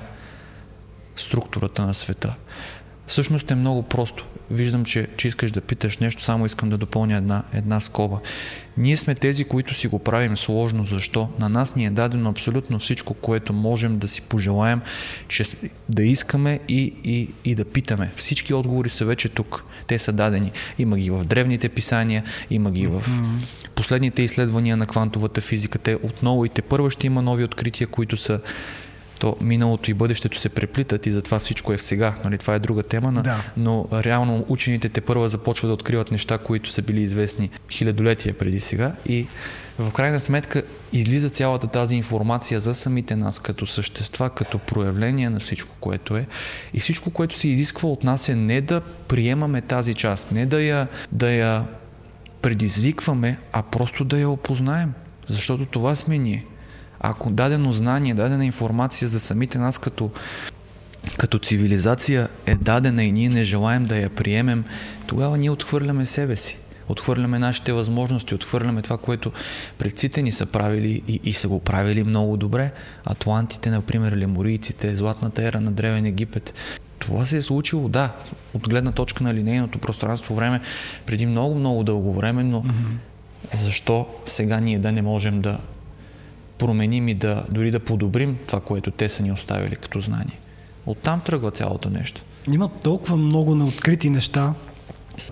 структурата 1.17 1.87
на 1.87 1.95
света. 1.95 2.35
Всъщност 3.07 3.51
е 3.51 3.55
много 3.55 3.83
просто. 3.83 4.27
Виждам, 4.51 4.85
че, 4.85 5.07
че 5.17 5.29
искаш 5.29 5.51
да 5.51 5.61
питаш 5.61 5.99
нещо, 5.99 6.23
само 6.23 6.47
искам 6.47 6.71
да 6.71 6.79
допълня 6.79 7.17
една, 7.17 7.43
една 7.53 7.81
скоба. 7.81 8.19
Ние 8.79 8.97
сме 8.97 9.15
тези, 9.15 9.45
които 9.45 9.75
си 9.75 9.89
го 9.89 9.99
правим 9.99 10.37
сложно. 10.37 10.85
Защо? 10.85 11.29
На 11.39 11.49
нас 11.49 11.75
ни 11.75 11.87
е 11.87 11.91
дадено 11.91 12.31
абсолютно 12.31 12.79
всичко, 12.79 13.15
което 13.15 13.53
можем 13.53 13.99
да 13.99 14.09
си 14.09 14.23
пожелаем, 14.23 14.81
че 15.29 15.45
да 15.89 16.03
искаме 16.03 16.61
и, 16.69 16.93
и, 17.05 17.29
и 17.45 17.55
да 17.55 17.65
питаме. 17.65 18.13
Всички 18.17 18.55
отговори 18.55 18.91
са 18.91 19.05
вече 19.05 19.29
тук. 19.29 19.65
Те 19.87 19.99
са 19.99 20.13
дадени. 20.13 20.53
Има 20.79 20.99
ги 20.99 21.11
в 21.11 21.25
древните 21.25 21.69
писания, 21.69 22.25
има 22.51 22.71
ги 22.71 22.87
в 22.87 23.03
последните 23.75 24.23
изследвания 24.23 24.77
на 24.77 24.87
квантовата 24.87 25.41
физика. 25.41 25.79
Те 25.79 25.99
отново 26.03 26.45
и 26.45 26.49
те 26.49 26.63
първо 26.63 26.91
ще 26.91 27.07
има 27.07 27.23
нови 27.23 27.45
открития, 27.45 27.87
които 27.87 28.17
са 28.17 28.41
то 29.19 29.37
миналото 29.41 29.91
и 29.91 29.95
бъдещето 29.95 30.39
се 30.39 30.49
преплитат 30.49 31.07
и 31.07 31.11
затова 31.11 31.39
всичко 31.39 31.73
е 31.73 31.77
в 31.77 31.83
сега. 31.83 32.15
Нали? 32.25 32.39
Това 32.39 32.55
е 32.55 32.59
друга 32.59 32.83
тема, 32.83 33.13
но, 33.13 33.23
Да. 33.23 33.43
но 33.57 33.87
реално 33.93 34.45
учените 34.49 34.89
те 34.89 35.01
първа 35.01 35.29
започват 35.29 35.69
да 35.69 35.75
откриват 35.75 36.11
неща, 36.11 36.39
които 36.39 36.71
са 36.71 36.83
били 36.83 37.01
известни 37.01 37.51
хилядолетия 37.71 38.39
преди 38.39 38.61
сега 38.61 38.93
и 39.09 39.27
в 39.79 39.91
крайна 39.93 40.21
сметка 40.21 40.63
излиза 40.93 41.31
цялата 41.31 41.67
тази 41.67 41.97
информация 41.97 42.61
за 42.61 42.75
самите 42.75 43.17
нас 43.17 43.39
като 43.39 43.67
същества, 43.67 44.31
като 44.31 44.59
проявление 44.59 45.31
на 45.31 45.41
всичко, 45.41 45.75
което 45.81 46.17
е. 46.17 46.27
И 46.75 46.81
всичко, 46.81 47.11
което 47.11 47.39
се 47.39 47.49
изисква 47.49 47.89
от 47.89 48.05
нас 48.05 48.29
е 48.29 48.35
не 48.35 48.61
да 48.61 48.81
приемаме 48.81 49.61
тази 49.61 49.95
част, 49.95 50.33
не 50.33 50.47
да 50.47 50.63
я, 50.63 50.89
да 51.13 51.31
я 51.31 51.65
предизвикваме, 52.43 53.39
а 53.53 53.63
просто 53.63 54.05
да 54.05 54.19
я 54.19 54.29
опознаем. 54.29 54.93
Защото 55.29 55.67
това 55.67 55.95
сме 55.95 56.19
ние. 56.19 56.45
Ако 57.09 57.31
дадено 57.31 57.73
знание, 57.73 58.15
дадена 58.15 58.47
информация 58.47 59.09
за 59.09 59.21
самите 59.21 59.59
нас 59.59 59.79
като, 59.79 60.11
като 61.19 61.39
цивилизация 61.39 62.29
е 62.47 62.55
дадена 62.55 63.05
и 63.05 63.13
ние 63.13 63.29
не 63.29 63.45
желаем 63.45 63.85
да 63.85 63.97
я 63.97 64.11
приемем, 64.11 64.65
тогава 65.07 65.39
ние 65.39 65.51
отхвърляме 65.51 66.07
себе 66.07 66.37
си. 66.37 66.59
Отхвърляме 66.89 67.39
нашите 67.39 67.73
възможности, 67.73 68.35
отхвърляме 68.35 68.83
това, 68.83 68.99
което 68.99 69.33
предците 69.79 70.23
ни 70.23 70.33
са 70.33 70.47
правили 70.47 71.03
и, 71.09 71.21
и 71.25 71.33
са 71.33 71.49
го 71.49 71.61
правили 71.61 72.05
много 72.05 72.37
добре. 72.37 72.73
Атлантите, 73.05 73.71
например, 73.71 74.17
леморийците, 74.17 74.97
златната 74.97 75.43
ера 75.43 75.61
на 75.61 75.73
Древен 75.73 76.07
Египет. 76.07 76.55
Това 76.99 77.27
се 77.27 77.37
е 77.37 77.43
случило, 77.43 77.89
да, 77.89 78.13
от 78.55 78.69
гледна 78.69 78.93
точка 78.93 79.25
на 79.25 79.35
линейното 79.35 79.79
пространство 79.79 80.35
време, 80.35 80.61
преди 81.07 81.27
много-много 81.27 81.85
дълго 81.85 82.13
време, 82.15 82.43
но 82.43 82.63
mm-hmm. 82.63 83.57
защо 83.57 84.07
сега 84.27 84.61
ние 84.61 84.79
да 84.79 84.93
не 84.93 85.03
можем 85.03 85.41
да 85.41 85.59
променим 86.59 87.09
и 87.09 87.15
да 87.15 87.45
дори 87.51 87.71
да 87.71 87.81
подобрим 87.81 88.39
това, 88.47 88.61
което 88.61 88.91
те 88.91 89.09
са 89.09 89.23
ни 89.23 89.33
оставили 89.33 89.77
като 89.77 90.01
знание? 90.01 90.39
Оттам 90.87 91.21
тръгва 91.21 91.51
цялото 91.51 91.91
нещо. 91.91 92.23
Има 92.53 92.69
толкова 92.69 93.17
много 93.17 93.55
неоткрити 93.55 94.11
неща. 94.11 94.55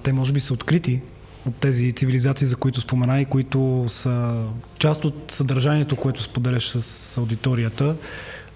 Те 0.03 0.13
може 0.13 0.33
би 0.33 0.41
са 0.41 0.55
открити 0.55 1.01
от 1.47 1.55
тези 1.57 1.93
цивилизации, 1.93 2.47
за 2.47 2.57
които 2.57 2.81
спомена 2.81 3.21
и 3.21 3.25
които 3.25 3.85
са 3.89 4.47
част 4.79 5.05
от 5.05 5.31
съдържанието, 5.31 5.97
което 5.97 6.23
споделяш 6.23 6.69
с 6.69 7.19
аудиторията. 7.19 7.97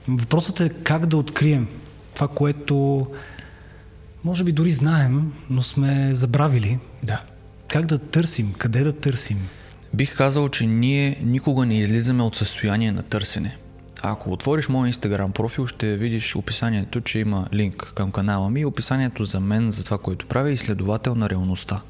Въпросът 0.09 0.61
е 0.61 0.69
как 0.69 1.07
да 1.07 1.17
открием 1.17 1.69
това, 2.15 2.29
което 2.29 3.07
може 4.25 4.45
би 4.45 4.53
дори 4.53 4.71
знаем, 4.71 5.33
но 5.51 5.63
сме 5.63 6.11
забравили. 6.13 6.79
Да. 7.03 7.23
Как 7.69 7.87
да 7.87 7.99
търсим, 7.99 8.53
къде 8.59 8.85
да 8.85 8.93
търсим. 8.93 9.49
Бих 9.99 10.17
казал, 10.17 10.49
че 10.49 10.67
ние 10.67 11.19
никога 11.23 11.67
не 11.67 11.79
излизаме 11.79 12.23
от 12.23 12.37
състояние 12.37 12.93
на 12.93 13.03
търсене. 13.03 13.57
Ако 14.03 14.33
отвориш 14.33 14.69
моя 14.69 14.87
инстаграм 14.87 15.33
профил, 15.33 15.67
ще 15.67 15.97
видиш 15.97 16.37
описанието, 16.37 17.01
че 17.01 17.19
има 17.19 17.49
линк 17.55 17.93
към 17.95 18.13
канала 18.13 18.51
ми 18.51 18.61
и 18.61 18.65
описанието 18.65 19.25
за 19.25 19.41
мен, 19.41 19.71
за 19.71 19.85
това, 19.85 19.99
което 19.99 20.27
правя, 20.27 20.51
изследовател 20.51 21.15
на 21.15 21.31
реалността. 21.31 21.81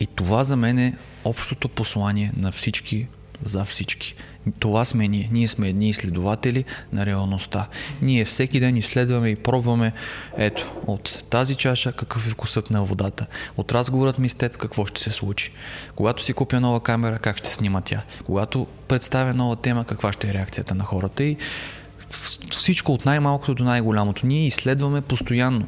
И 0.00 0.06
това 0.06 0.44
за 0.44 0.56
мен 0.56 0.78
е 0.78 0.96
общото 1.24 1.68
послание 1.68 2.32
на 2.36 2.52
всички 2.52 3.06
за 3.44 3.64
всички. 3.64 4.14
Това 4.58 4.84
сме 4.84 5.08
ние. 5.08 5.28
Ние 5.32 5.48
сме 5.48 5.68
едни 5.68 5.88
изследователи 5.88 6.64
на 6.92 7.06
реалността. 7.06 7.68
Ние 8.02 8.24
всеки 8.24 8.60
ден 8.60 8.76
изследваме 8.76 9.28
и 9.28 9.36
пробваме, 9.36 9.92
ето, 10.36 10.72
от 10.86 11.24
тази 11.30 11.54
чаша 11.54 11.92
какъв 11.92 12.26
е 12.26 12.30
вкусът 12.30 12.70
на 12.70 12.84
водата. 12.84 13.26
От 13.56 13.72
разговорът 13.72 14.18
ми 14.18 14.28
с 14.28 14.34
теб 14.34 14.56
какво 14.56 14.86
ще 14.86 15.00
се 15.00 15.10
случи. 15.10 15.52
Когато 15.94 16.24
си 16.24 16.32
купя 16.32 16.60
нова 16.60 16.80
камера, 16.80 17.18
как 17.18 17.38
ще 17.38 17.52
снима 17.52 17.80
тя. 17.80 18.02
Когато 18.24 18.66
представя 18.88 19.34
нова 19.34 19.56
тема, 19.56 19.84
каква 19.84 20.12
ще 20.12 20.28
е 20.28 20.34
реакцията 20.34 20.74
на 20.74 20.84
хората. 20.84 21.24
И 21.24 21.36
всичко 22.50 22.92
от 22.92 23.04
най-малкото 23.04 23.54
до 23.54 23.64
най-голямото. 23.64 24.26
Ние 24.26 24.46
изследваме 24.46 25.00
постоянно. 25.00 25.66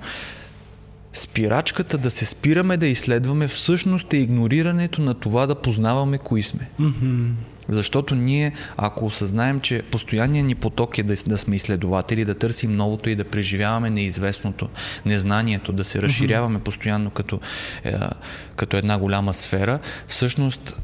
Спирачката 1.13 1.99
да 1.99 2.11
се 2.11 2.25
спираме 2.25 2.77
да 2.77 2.87
изследваме 2.87 3.49
всъщност 3.49 4.13
е 4.13 4.17
игнорирането 4.17 5.03
на 5.03 5.15
това 5.15 5.47
да 5.47 5.55
познаваме 5.55 6.19
кои 6.19 6.43
сме. 6.43 6.71
Mm-hmm. 6.81 7.31
Защото 7.69 8.15
ние, 8.15 8.53
ако 8.77 9.07
осъзнаем, 9.07 9.61
че 9.61 9.83
постоянният 9.83 10.47
ни 10.47 10.55
поток 10.55 10.99
е 10.99 11.03
да, 11.03 11.15
да 11.27 11.39
сме 11.39 11.57
изследователи, 11.57 12.25
да 12.25 12.35
търсим 12.35 12.77
новото 12.77 13.11
и 13.11 13.17
да 13.17 13.25
преживяваме 13.25 13.91
неизвестното, 13.91 14.69
незнанието, 15.07 15.73
да 15.73 15.85
се 15.85 16.03
разширяваме 16.03 16.59
постоянно 16.59 17.11
като, 17.11 17.41
е, 17.85 17.95
като 18.57 18.77
една 18.77 18.99
голяма 18.99 19.35
сфера, 19.35 19.79
всъщност 20.09 20.75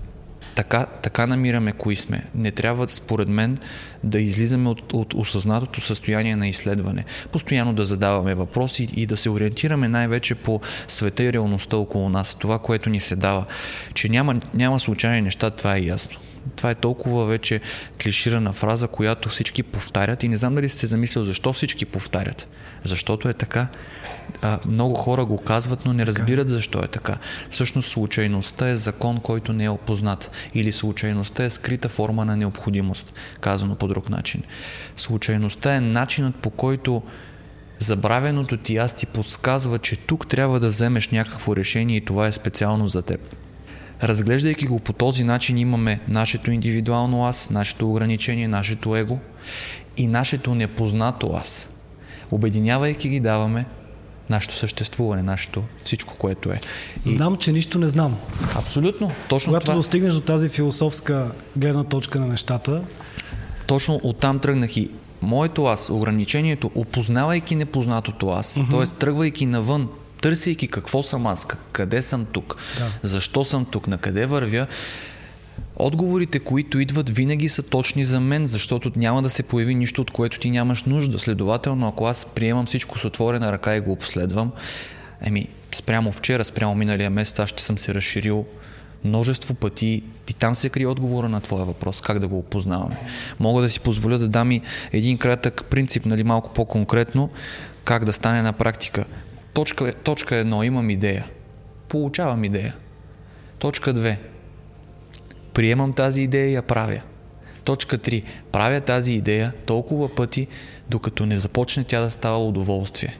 така, 0.55 0.87
така 1.03 1.27
намираме 1.27 1.73
кои 1.73 1.97
сме. 1.97 2.25
Не 2.35 2.51
трябва, 2.51 2.88
според 2.88 3.29
мен, 3.29 3.59
да 4.05 4.20
излизаме 4.20 4.68
от, 4.68 4.92
от 4.92 5.14
осъзнатото 5.14 5.81
състояние 5.81 6.37
на 6.37 6.49
изследване. 6.49 7.05
Постоянно 7.33 7.73
да 7.73 7.85
задаваме 7.85 8.35
въпроси 8.35 8.88
и 8.97 9.07
да 9.07 9.16
се 9.16 9.31
ориентираме 9.31 9.88
най-вече 9.88 10.35
по 10.35 10.61
света 10.88 11.25
и 11.25 11.33
реалността 11.33 11.77
около 11.77 12.09
нас. 12.09 12.35
Това, 12.35 12.59
което 12.59 12.90
ни 12.90 13.01
се 13.01 13.16
дава. 13.16 13.47
Че 13.94 14.09
няма, 14.09 14.40
няма 14.55 14.81
случайни 14.81 15.20
неща, 15.20 15.51
това 15.51 15.77
е 15.77 15.83
ясно. 15.83 16.18
Това 16.57 16.70
е 16.70 16.74
толкова 16.74 17.26
вече 17.26 17.61
клиширана 18.02 18.52
фраза, 18.52 18.88
която 18.88 19.28
всички 19.28 19.62
повтарят 19.62 20.22
и 20.22 20.28
не 20.28 20.37
знам 20.37 20.54
дали 20.54 20.68
сте 20.68 20.87
замислил 20.87 21.24
защо 21.24 21.52
всички 21.52 21.85
повтарят. 21.85 22.48
Защото 22.85 23.28
е 23.28 23.35
така. 23.35 23.66
А, 24.42 24.59
много 24.66 24.94
хора 24.94 25.24
го 25.24 25.38
казват, 25.38 25.85
но 25.85 25.92
не 25.92 26.07
разбират 26.07 26.48
защо 26.48 26.78
е 26.78 26.88
така. 26.88 27.18
Всъщност 27.50 27.90
случайността 27.90 28.68
е 28.68 28.76
закон, 28.76 29.20
който 29.20 29.52
не 29.52 29.64
е 29.64 29.68
опознат. 29.68 30.30
Или 30.54 30.72
случайността 30.72 31.44
е 31.44 31.50
скрита 31.50 31.88
форма 31.88 32.24
на 32.24 32.37
необходимост, 32.37 33.14
казано 33.40 33.74
по 33.74 33.88
друг 33.88 34.11
начин. 34.11 34.42
Случайността 34.96 35.74
е 35.74 35.80
начинът 35.80 36.37
по 36.37 36.50
който 36.50 37.02
забравеното 37.78 38.57
ти 38.57 38.76
аз 38.76 38.92
ти 38.92 39.07
подсказва, 39.07 39.78
че 39.78 39.96
тук 39.96 40.28
трябва 40.28 40.61
да 40.61 40.68
вземеш 40.68 41.09
някакво 41.09 41.57
решение 41.57 41.96
и 41.96 42.04
това 42.04 42.26
е 42.26 42.33
специално 42.33 42.88
за 42.88 43.02
теб. 43.02 43.43
Разглеждайки 44.02 44.66
го 44.66 44.78
по 44.78 44.92
този 44.92 45.24
начин, 45.24 45.59
имаме 45.59 46.00
нашето 46.09 46.50
индивидуално 46.50 47.26
аз, 47.26 47.50
нашето 47.50 47.90
ограничение, 47.90 48.48
нашето 48.48 48.96
его 48.96 49.18
и 49.96 50.07
нашето 50.07 50.54
непознато 50.54 51.33
аз. 51.42 51.68
Обединявайки 52.30 53.09
ги, 53.09 53.20
даваме 53.20 53.66
нашето 54.30 54.54
съществуване, 54.54 55.22
нашето 55.22 55.62
всичко, 55.85 56.14
което 56.18 56.52
е. 56.52 56.61
И... 57.07 57.11
Знам, 57.11 57.37
че 57.37 57.52
нищо 57.52 57.78
не 57.78 57.88
знам. 57.88 58.16
Абсолютно. 58.54 59.11
Точно 59.28 59.50
Когато 59.50 59.64
това. 59.64 59.74
достигнеш 59.74 60.14
до 60.14 60.20
тази 60.20 60.48
философска 60.48 61.30
гледна 61.57 61.85
точка 61.85 62.20
на 62.20 62.26
нещата. 62.26 62.83
Точно 63.66 64.00
оттам 64.02 64.38
тръгнах 64.38 64.76
и 64.76 64.90
моето 65.22 65.64
аз, 65.64 65.90
ограничението, 65.90 66.70
опознавайки 66.74 67.57
непознатото 67.57 68.28
аз, 68.28 68.54
uh-huh. 68.54 68.70
т.е. 68.70 68.98
тръгвайки 68.98 69.46
навън, 69.46 69.88
търсейки 70.24 70.68
какво 70.68 71.02
съм 71.02 71.26
аз, 71.26 71.46
къде 71.72 72.02
съм 72.02 72.24
тук, 72.24 72.56
Да. 72.78 72.90
защо 73.02 73.44
съм 73.44 73.64
тук, 73.64 73.88
на 73.88 73.98
къде 73.98 74.26
вървя, 74.26 74.66
отговорите, 75.76 76.38
които 76.38 76.80
идват, 76.80 77.10
винаги 77.10 77.48
са 77.48 77.62
точни 77.62 78.04
за 78.04 78.20
мен, 78.20 78.46
защото 78.46 78.92
няма 78.96 79.22
да 79.22 79.30
се 79.30 79.42
появи 79.42 79.74
нищо, 79.74 80.02
от 80.02 80.10
което 80.10 80.38
ти 80.38 80.50
нямаш 80.50 80.82
нужда. 80.82 81.18
Следователно, 81.18 81.88
ако 81.88 82.06
аз 82.06 82.26
приемам 82.34 82.66
всичко 82.66 82.98
с 82.98 83.04
отворена 83.04 83.52
ръка 83.52 83.76
и 83.76 83.80
го 83.80 83.96
последвам, 83.96 84.52
еми, 85.22 85.48
спрямо 85.74 86.12
вчера, 86.12 86.44
спрямо 86.44 86.74
миналия 86.74 87.10
месец, 87.10 87.38
аз 87.38 87.48
ще 87.48 87.62
съм 87.62 87.78
се 87.78 87.94
разширил 87.94 88.46
множество 89.04 89.54
пъти 89.54 90.02
и 90.30 90.34
там 90.34 90.54
се 90.54 90.68
крие 90.68 90.87
отговора 90.87 91.28
на 91.28 91.40
твоя 91.40 91.64
въпрос, 91.64 92.00
как 92.00 92.18
да 92.18 92.28
го 92.28 92.38
опознаваме. 92.38 92.96
Мога 93.40 93.62
да 93.62 93.70
си 93.70 93.80
позволя 93.80 94.18
да 94.18 94.28
дам 94.28 94.52
и 94.52 94.60
един 94.92 95.18
кратък 95.18 95.64
принцип, 95.64 96.06
нали, 96.06 96.22
малко 96.22 96.52
по-конкретно, 96.52 97.30
как 97.84 98.04
да 98.04 98.12
стане 98.12 98.42
на 98.42 98.52
практика. 98.52 99.04
Точка, 99.54 99.94
точка 99.94 100.36
едно, 100.36 100.62
имам 100.62 100.90
идея. 100.90 101.26
Получавам 101.88 102.44
идея. 102.44 102.74
Точка 103.58 103.94
2. 103.94 104.16
Приемам 105.54 105.92
тази 105.92 106.22
идея 106.22 106.50
и 106.50 106.54
я 106.54 106.62
правя. 106.62 107.00
Точка 107.64 107.98
3. 107.98 108.24
Правя 108.52 108.80
тази 108.80 109.12
идея 109.12 109.52
толкова 109.66 110.14
пъти, 110.14 110.46
докато 110.88 111.26
не 111.26 111.38
започне 111.38 111.84
тя 111.84 112.00
да 112.00 112.10
става 112.10 112.46
удоволствие. 112.46 113.18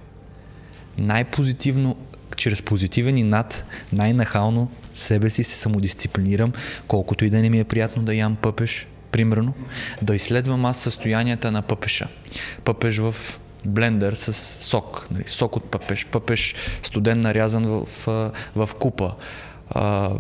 Най-позитивно, 0.99 1.97
чрез 2.37 2.63
позитивен 2.63 3.17
и 3.17 3.23
над, 3.23 3.65
най-нахално 3.93 4.71
себе 4.95 5.31
си 5.31 5.45
се 5.45 5.57
самодисциплинирам, 5.57 6.53
колкото 6.89 7.25
и 7.25 7.31
да 7.31 7.39
не 7.39 7.51
ми 7.51 7.61
е 7.61 7.65
приятно 7.65 8.03
да 8.03 8.15
ям 8.15 8.37
пъпеш, 8.37 8.87
примерно, 9.11 9.55
да 10.03 10.15
изследвам 10.15 10.65
аз 10.65 10.79
състоянията 10.79 11.53
на 11.53 11.63
пъпеша. 11.63 12.09
Пъпеш 12.65 12.99
в 12.99 13.15
блендер 13.65 14.13
с 14.13 14.33
сок, 14.65 15.07
нали, 15.11 15.25
сок 15.27 15.57
от 15.57 15.65
пъпеш, 15.65 16.07
пъпеш 16.07 16.55
студен 16.83 17.21
нарязан 17.21 17.67
в, 17.67 17.87
в, 18.07 18.33
в 18.67 18.75
купа, 18.75 19.15
а, 19.71 20.11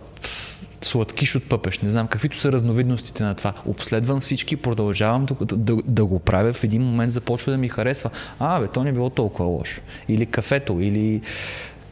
сладкиш 0.82 1.34
от 1.34 1.48
пъпеш, 1.48 1.78
не 1.78 1.88
знам 1.88 2.08
каквито 2.08 2.36
са 2.36 2.52
разновидностите 2.52 3.22
на 3.22 3.34
това. 3.34 3.52
Обследвам 3.66 4.20
всички, 4.20 4.56
продължавам 4.56 5.24
да, 5.24 5.56
да, 5.56 5.76
да 5.84 6.04
го 6.04 6.18
правя, 6.18 6.52
в 6.52 6.64
един 6.64 6.82
момент 6.82 7.12
започва 7.12 7.52
да 7.52 7.58
ми 7.58 7.68
харесва. 7.68 8.10
А, 8.38 8.60
бе, 8.60 8.68
то 8.68 8.84
не 8.84 8.92
било 8.92 9.10
толкова 9.10 9.48
лошо. 9.48 9.80
Или 10.08 10.26
кафето, 10.26 10.80
или... 10.80 11.20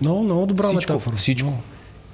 Много, 0.01 0.23
много 0.23 0.47
добра 0.47 0.65
всичко, 0.65 0.93
метафора. 0.93 1.17
Всичко. 1.17 1.47
Много. 1.47 1.63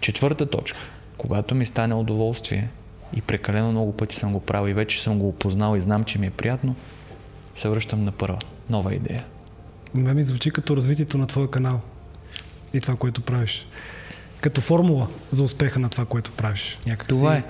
Четвърта 0.01 0.47
точка. 0.47 0.79
Когато 1.19 1.55
ми 1.55 1.67
стане 1.67 1.95
удоволствие 1.95 2.69
и 3.17 3.21
прекалено 3.21 3.71
много 3.71 3.93
пъти 3.93 4.17
съм 4.17 4.33
го 4.33 4.41
правил 4.41 4.71
и 4.71 4.75
вече 4.75 5.03
съм 5.03 5.19
го 5.19 5.29
опознал 5.29 5.77
и 5.77 5.81
знам, 5.81 6.05
че 6.05 6.19
ми 6.19 6.27
е 6.27 6.31
приятно, 6.31 6.75
се 7.59 7.69
връщам 7.69 8.05
на 8.05 8.13
първа. 8.13 8.39
Нова 8.71 8.95
идея. 8.95 9.25
Ме 9.95 10.15
ми 10.15 10.23
звучи 10.23 10.51
като 10.51 10.77
развитието 10.77 11.19
на 11.19 11.27
твоя 11.27 11.51
канал 11.51 11.81
и 12.75 12.81
това, 12.81 12.97
което 12.97 13.21
правиш. 13.21 13.67
Като 14.41 14.61
формула 14.61 15.09
за 15.33 15.43
успеха 15.43 15.79
на 15.79 15.89
това, 15.89 16.05
което 16.05 16.33
правиш. 16.33 16.79
Някак 16.87 17.09
това 17.09 17.37
е. 17.37 17.45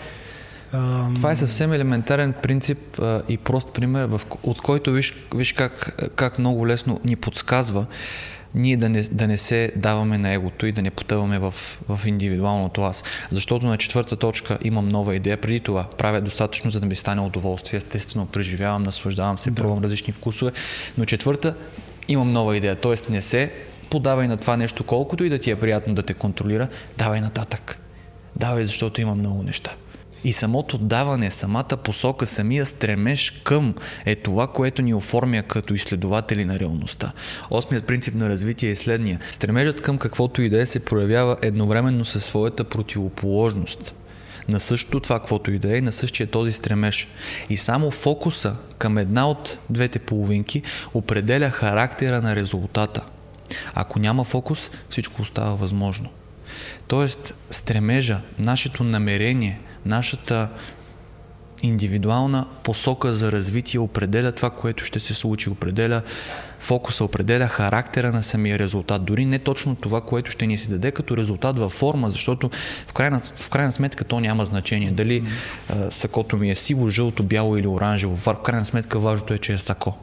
Това 1.15 1.31
е 1.31 1.37
съвсем 1.37 1.73
елементарен 1.73 2.35
принцип 2.43 2.99
а, 2.99 3.23
и 3.29 3.37
прост 3.37 3.69
пример, 3.73 4.07
в, 4.07 4.21
от 4.43 4.61
който 4.61 4.93
виж, 4.93 5.15
виж 5.35 5.53
как, 5.53 6.03
как 6.17 6.39
много 6.39 6.67
лесно 6.67 7.01
ни 7.05 7.17
подсказва 7.17 7.87
ние 8.55 8.77
да 8.77 8.89
не, 8.89 9.03
да 9.03 9.27
не 9.27 9.39
се 9.39 9.73
даваме 9.77 10.19
на 10.19 10.33
егото 10.33 10.67
и 10.67 10.73
да 10.73 10.83
не 10.83 10.91
потъваме 10.91 11.39
в, 11.39 11.55
в 11.89 12.01
индивидуалното 12.07 12.83
аз. 12.83 13.05
Защото 13.31 13.67
на 13.67 13.77
четвърта 13.77 14.17
точка 14.17 14.59
имам 14.63 14.89
нова 14.89 15.17
идея. 15.17 15.37
Преди 15.37 15.61
това 15.61 15.85
правя 15.99 16.21
достатъчно, 16.21 16.71
за 16.71 16.81
да 16.81 16.87
ми 16.87 16.97
стане 16.97 17.21
удоволствие. 17.21 17.77
Естествено, 17.77 18.27
преживявам, 18.27 18.83
наслаждавам 18.83 19.39
се, 19.39 19.51
да. 19.51 19.63
пробвам 19.63 19.85
различни 19.85 20.13
вкусове. 20.13 20.53
Но 20.99 21.05
четвърта 21.05 21.55
имам 22.09 22.33
нова 22.33 22.57
идея. 22.57 22.77
Тоест 22.77 23.11
не 23.11 23.23
се 23.23 23.53
подавай 23.91 24.29
на 24.29 24.37
това 24.37 24.57
нещо, 24.57 24.85
колкото 24.85 25.25
и 25.25 25.29
да 25.29 25.39
ти 25.39 25.51
е 25.51 25.57
приятно 25.57 25.95
да 25.95 26.03
те 26.03 26.15
контролира, 26.15 26.69
давай 26.99 27.21
нататък. 27.21 27.79
Давай, 28.37 28.65
защото 28.65 29.01
има 29.01 29.15
много 29.15 29.43
неща. 29.43 29.75
И 30.25 30.33
самото 30.33 30.79
даване, 30.79 31.31
самата 31.31 31.77
посока, 31.85 32.27
самия 32.27 32.67
стремеж 32.67 33.31
към 33.45 33.75
е 34.05 34.15
това, 34.15 34.47
което 34.47 34.83
ни 34.83 34.95
оформя 34.95 35.43
като 35.43 35.75
изследователи 35.75 36.45
на 36.45 36.59
реалността. 36.59 37.13
Осмият 37.51 37.87
принцип 37.87 38.15
на 38.15 38.29
развитие 38.29 38.71
е 38.71 38.77
следния. 38.77 39.21
Стремежът 39.33 39.83
към 39.83 39.99
каквото 39.99 40.43
и 40.43 40.49
да 40.49 40.63
е 40.63 40.67
се 40.67 40.81
проявява 40.81 41.37
едновременно 41.43 42.05
със 42.05 42.25
своята 42.25 42.65
противоположност 42.65 43.95
на 44.49 44.61
същото 44.61 45.01
това, 45.01 45.19
каквото 45.19 45.51
и 45.51 45.59
да 45.59 45.79
е, 45.79 45.81
на 45.81 45.93
същия 45.93 46.27
този 46.27 46.53
стремеж. 46.53 47.09
И 47.51 47.57
само 47.57 47.91
фокуса 47.91 48.57
към 48.79 48.99
една 48.99 49.29
от 49.29 49.59
двете 49.71 49.99
половинки 49.99 50.63
определя 50.95 51.51
характера 51.51 52.23
на 52.23 52.37
резултата. 52.37 53.05
Ако 53.75 53.99
няма 53.99 54.25
фокус, 54.25 54.71
всичко 54.89 55.23
остава 55.23 55.51
възможно. 55.51 56.09
Тоест, 56.87 57.35
стремежа, 57.51 58.21
нашето 58.39 58.85
намерение, 58.85 59.61
нашата 59.87 60.49
индивидуална 61.63 62.47
посока 62.63 63.13
за 63.13 63.33
развитие 63.33 63.81
определя 63.81 64.33
това, 64.33 64.51
което 64.51 64.85
ще 64.85 65.01
се 65.01 65.15
случи, 65.15 65.51
определя 65.51 66.03
фокуса, 66.59 67.05
определя 67.05 67.49
характера 67.49 68.13
на 68.13 68.23
самия 68.23 68.59
резултат. 68.59 69.05
Дори 69.05 69.25
не 69.25 69.39
точно 69.39 69.77
това, 69.77 70.01
което 70.01 70.31
ще 70.31 70.47
ни 70.47 70.59
се 70.59 70.71
даде 70.71 70.91
като 70.91 71.17
резултат 71.17 71.59
във 71.59 71.73
форма, 71.73 72.11
защото 72.11 72.51
в 72.89 72.93
крайна, 72.93 73.21
в 73.21 73.49
крайна 73.49 73.73
сметка 73.73 74.05
то 74.05 74.21
няма 74.21 74.45
значение. 74.45 74.91
Дали 74.91 75.25
а, 75.69 75.91
сакото 75.91 76.37
ми 76.37 76.51
е 76.51 76.55
сиво, 76.55 76.91
жълто, 76.91 77.23
бяло 77.23 77.57
или 77.57 77.67
оранжево. 77.67 78.17
В 78.17 78.37
крайна 78.45 78.65
сметка 78.65 78.99
важното 78.99 79.35
е, 79.35 79.39
че 79.39 79.53
е 79.53 79.59
сако. 79.59 79.99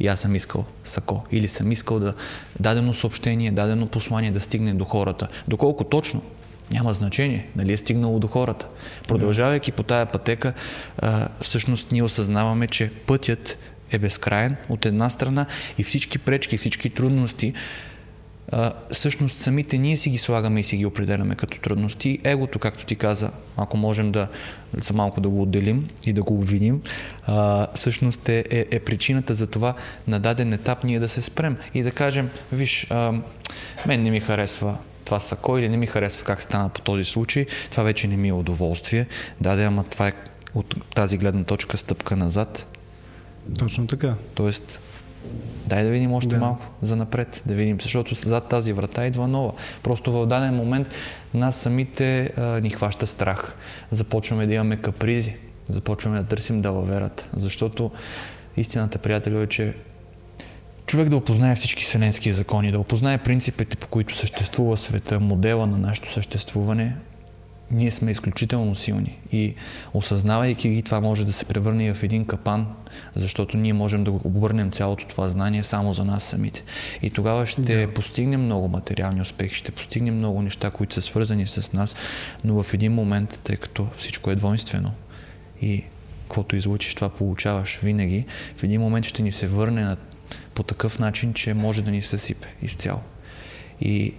И 0.00 0.08
аз 0.08 0.20
съм 0.20 0.34
искал 0.34 0.64
сако. 0.84 1.24
Или 1.32 1.48
съм 1.48 1.72
искал 1.72 1.98
да 1.98 2.14
дадено 2.60 2.94
съобщение, 2.94 3.52
дадено 3.52 3.86
послание 3.86 4.30
да 4.30 4.40
стигне 4.40 4.74
до 4.74 4.84
хората. 4.84 5.28
Доколко 5.48 5.84
точно, 5.84 6.22
няма 6.70 6.94
значение, 6.94 7.46
нали 7.56 7.72
е 7.72 7.76
стигнало 7.76 8.18
до 8.18 8.26
хората. 8.26 8.66
Продължавайки 9.08 9.72
по 9.72 9.82
тая 9.82 10.06
пътека, 10.06 10.52
а, 10.98 11.28
всъщност 11.42 11.92
ние 11.92 12.02
осъзнаваме, 12.02 12.66
че 12.66 12.90
пътят 13.06 13.58
е 13.92 13.98
безкрайен 13.98 14.56
от 14.68 14.86
една 14.86 15.10
страна 15.10 15.46
и 15.78 15.84
всички 15.84 16.18
пречки, 16.18 16.56
всички 16.56 16.90
трудности, 16.90 17.52
а, 18.52 18.72
всъщност 18.92 19.38
самите 19.38 19.78
ние 19.78 19.96
си 19.96 20.10
ги 20.10 20.18
слагаме 20.18 20.60
и 20.60 20.64
си 20.64 20.76
ги 20.76 20.86
определяме 20.86 21.34
като 21.34 21.60
трудности. 21.60 22.18
Егото, 22.24 22.58
както 22.58 22.86
ти 22.86 22.96
каза, 22.96 23.30
ако 23.56 23.76
можем 23.76 24.12
да 24.12 24.28
за 24.74 24.94
малко 24.94 25.20
да 25.20 25.28
го 25.28 25.42
отделим 25.42 25.88
и 26.04 26.12
да 26.12 26.22
го 26.22 26.34
обвиним, 26.34 26.82
а, 27.26 27.66
всъщност 27.74 28.28
е, 28.28 28.44
е, 28.50 28.66
е 28.70 28.80
причината 28.80 29.34
за 29.34 29.46
това 29.46 29.74
на 30.06 30.20
даден 30.20 30.52
етап 30.52 30.84
ние 30.84 31.00
да 31.00 31.08
се 31.08 31.20
спрем 31.20 31.56
и 31.74 31.82
да 31.82 31.92
кажем, 31.92 32.30
виж, 32.52 32.86
а, 32.90 33.12
мен 33.86 34.02
не 34.02 34.10
ми 34.10 34.20
харесва 34.20 34.76
това 35.10 35.20
сако 35.20 35.58
или 35.58 35.68
не 35.68 35.76
ми 35.76 35.86
харесва 35.86 36.24
как 36.24 36.42
стана 36.42 36.68
по 36.68 36.80
този 36.80 37.04
случай, 37.04 37.46
това 37.70 37.82
вече 37.82 38.08
не 38.08 38.16
ми 38.16 38.28
е 38.28 38.32
удоволствие. 38.32 39.06
Да, 39.40 39.56
да, 39.56 39.62
ама 39.62 39.84
това 39.84 40.08
е 40.08 40.12
от 40.54 40.74
тази 40.94 41.18
гледна 41.18 41.44
точка 41.44 41.76
стъпка 41.76 42.16
назад. 42.16 42.66
Точно 43.58 43.86
така. 43.86 44.14
Тоест, 44.34 44.80
дай 45.66 45.84
да 45.84 45.90
видим 45.90 46.12
още 46.12 46.28
да. 46.28 46.38
малко 46.38 46.66
за 46.82 46.96
напред, 46.96 47.42
да 47.46 47.54
видим, 47.54 47.80
защото 47.80 48.14
зад 48.14 48.48
тази 48.48 48.72
врата 48.72 49.06
идва 49.06 49.28
нова. 49.28 49.52
Просто 49.82 50.12
в 50.12 50.26
даден 50.26 50.54
момент 50.54 50.88
нас 51.34 51.56
самите 51.56 52.32
а, 52.36 52.42
ни 52.60 52.70
хваща 52.70 53.06
страх. 53.06 53.54
Започваме 53.90 54.46
да 54.46 54.54
имаме 54.54 54.76
капризи, 54.76 55.36
започваме 55.68 56.18
да 56.18 56.24
търсим 56.24 56.60
далаверата, 56.60 57.24
защото 57.32 57.90
истината, 58.56 58.98
приятели, 58.98 59.42
е, 59.42 59.46
че 59.46 59.74
човек 60.90 61.08
да 61.08 61.16
опознае 61.16 61.54
всички 61.54 61.84
вселенски 61.84 62.32
закони, 62.32 62.72
да 62.72 62.78
опознае 62.78 63.18
принципите, 63.18 63.76
по 63.76 63.86
които 63.86 64.16
съществува 64.16 64.76
света, 64.76 65.20
модела 65.20 65.66
на 65.66 65.78
нашето 65.78 66.12
съществуване, 66.12 66.96
ние 67.70 67.90
сме 67.90 68.10
изключително 68.10 68.74
силни. 68.74 69.18
И 69.32 69.54
осъзнавайки 69.94 70.68
ги, 70.68 70.82
това 70.82 71.00
може 71.00 71.24
да 71.24 71.32
се 71.32 71.44
превърне 71.44 71.94
в 71.94 72.02
един 72.02 72.24
капан, 72.24 72.66
защото 73.14 73.56
ние 73.56 73.72
можем 73.72 74.04
да 74.04 74.10
обърнем 74.10 74.70
цялото 74.70 75.06
това 75.08 75.28
знание 75.28 75.62
само 75.62 75.94
за 75.94 76.04
нас 76.04 76.24
самите. 76.24 76.62
И 77.02 77.10
тогава 77.10 77.46
ще 77.46 77.86
да. 77.86 77.94
постигнем 77.94 78.44
много 78.44 78.68
материални 78.68 79.20
успехи, 79.20 79.54
ще 79.54 79.72
постигнем 79.72 80.16
много 80.16 80.42
неща, 80.42 80.70
които 80.70 80.94
са 80.94 81.02
свързани 81.02 81.46
с 81.46 81.72
нас, 81.72 81.96
но 82.44 82.62
в 82.62 82.74
един 82.74 82.92
момент, 82.92 83.40
тъй 83.44 83.56
като 83.56 83.86
всичко 83.96 84.30
е 84.30 84.36
двойствено 84.36 84.90
и 85.62 85.84
каквото 86.22 86.56
излучиш, 86.56 86.94
това 86.94 87.08
получаваш 87.08 87.78
винаги, 87.82 88.24
в 88.56 88.62
един 88.62 88.80
момент 88.80 89.06
ще 89.06 89.22
ни 89.22 89.32
се 89.32 89.46
върне 89.46 89.82
на 89.82 89.96
по 90.54 90.62
такъв 90.62 90.98
начин, 90.98 91.34
че 91.34 91.54
може 91.54 91.82
да 91.82 91.90
ни 91.90 92.02
съсипе 92.02 92.48
изцяло. 92.62 93.00
И 93.80 94.14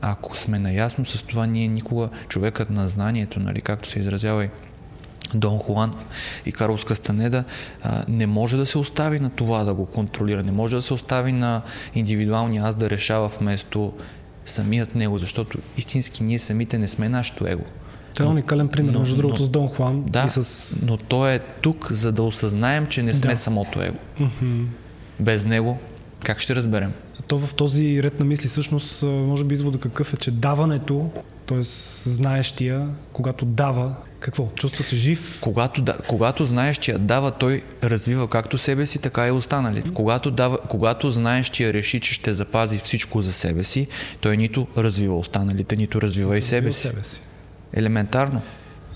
ако 0.00 0.36
сме 0.36 0.58
наясно 0.58 1.06
с 1.06 1.22
това, 1.22 1.46
ние 1.46 1.68
никога, 1.68 2.08
човекът 2.28 2.70
на 2.70 2.88
знанието, 2.88 3.40
нали, 3.40 3.60
както 3.60 3.88
се 3.88 3.98
изразява 3.98 4.44
и 4.44 4.48
Дон 5.34 5.58
Хуан 5.58 5.94
и 6.46 6.52
Карлос 6.52 6.84
Кастанеда, 6.84 7.44
не 8.08 8.26
може 8.26 8.56
да 8.56 8.66
се 8.66 8.78
остави 8.78 9.20
на 9.20 9.30
това 9.30 9.64
да 9.64 9.74
го 9.74 9.86
контролира, 9.86 10.42
не 10.42 10.52
може 10.52 10.76
да 10.76 10.82
се 10.82 10.94
остави 10.94 11.32
на 11.32 11.62
индивидуалния 11.94 12.64
аз 12.64 12.74
да 12.74 12.90
решава 12.90 13.28
вместо 13.28 13.92
самият 14.46 14.94
него, 14.94 15.18
защото 15.18 15.58
истински 15.76 16.24
ние 16.24 16.38
самите 16.38 16.78
не 16.78 16.88
сме 16.88 17.08
нашето 17.08 17.46
его. 17.46 17.64
Това 18.14 18.26
е 18.26 18.28
уникален 18.28 18.68
пример, 18.68 18.98
между 18.98 19.16
другото, 19.16 19.44
с 19.44 19.48
Дон 19.48 19.68
Хуан. 19.68 20.04
Да, 20.06 20.24
и 20.26 20.30
с... 20.30 20.86
но 20.86 20.96
той 20.96 21.32
е 21.32 21.38
тук, 21.38 21.92
за 21.92 22.12
да 22.12 22.22
осъзнаем, 22.22 22.86
че 22.86 23.02
не 23.02 23.12
сме 23.12 23.30
да. 23.30 23.36
самото 23.36 23.82
его. 23.82 23.98
Mm-hmm. 24.20 24.64
Без 25.22 25.44
него 25.44 25.78
как 26.24 26.40
ще 26.40 26.54
разберем? 26.54 26.92
То 27.26 27.38
в 27.38 27.54
този 27.54 28.02
ред 28.02 28.20
на 28.20 28.24
мисли 28.24 28.48
всъщност 28.48 29.02
може 29.02 29.44
би 29.44 29.54
извода 29.54 29.78
какъв 29.78 30.14
е, 30.14 30.16
че 30.16 30.30
даването, 30.30 31.10
т.е. 31.46 31.62
знаещия, 31.62 32.88
когато 33.12 33.44
дава, 33.44 33.96
какво? 34.20 34.48
Чувства 34.54 34.84
се 34.84 34.96
жив? 34.96 35.38
Когато, 35.40 35.82
да, 35.82 35.96
когато 36.08 36.44
знаещия 36.44 36.98
дава, 36.98 37.30
той 37.30 37.62
развива 37.82 38.28
както 38.28 38.58
себе 38.58 38.86
си, 38.86 38.98
така 38.98 39.26
и 39.26 39.30
останалите. 39.30 39.90
Когато, 39.94 40.30
дава, 40.30 40.58
когато 40.58 41.10
знаещия 41.10 41.72
реши, 41.72 42.00
че 42.00 42.14
ще 42.14 42.32
запази 42.32 42.78
всичко 42.78 43.22
за 43.22 43.32
себе 43.32 43.64
си, 43.64 43.86
той 44.20 44.36
нито 44.36 44.66
развива 44.76 45.18
останалите, 45.18 45.76
нито 45.76 46.02
развива 46.02 46.38
и 46.38 46.42
себе 46.42 46.72
си. 46.72 46.80
себе 46.80 47.04
си. 47.04 47.20
Елементарно. 47.72 48.42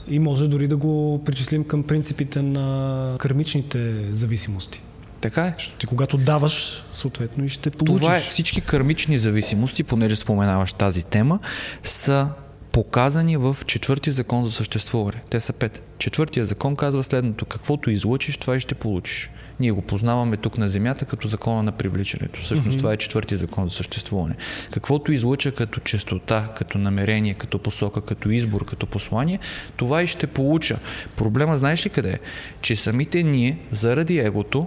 И 0.09 0.19
може 0.19 0.49
дори 0.49 0.69
да 0.69 0.77
го 0.77 1.25
причислим 1.25 1.65
към 1.65 1.83
принципите 1.83 2.43
на 2.43 3.17
кармичните 3.19 4.15
зависимости. 4.15 4.83
Така 5.31 5.43
е. 5.43 5.55
Защото 5.59 5.79
ти 5.79 5.87
когато 5.87 6.17
даваш, 6.17 6.85
съответно 6.93 7.45
и 7.45 7.49
ще 7.49 7.71
получиш. 7.71 8.01
Това 8.01 8.17
е 8.17 8.21
всички 8.21 8.61
кармични 8.61 9.19
зависимости, 9.19 9.83
понеже 9.83 10.17
споменаваш 10.17 10.73
тази 10.73 11.05
тема, 11.05 11.39
са 11.83 12.29
показани 12.73 13.37
в 13.37 13.57
четвъртия 13.67 14.12
закон 14.12 14.45
за 14.45 14.53
съществуване. 14.53 15.23
Те 15.31 15.41
са 15.41 15.53
пет. 15.53 15.83
Четвъртия 15.99 16.47
закон 16.47 16.77
казва 16.77 17.03
следното. 17.03 17.45
Каквото 17.45 17.91
излучиш, 17.91 18.37
това 18.37 18.57
и 18.57 18.61
ще 18.61 18.75
получиш. 18.75 19.31
Ние 19.61 19.73
го 19.73 19.83
познаваме 19.83 20.37
тук 20.37 20.59
на 20.59 20.69
Земята 20.69 21.05
като 21.05 21.29
закона 21.29 21.62
на 21.62 21.73
привличането. 21.73 22.41
Всъщност 22.41 22.71
mm-hmm. 22.71 22.79
това 22.79 22.93
е 22.93 22.97
четвъртия 22.97 23.39
закон 23.39 23.69
за 23.69 23.75
съществуване. 23.75 24.35
Каквото 24.71 25.12
излуча 25.12 25.53
като 25.53 25.81
честота, 25.81 26.53
като 26.57 26.79
намерение, 26.79 27.35
като 27.35 27.59
посока, 27.59 28.01
като 28.01 28.31
избор, 28.31 28.65
като 28.65 28.87
послание, 28.87 29.39
това 29.77 30.03
и 30.03 30.07
ще 30.07 30.27
получа. 30.27 30.79
Проблема 31.17 31.57
знаеш 31.57 31.87
ли 31.87 31.91
къде 31.91 32.11
е? 32.11 32.19
Че 32.61 32.77
самите 32.77 33.23
ние, 33.23 33.59
заради 33.71 34.19
егото, 34.19 34.67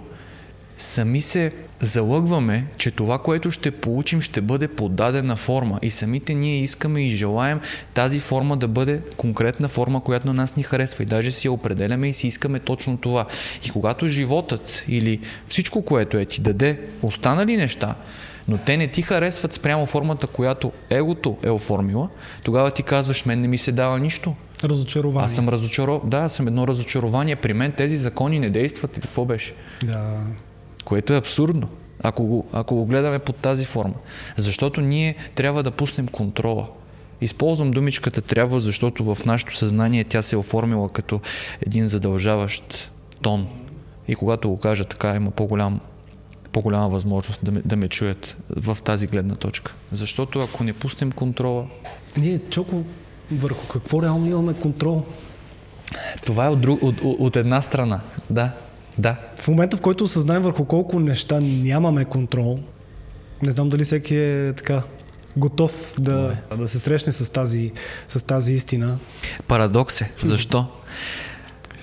сами 0.82 1.22
се 1.22 1.52
залъгваме, 1.80 2.66
че 2.76 2.90
това, 2.90 3.18
което 3.18 3.50
ще 3.50 3.70
получим, 3.70 4.20
ще 4.20 4.40
бъде 4.40 4.68
подадена 4.68 5.36
форма. 5.36 5.78
И 5.82 5.90
самите 5.90 6.34
ние 6.34 6.62
искаме 6.62 7.02
и 7.02 7.16
желаем 7.16 7.60
тази 7.94 8.20
форма 8.20 8.56
да 8.56 8.68
бъде 8.68 9.00
конкретна 9.16 9.68
форма, 9.68 10.00
която 10.00 10.26
на 10.26 10.34
нас 10.34 10.56
ни 10.56 10.62
харесва. 10.62 11.02
И 11.02 11.06
даже 11.06 11.30
си 11.30 11.46
я 11.46 11.52
определяме 11.52 12.08
и 12.08 12.14
си 12.14 12.28
искаме 12.28 12.60
точно 12.60 12.96
това. 12.96 13.26
И 13.66 13.70
когато 13.70 14.08
животът 14.08 14.84
или 14.88 15.20
всичко, 15.48 15.82
което 15.82 16.18
е 16.18 16.24
ти 16.24 16.40
даде 16.40 16.80
останали 17.02 17.56
неща, 17.56 17.94
но 18.48 18.58
те 18.58 18.76
не 18.76 18.88
ти 18.88 19.02
харесват 19.02 19.52
спрямо 19.52 19.86
формата, 19.86 20.26
която 20.26 20.72
егото 20.90 21.36
е 21.42 21.50
оформила, 21.50 22.08
тогава 22.44 22.70
ти 22.70 22.82
казваш, 22.82 23.24
мен 23.24 23.40
не 23.40 23.48
ми 23.48 23.58
се 23.58 23.72
дава 23.72 23.98
нищо. 23.98 24.34
Разочарование. 24.64 25.24
Аз 25.24 25.34
съм 25.34 25.48
разочаров... 25.48 26.08
Да, 26.08 26.18
аз 26.18 26.32
съм 26.32 26.46
едно 26.46 26.68
разочарование. 26.68 27.36
При 27.36 27.52
мен 27.52 27.72
тези 27.72 27.98
закони 27.98 28.38
не 28.38 28.50
действат. 28.50 28.96
И 28.96 29.00
какво 29.00 29.24
беше? 29.24 29.54
Да. 29.84 30.20
Което 30.90 31.12
е 31.12 31.16
абсурдно, 31.16 31.68
ако 32.02 32.24
го, 32.24 32.46
ако 32.52 32.74
го 32.74 32.86
гледаме 32.86 33.18
под 33.18 33.36
тази 33.36 33.64
форма. 33.64 33.94
Защото 34.36 34.80
ние 34.80 35.16
трябва 35.34 35.62
да 35.62 35.70
пуснем 35.70 36.08
контрола. 36.08 36.66
Използвам 37.20 37.70
думичката 37.70 38.22
трябва, 38.22 38.60
защото 38.60 39.14
в 39.14 39.24
нашето 39.26 39.56
съзнание 39.56 40.04
тя 40.04 40.22
се 40.22 40.36
е 40.36 40.38
оформила 40.38 40.88
като 40.88 41.20
един 41.66 41.88
задължаващ 41.88 42.90
тон. 43.22 43.46
И 44.08 44.14
когато 44.14 44.50
го 44.50 44.58
кажа 44.58 44.84
така, 44.84 45.14
има 45.14 45.30
по-голям 45.30 45.80
по-голяма 46.52 46.88
възможност 46.88 47.44
да 47.44 47.52
ме, 47.52 47.62
да 47.64 47.76
ме 47.76 47.88
чуят 47.88 48.36
в 48.48 48.78
тази 48.84 49.06
гледна 49.06 49.34
точка. 49.34 49.74
Защото 49.92 50.40
ако 50.40 50.64
не 50.64 50.72
пуснем 50.72 51.12
контрола... 51.12 51.66
Ние, 52.16 52.38
Чоко, 52.38 52.84
върху 53.32 53.66
какво 53.66 54.02
реално 54.02 54.26
имаме 54.26 54.54
контрол? 54.54 55.04
Това 56.26 56.46
е 56.46 56.48
от, 56.48 56.60
друг, 56.60 56.82
от, 56.82 57.00
от, 57.00 57.20
от 57.20 57.36
една 57.36 57.62
страна, 57.62 58.00
да. 58.30 58.52
Да. 58.98 59.16
В 59.36 59.48
момента, 59.48 59.76
в 59.76 59.80
който 59.80 60.04
осъзнаем 60.04 60.42
върху 60.42 60.64
колко 60.64 61.00
неща 61.00 61.40
нямаме 61.40 62.04
контрол, 62.04 62.58
не 63.42 63.52
знам 63.52 63.68
дали 63.68 63.84
всеки 63.84 64.16
е 64.16 64.52
така 64.56 64.82
готов 65.36 65.94
да, 65.98 66.36
да 66.56 66.68
се 66.68 66.78
срещне 66.78 67.12
с 67.12 67.32
тази, 67.32 67.72
с 68.08 68.26
тази 68.26 68.52
истина. 68.52 68.98
Парадокс 69.46 70.00
е. 70.00 70.12
Защо? 70.24 70.66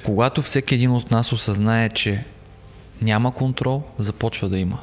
Когато 0.03 0.41
всеки 0.41 0.75
един 0.75 0.91
от 0.91 1.11
нас 1.11 1.33
осъзнае, 1.33 1.89
че 1.89 2.25
няма 3.01 3.31
контрол, 3.31 3.83
започва 3.97 4.49
да 4.49 4.59
има. 4.59 4.79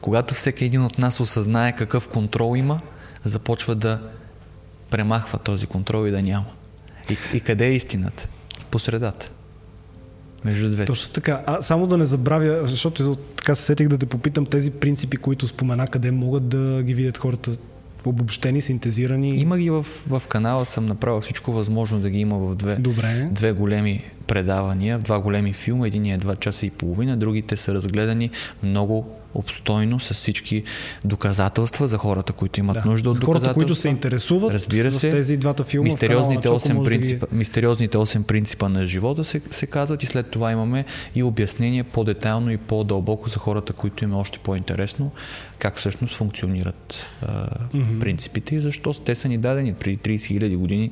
Когато 0.00 0.34
всеки 0.34 0.64
един 0.64 0.84
от 0.84 0.98
нас 0.98 1.20
осъзнае 1.20 1.76
какъв 1.76 2.08
контрол 2.08 2.56
има, 2.56 2.80
започва 3.24 3.74
да 3.74 4.00
премахва 4.90 5.38
този 5.38 5.66
контрол 5.66 6.06
и 6.06 6.10
да 6.10 6.22
няма. 6.22 6.46
И, 7.10 7.16
и 7.34 7.40
къде 7.40 7.66
е 7.66 7.72
истината? 7.72 8.28
По 8.70 8.78
средата. 8.78 9.30
Между 10.46 10.70
двете. 10.70 10.86
Точно 10.86 11.12
така. 11.12 11.42
А 11.46 11.60
само 11.60 11.86
да 11.86 11.98
не 11.98 12.04
забравя, 12.04 12.60
защото 12.66 13.16
така 13.36 13.54
се 13.54 13.62
сетих 13.62 13.88
да 13.88 13.98
те 13.98 14.06
попитам 14.06 14.46
тези 14.46 14.70
принципи, 14.70 15.16
които 15.16 15.48
спомена, 15.48 15.86
къде 15.86 16.10
могат 16.10 16.48
да 16.48 16.82
ги 16.82 16.94
видят 16.94 17.18
хората 17.18 17.50
обобщени, 18.04 18.60
синтезирани. 18.60 19.28
Има 19.28 19.58
ги 19.58 19.70
в, 19.70 19.86
в 20.08 20.22
канала, 20.28 20.64
съм 20.64 20.86
направил 20.86 21.20
всичко 21.20 21.52
възможно 21.52 22.00
да 22.00 22.10
ги 22.10 22.18
има 22.18 22.38
в 22.38 22.54
две, 22.54 22.76
Добре. 22.76 23.28
две 23.32 23.52
големи 23.52 24.04
предавания, 24.26 24.98
два 24.98 25.20
големи 25.20 25.52
филма. 25.52 25.86
Един 25.86 26.06
е 26.06 26.18
два 26.18 26.36
часа 26.36 26.66
и 26.66 26.70
половина, 26.70 27.16
другите 27.16 27.56
са 27.56 27.74
разгледани 27.74 28.30
много 28.62 29.16
обстойно 29.38 30.00
с 30.00 30.14
всички 30.14 30.62
доказателства 31.04 31.88
за 31.88 31.98
хората, 31.98 32.32
които 32.32 32.60
имат 32.60 32.78
да. 32.82 32.90
нужда 32.90 33.10
от 33.10 33.16
за 33.16 33.24
хората, 33.24 33.54
които 33.54 33.74
се 33.74 33.88
интересуват 33.88 34.52
Разбира 34.52 34.92
се, 34.92 35.08
в 35.08 35.10
тези 35.10 35.36
двата 35.36 35.64
филма. 35.64 35.84
Мистериозните, 35.84 36.48
8 36.48 36.84
принципа, 36.84 37.26
да 37.26 37.30
ги... 37.30 37.36
мистериозните 37.36 37.98
8 37.98 38.22
принципа 38.22 38.68
на 38.68 38.86
живота 38.86 39.24
се, 39.24 39.40
се 39.50 39.66
казват 39.66 40.02
и 40.02 40.06
след 40.06 40.30
това 40.30 40.52
имаме 40.52 40.84
и 41.14 41.22
обяснение 41.22 41.84
по-детайлно 41.84 42.50
и 42.50 42.56
по-дълбоко 42.56 43.28
за 43.28 43.38
хората, 43.38 43.72
които 43.72 44.04
им 44.04 44.12
е 44.12 44.16
още 44.16 44.38
по-интересно 44.38 45.10
как 45.58 45.78
всъщност 45.78 46.16
функционират 46.16 47.06
а, 47.22 47.48
mm-hmm. 47.48 48.00
принципите 48.00 48.54
и 48.54 48.60
защо 48.60 48.94
те 48.94 49.14
са 49.14 49.28
ни 49.28 49.38
дадени 49.38 49.74
преди 49.74 49.98
30 49.98 50.16
000 50.16 50.56
години. 50.56 50.90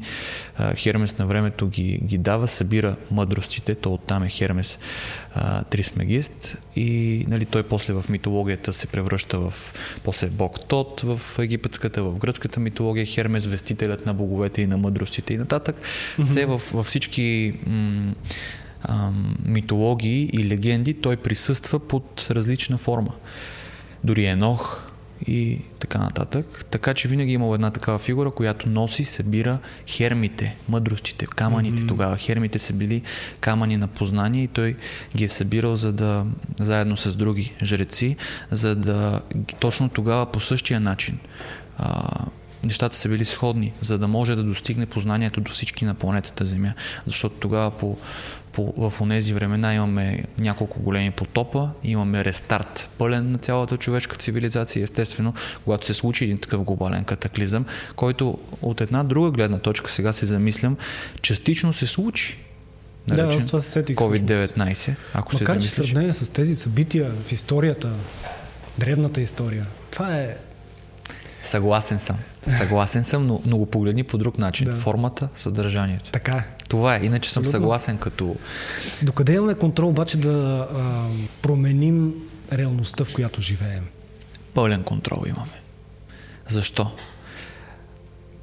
А, 0.57 0.75
Хермес 0.75 1.19
на 1.19 1.27
времето 1.27 1.69
ги, 1.69 1.99
ги 2.05 2.19
дава, 2.19 2.49
събира 2.49 2.97
мъдростите, 3.11 3.75
то 3.75 3.95
оттам 3.95 4.23
е 4.23 4.29
Хермес 4.29 4.79
а, 5.35 5.65
Трисмегист 5.65 6.57
и 6.77 7.25
нали, 7.29 7.45
той 7.45 7.63
после 7.63 7.93
в 7.93 8.05
митологията 8.09 8.73
се 8.73 8.87
превръща 8.87 9.39
в 9.39 9.55
после 10.05 10.27
бог 10.27 10.61
Тот 10.69 11.01
в 11.01 11.21
египетската, 11.39 12.03
в 12.03 12.19
гръцката 12.19 12.61
митология, 12.61 13.07
Хермес 13.07 13.47
вестителят 13.47 14.07
на 14.07 14.15
боговете 14.15 14.63
и 14.63 14.67
на 14.67 14.77
мъдростите 14.77 15.35
и 15.35 15.37
нататък. 15.37 15.77
Mm-hmm. 15.77 16.25
Все 16.25 16.47
във, 16.47 16.71
във 16.73 16.87
всички 16.87 17.53
м- 17.67 18.15
митологии 19.45 20.31
и 20.33 20.49
легенди 20.49 20.95
той 20.95 21.17
присъства 21.17 21.79
под 21.79 22.27
различна 22.31 22.79
форма 22.79 23.13
дори 24.05 24.25
Енох 24.27 24.81
и 25.27 25.59
така 25.79 25.99
нататък. 25.99 26.65
Така 26.71 26.95
че 26.95 27.09
винаги 27.09 27.31
е 27.31 27.35
имало 27.35 27.55
една 27.55 27.71
такава 27.71 27.99
фигура, 27.99 28.31
която 28.31 28.69
носи, 28.69 29.05
събира 29.05 29.59
хермите, 29.87 30.57
мъдростите, 30.69 31.27
камъните. 31.27 31.83
Mm-hmm. 31.83 31.89
Тогава 31.89 32.17
хермите 32.17 32.59
са 32.59 32.73
били 32.73 33.03
камъни 33.41 33.77
на 33.77 33.89
познание 33.89 34.43
и 34.43 34.49
той 34.49 34.77
ги 35.17 35.25
е 35.25 35.29
събирал 35.29 35.77
за 35.77 35.93
да, 35.93 36.27
заедно 36.61 36.97
с 36.97 37.17
други 37.17 37.53
жреци, 37.63 38.17
за 38.51 38.75
да 38.75 39.21
точно 39.61 39.89
тогава 39.89 40.27
по 40.27 40.41
същия 40.41 40.81
начин 40.81 41.19
а, 41.79 42.03
нещата 42.65 42.97
са 42.97 43.09
били 43.09 43.25
сходни, 43.25 43.73
за 43.81 43.99
да 43.99 44.09
може 44.09 44.37
да 44.37 44.43
достигне 44.43 44.87
познанието 44.87 45.41
до 45.41 45.51
всички 45.51 45.85
на 45.85 45.95
планетата 45.95 46.45
Земя. 46.45 46.75
Защото 47.07 47.35
тогава 47.37 47.71
по 47.71 47.99
по, 48.55 48.75
в 48.77 49.09
тези 49.09 49.35
времена 49.35 49.75
имаме 49.75 50.25
няколко 50.39 50.81
големи 50.81 51.11
потопа, 51.11 51.71
имаме 51.85 52.25
рестарт 52.25 52.89
пълен 52.99 53.33
на 53.33 53.39
цялата 53.39 53.77
човешка 53.77 54.17
цивилизация. 54.17 54.83
Естествено, 54.83 55.35
когато 55.65 55.87
се 55.87 55.95
случи 55.95 56.25
един 56.25 56.39
такъв 56.39 56.63
глобален 56.63 57.05
катаклизъм, 57.05 57.65
който 57.97 58.39
от 58.63 58.81
една 58.81 59.05
друга 59.05 59.31
гледна 59.31 59.59
точка 59.59 59.91
сега 59.91 60.13
се 60.13 60.27
замислям, 60.27 60.77
частично 61.23 61.73
се 61.73 61.87
случи. 61.87 62.39
Наречен, 63.09 63.29
да, 63.29 63.37
аз 63.37 63.47
това 63.47 63.61
се 63.61 63.71
сетих. 63.71 63.97
COVID-19, 63.97 64.95
ако 65.15 65.33
Макар, 65.33 65.47
се 65.47 65.53
замислиш. 65.53 65.71
че 65.71 65.93
сравнение 65.93 66.13
с 66.15 66.33
тези 66.33 66.57
събития 66.57 67.11
в 67.27 67.33
историята, 67.33 67.93
древната 68.79 69.21
история, 69.21 69.67
това 69.91 70.17
е 70.17 70.37
Съгласен 71.45 71.99
съм. 71.99 72.17
Съгласен 72.59 73.05
съм, 73.05 73.27
но, 73.27 73.41
но 73.47 73.59
го 73.59 73.67
погледни 73.67 74.05
по 74.05 74.19
друг 74.19 74.39
начин. 74.39 74.67
Да. 74.67 74.75
Формата, 74.75 75.29
съдържанието. 75.37 76.11
Така 76.11 76.33
е. 76.33 76.45
Това 76.69 76.97
е. 76.97 77.01
Иначе 77.03 77.33
съм 77.33 77.41
Абсолютно. 77.41 77.61
съгласен 77.61 77.99
като... 77.99 78.37
Докъде 79.03 79.33
имаме 79.35 79.55
контрол 79.55 79.89
обаче 79.89 80.17
да 80.17 80.69
а, 80.75 81.05
променим 81.43 82.15
реалността, 82.53 83.05
в 83.05 83.13
която 83.13 83.43
живеем? 83.43 83.85
Пълен 84.55 84.83
контрол 84.83 85.25
имаме. 85.27 85.61
Защо? 86.49 86.91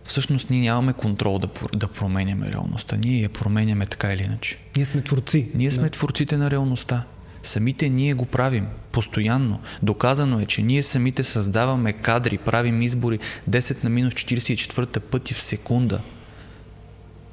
Всъщност 0.06 0.50
ние 0.50 0.62
нямаме 0.62 0.94
контрол 0.94 1.40
да, 1.40 1.48
да 1.76 1.88
променяме 1.88 2.52
реалността. 2.52 2.98
Ние 2.98 3.22
я 3.22 3.30
променяме 3.30 3.86
така 3.86 4.14
или 4.14 4.24
иначе. 4.24 4.58
Ние 4.76 4.86
сме 4.86 5.02
творци. 5.02 5.50
Ние 5.54 5.72
сме 5.72 5.84
да. 5.84 5.90
творците 5.90 6.38
на 6.38 6.52
реалността. 6.52 7.04
Самите 7.44 7.90
ние 7.90 8.14
го 8.14 8.26
правим 8.26 8.68
постоянно. 8.92 9.60
Доказано 9.82 10.40
е, 10.40 10.46
че 10.46 10.62
ние 10.62 10.84
самите 10.84 11.24
създаваме 11.24 11.94
кадри, 11.94 12.38
правим 12.38 12.82
избори 12.82 13.20
10 13.50 13.84
на 13.84 13.90
минус 13.90 14.14
44 14.14 15.00
пъти 15.00 15.34
в 15.34 15.42
секунда. 15.42 16.02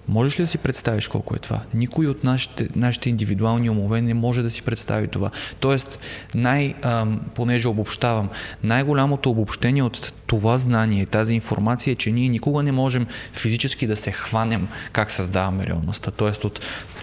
Можеш 0.09 0.41
ли 0.41 0.45
да 0.45 0.47
си 0.47 0.59
представиш 0.59 1.09
колко 1.09 1.37
е 1.37 1.39
това? 1.39 1.61
Никой 1.75 2.07
от 2.07 2.25
нашите, 2.25 2.69
нашите 2.77 3.09
индивидуални 3.09 3.71
умове 3.71 4.01
не 4.01 4.15
може 4.15 4.43
да 4.43 4.51
си 4.51 4.63
представи 4.63 5.09
това. 5.09 5.31
Тоест, 5.61 5.99
най, 6.35 6.75
ам, 6.83 7.21
понеже 7.35 7.69
обобщавам, 7.69 8.29
най-голямото 8.63 9.31
обобщение 9.31 9.83
от 9.83 10.13
това 10.27 10.59
знание, 10.59 11.07
тази 11.07 11.35
информация 11.35 11.93
е, 11.93 11.95
че 11.95 12.13
ние 12.13 12.29
никога 12.29 12.63
не 12.63 12.73
можем 12.73 13.07
физически 13.33 13.87
да 13.87 13.97
се 13.97 14.13
хванем 14.13 14.69
как 14.93 15.11
създаваме 15.11 15.67
реалността. 15.67 16.11
Тоест, 16.11 16.45
от 16.45 16.61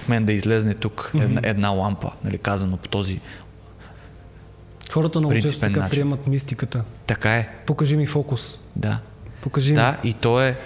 мен 0.10 0.26
да 0.26 0.34
излезне 0.34 0.74
тук 0.74 1.12
една, 1.22 1.41
една 1.44 1.70
лампа, 1.70 2.12
нали, 2.24 2.38
казано 2.38 2.78
по 2.78 2.88
този 2.88 3.20
Хората 4.91 5.20
много 5.20 5.34
често 5.41 5.60
така 5.60 5.80
начин. 5.80 5.89
приемат 5.89 6.28
мистиката. 6.28 6.84
Така 7.08 7.36
е. 7.36 7.50
Покажи 7.65 7.98
ми 7.98 8.08
фокус. 8.08 8.58
Да. 8.76 9.00
Покажи 9.41 9.72
ми. 9.72 9.76
Да, 9.76 9.98
и 10.04 10.13
то 10.13 10.41
е 10.41 10.58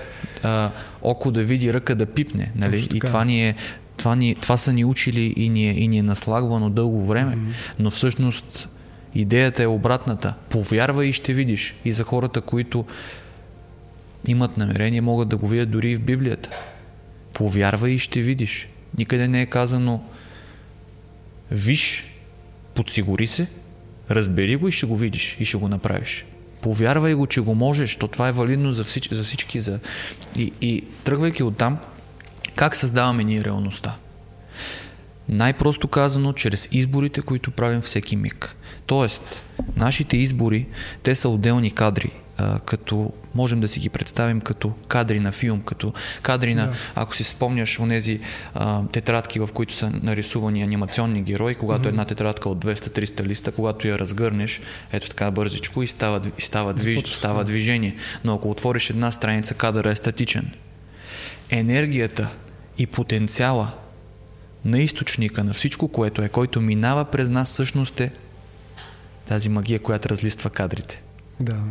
а, 0.44 0.70
око 1.02 1.32
да 1.32 1.44
види, 1.44 1.74
ръка 1.74 1.96
да 1.96 2.06
пипне. 2.06 2.52
Нали? 2.56 2.88
И 2.94 3.00
това 3.00 3.26
ни 3.26 3.48
е 3.48 3.56
това, 3.98 4.16
ни, 4.16 4.36
това 4.36 4.58
са 4.58 4.74
ни 4.74 4.86
учили 4.86 5.34
и 5.38 5.50
ни 5.50 5.70
е, 5.70 5.72
и 5.72 5.88
ни 5.88 5.98
е 5.98 6.04
наслагвано 6.04 6.70
дълго 6.70 7.06
време, 7.06 7.36
mm-hmm. 7.36 7.54
но 7.80 7.92
всъщност 7.92 8.70
идеята 9.16 9.64
е 9.64 9.68
обратната. 9.68 10.34
Повярвай 10.50 11.08
и 11.08 11.14
ще 11.14 11.34
видиш. 11.34 11.76
И 11.86 11.94
за 11.94 12.04
хората, 12.04 12.42
които 12.42 12.86
имат 14.28 14.58
намерение, 14.58 15.02
могат 15.02 15.30
да 15.30 15.38
го 15.38 15.48
видят 15.48 15.72
дори 15.72 15.92
и 15.92 15.96
в 15.96 16.02
Библията. 16.02 16.50
Повярвай 17.34 17.92
и 17.92 18.00
ще 18.00 18.22
видиш. 18.22 18.68
Никъде 18.98 19.28
не 19.28 19.42
е 19.42 19.46
казано 19.46 20.04
виж, 21.52 22.06
подсигури 22.76 23.28
се, 23.28 23.48
разбери 24.12 24.56
го 24.56 24.68
и 24.68 24.72
ще 24.72 24.86
го 24.86 24.98
видиш 24.98 25.38
и 25.40 25.46
ще 25.46 25.58
го 25.58 25.68
направиш. 25.68 26.26
Повярвай 26.62 27.14
го, 27.14 27.28
че 27.28 27.42
го 27.42 27.56
можеш, 27.56 27.96
то 27.96 28.08
това 28.08 28.28
е 28.28 28.32
валидно 28.32 28.74
за, 28.74 28.84
всич, 28.84 29.10
за 29.12 29.24
всички. 29.24 29.60
За... 29.60 29.80
И, 30.38 30.54
и 30.62 30.84
тръгвайки 31.04 31.44
оттам, 31.44 31.78
как 32.56 32.76
създаваме 32.76 33.24
ние 33.24 33.44
реалността? 33.44 33.96
Най-просто 35.30 35.88
казано, 35.88 36.34
чрез 36.34 36.70
изборите, 36.72 37.22
които 37.22 37.52
правим 37.52 37.82
всеки 37.82 38.16
миг. 38.16 38.56
Тоест, 38.86 39.42
нашите 39.76 40.18
избори, 40.18 40.68
те 41.04 41.16
са 41.16 41.30
отделни 41.30 41.72
кадри 41.72 42.12
а, 42.40 42.60
като 42.60 43.14
можем 43.36 43.62
да 43.62 43.68
си 43.68 43.80
ги 43.80 43.90
представим 43.90 44.42
като 44.42 44.74
кадри 44.88 45.20
на 45.20 45.32
филм, 45.32 45.62
като 45.62 45.94
кадри 46.22 46.56
на, 46.56 46.68
да. 46.68 46.74
ако 46.96 47.16
си 47.16 47.24
спомняш 47.24 47.80
онези 47.80 48.20
а, 48.54 48.84
тетрадки, 48.92 49.40
в 49.40 49.50
които 49.54 49.74
са 49.74 49.92
нарисувани 50.04 50.64
анимационни 50.64 51.22
герои, 51.22 51.56
когато 51.56 51.84
mm-hmm. 51.84 51.90
една 51.90 52.06
тетрадка 52.06 52.50
от 52.50 52.66
200-300 52.66 53.24
листа, 53.24 53.52
когато 53.52 53.88
я 53.88 54.00
разгърнеш, 54.00 54.62
ето 54.92 55.10
така 55.10 55.32
бързичко 55.32 55.84
и 55.84 55.88
става, 55.88 56.22
и 56.38 56.42
става, 56.42 56.74
движ, 56.74 57.06
става 57.06 57.44
движение. 57.44 57.96
Но 58.24 58.34
ако 58.36 58.52
отвориш 58.52 58.90
една 58.90 59.12
страница, 59.12 59.54
кадъра 59.54 59.92
е 59.92 59.96
статичен. 59.96 60.52
Енергията 61.50 62.30
и 62.78 62.88
потенциала 62.88 63.72
на 64.66 64.80
източника 64.80 65.44
на 65.44 65.54
всичко, 65.54 65.88
което 65.88 66.22
е, 66.22 66.30
който 66.30 66.62
минава 66.62 67.06
през 67.06 67.30
нас, 67.30 67.50
всъщност 67.50 68.00
е 68.00 68.12
Тази 69.30 69.50
магия, 69.50 69.80
която 69.80 70.10
разлиства 70.10 70.50
кадрите. 70.50 71.02
Да. 71.40 71.64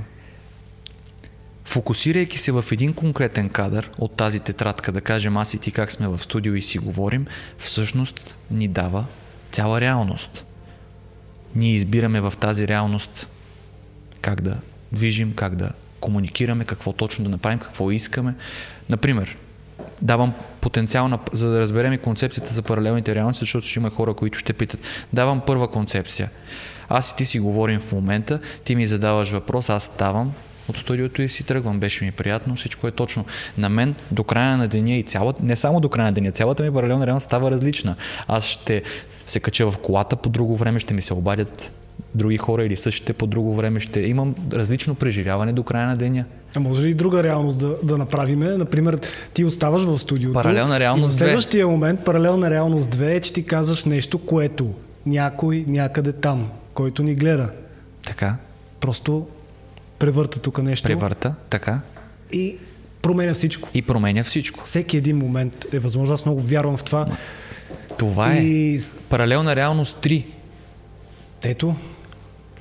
Фокусирайки 1.69 2.39
се 2.39 2.53
в 2.53 2.65
един 2.73 2.95
конкретен 2.95 3.49
кадър 3.49 3.91
от 3.99 4.13
тази 4.13 4.41
тетрадка, 4.41 4.93
да 4.93 5.01
кажем 5.01 5.37
аз 5.37 5.55
и 5.55 5.59
ти 5.59 5.71
как 5.71 5.93
сме 5.93 6.09
в 6.09 6.19
студио 6.19 6.55
и 6.55 6.63
си 6.63 6.79
говорим, 6.79 7.27
всъщност 7.59 8.37
ни 8.51 8.69
дава 8.69 9.05
цяла 9.53 9.81
реалност. 9.81 10.45
Ние 11.55 11.73
избираме 11.73 12.21
в 12.21 12.33
тази 12.41 12.69
реалност 12.69 13.29
как 14.21 14.41
да 14.41 14.57
движим, 14.93 15.35
как 15.35 15.55
да 15.55 15.71
комуникираме, 16.01 16.65
какво 16.65 16.93
точно 16.93 17.25
да 17.25 17.31
направим, 17.31 17.59
какво 17.59 17.91
искаме. 17.91 18.35
Например, 18.89 19.37
давам 20.03 20.35
потенциал, 20.61 21.09
на, 21.09 21.19
за 21.33 21.51
да 21.51 21.61
разберем 21.61 21.93
и 21.93 21.99
концепцията 21.99 22.53
за 22.53 22.63
паралелните 22.63 23.15
реалности, 23.15 23.43
защото 23.43 23.67
ще 23.67 23.79
има 23.79 23.91
хора, 23.91 24.15
които 24.15 24.39
ще 24.39 24.53
питат. 24.53 24.81
Давам 25.13 25.41
първа 25.47 25.69
концепция. 25.69 26.31
Аз 26.89 27.11
и 27.11 27.17
ти 27.17 27.27
си 27.27 27.41
говорим 27.41 27.81
в 27.81 27.93
момента, 27.93 28.41
ти 28.65 28.75
ми 28.75 28.87
задаваш 28.87 29.31
въпрос, 29.31 29.71
аз 29.71 29.85
ставам 29.85 30.33
от 30.69 30.77
студиото 30.77 31.23
и 31.23 31.29
си 31.29 31.45
тръгвам. 31.45 31.81
Беше 31.81 32.05
ми 32.05 32.11
приятно, 32.11 32.57
всичко 32.57 32.89
е 32.89 32.91
точно. 32.91 33.25
На 33.59 33.69
мен 33.69 33.95
до 34.11 34.25
края 34.25 34.57
на 34.57 34.69
деня 34.69 34.95
и 34.95 35.03
цялата, 35.03 35.43
не 35.45 35.57
само 35.57 35.81
до 35.81 35.89
края 35.89 36.07
на 36.07 36.13
деня, 36.13 36.33
цялата 36.33 36.63
ми 36.63 36.73
паралелна 36.73 37.07
реалност 37.07 37.25
става 37.25 37.51
различна. 37.51 37.97
Аз 38.29 38.45
ще 38.45 38.83
се 39.27 39.41
кача 39.41 39.71
в 39.71 39.79
колата 39.79 40.17
по 40.17 40.29
друго 40.29 40.57
време, 40.57 40.79
ще 40.79 40.95
ми 40.95 41.03
се 41.03 41.15
обадят 41.15 41.73
други 42.15 42.37
хора 42.37 42.65
или 42.65 42.77
същите 42.77 43.13
по 43.13 43.27
друго 43.27 43.55
време. 43.55 43.81
Ще 43.81 44.01
имам 44.01 44.35
различно 44.53 44.95
преживяване 44.95 45.53
до 45.53 45.63
края 45.63 45.87
на 45.87 45.97
деня. 45.97 46.25
А 46.57 46.61
може 46.61 46.83
ли 46.83 46.91
и 46.91 46.95
друга 46.95 47.23
реалност 47.23 47.61
да, 47.61 47.77
да 47.83 47.99
направиме? 47.99 48.47
Например, 48.47 48.99
ти 49.35 49.45
оставаш 49.45 49.85
в 49.85 49.99
студиото. 49.99 50.35
Паралелна 50.35 50.81
реалност 50.81 51.15
и 51.15 51.17
в 51.17 51.19
следващия 51.19 51.67
2. 51.67 51.71
момент, 51.71 52.05
паралелна 52.05 52.51
реалност 52.51 52.97
2 52.97 53.17
е, 53.17 53.21
че 53.21 53.33
ти 53.33 53.45
казваш 53.45 53.85
нещо, 53.85 54.19
което 54.19 54.75
някой 55.07 55.65
някъде 55.69 56.13
там, 56.13 56.51
който 56.75 57.03
ни 57.03 57.15
гледа. 57.15 57.51
Така. 58.07 58.37
Просто 58.81 59.27
превърта 59.99 60.39
тук 60.39 60.63
нещо. 60.63 60.89
Превърта, 60.89 61.35
така. 61.51 61.81
И 62.33 62.57
променя 63.03 63.35
всичко. 63.35 63.69
И 63.75 63.83
променя 63.83 64.25
всичко. 64.25 64.65
Всеки 64.65 64.97
един 64.97 65.19
момент 65.19 65.67
е 65.73 65.79
възможно. 65.79 66.15
Аз 66.15 66.25
много 66.25 66.41
вярвам 66.41 66.77
в 66.77 66.83
това. 66.83 67.07
Това 67.99 68.33
е. 68.33 68.37
И... 68.37 68.81
Паралелна 69.09 69.57
реалност 69.57 69.97
3. 70.03 70.25
Ето. 71.43 71.75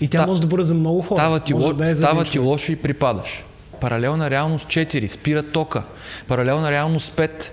И 0.01 0.07
тя 0.07 0.17
Ста... 0.17 0.27
може 0.27 0.41
да 0.41 0.47
бъде 0.47 0.63
за 0.63 0.73
много 0.73 1.01
хора. 1.01 1.19
Става 1.19 1.39
ти, 1.39 1.53
може 1.53 1.67
ло... 1.67 1.73
да 1.73 1.89
е 1.89 1.95
става 1.95 2.23
ти 2.23 2.39
лошо 2.39 2.71
и 2.71 2.75
припадаш. 2.75 3.43
Паралелна 3.81 4.29
реалност 4.29 4.67
4. 4.67 5.07
Спира 5.07 5.43
тока. 5.43 5.83
Паралелна 6.27 6.71
реалност 6.71 7.15
5 7.15 7.51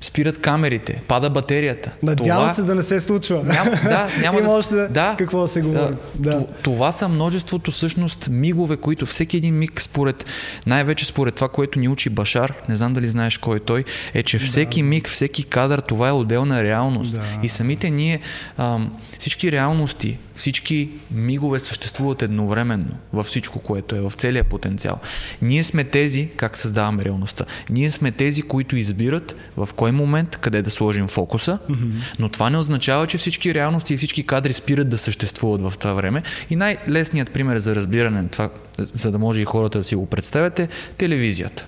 спират 0.00 0.38
камерите, 0.40 1.02
пада 1.08 1.30
батерията. 1.30 1.90
Надявам 2.02 2.42
това... 2.42 2.54
се 2.54 2.62
да 2.62 2.74
не 2.74 2.82
се 2.82 3.00
случва. 3.00 3.42
Ням, 3.44 3.68
да, 3.84 4.08
няма 4.20 4.40
да... 4.40 4.48
още 4.48 4.74
да... 4.74 5.14
какво 5.18 5.42
да 5.42 5.48
се 5.48 5.60
говори. 5.60 5.94
Да. 6.14 6.46
Това 6.62 6.92
са 6.92 7.08
множеството 7.08 7.70
всъщност 7.70 8.28
мигове, 8.30 8.76
които 8.76 9.06
всеки 9.06 9.36
един 9.36 9.58
миг 9.58 9.82
според, 9.82 10.26
най-вече 10.66 11.06
според 11.06 11.34
това, 11.34 11.48
което 11.48 11.78
ни 11.78 11.88
учи 11.88 12.10
Башар, 12.10 12.54
не 12.68 12.76
знам 12.76 12.94
дали 12.94 13.08
знаеш 13.08 13.38
кой 13.38 13.56
е 13.56 13.60
той, 13.60 13.84
е, 14.14 14.22
че 14.22 14.38
всеки 14.38 14.80
да. 14.80 14.86
миг, 14.86 15.08
всеки 15.08 15.44
кадър, 15.44 15.80
това 15.80 16.08
е 16.08 16.12
отделна 16.12 16.62
реалност. 16.62 17.12
Да. 17.12 17.22
И 17.42 17.48
самите 17.48 17.90
ние, 17.90 18.20
ам, 18.58 18.92
всички 19.18 19.52
реалности, 19.52 20.18
всички 20.40 20.88
мигове 21.10 21.60
съществуват 21.60 22.22
едновременно 22.22 22.94
във 23.12 23.26
всичко, 23.26 23.58
което 23.58 23.96
е, 23.96 24.00
в 24.00 24.12
целия 24.16 24.44
потенциал. 24.44 24.98
Ние 25.42 25.62
сме 25.62 25.84
тези, 25.84 26.28
как 26.36 26.58
създаваме 26.58 27.04
реалността, 27.04 27.44
ние 27.70 27.90
сме 27.90 28.12
тези, 28.12 28.42
които 28.42 28.76
избират 28.76 29.36
в 29.56 29.68
кой 29.76 29.92
момент, 29.92 30.36
къде 30.36 30.62
да 30.62 30.70
сложим 30.70 31.08
фокуса, 31.08 31.58
mm-hmm. 31.70 31.92
но 32.18 32.28
това 32.28 32.50
не 32.50 32.58
означава, 32.58 33.06
че 33.06 33.18
всички 33.18 33.54
реалности 33.54 33.94
и 33.94 33.96
всички 33.96 34.26
кадри 34.26 34.52
спират 34.52 34.88
да 34.88 34.98
съществуват 34.98 35.60
в 35.60 35.78
това 35.78 35.92
време. 35.92 36.22
И 36.50 36.56
най-лесният 36.56 37.30
пример 37.30 37.58
за 37.58 37.74
разбиране 37.74 38.22
на 38.22 38.28
това, 38.28 38.50
за 38.78 39.12
да 39.12 39.18
може 39.18 39.40
и 39.40 39.44
хората 39.44 39.78
да 39.78 39.84
си 39.84 39.94
го 39.94 40.06
представят 40.06 40.58
е 40.58 40.68
телевизията. 40.98 41.66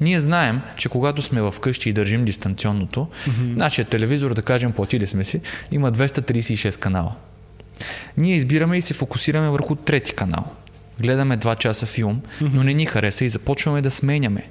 Ние 0.00 0.20
знаем, 0.20 0.60
че 0.76 0.88
когато 0.88 1.22
сме 1.22 1.42
в 1.42 1.54
къщи 1.60 1.88
и 1.88 1.92
държим 1.92 2.24
дистанционното, 2.24 3.00
mm-hmm. 3.00 3.56
нашия 3.56 3.84
телевизор, 3.84 4.34
да 4.34 4.42
кажем, 4.42 4.72
платили 4.72 5.06
сме 5.06 5.24
си, 5.24 5.40
има 5.72 5.92
236 5.92 6.78
канала. 6.78 7.14
Ние 8.16 8.36
избираме 8.36 8.78
и 8.78 8.82
се 8.82 8.94
фокусираме 8.94 9.50
върху 9.50 9.74
трети 9.74 10.12
канал. 10.12 10.44
Гледаме 11.00 11.38
2 11.38 11.58
часа 11.58 11.86
филм, 11.86 12.22
но 12.40 12.64
не 12.64 12.74
ни 12.74 12.86
хареса 12.86 13.24
и 13.24 13.28
започваме 13.28 13.82
да 13.82 13.90
сменяме. 13.90 14.44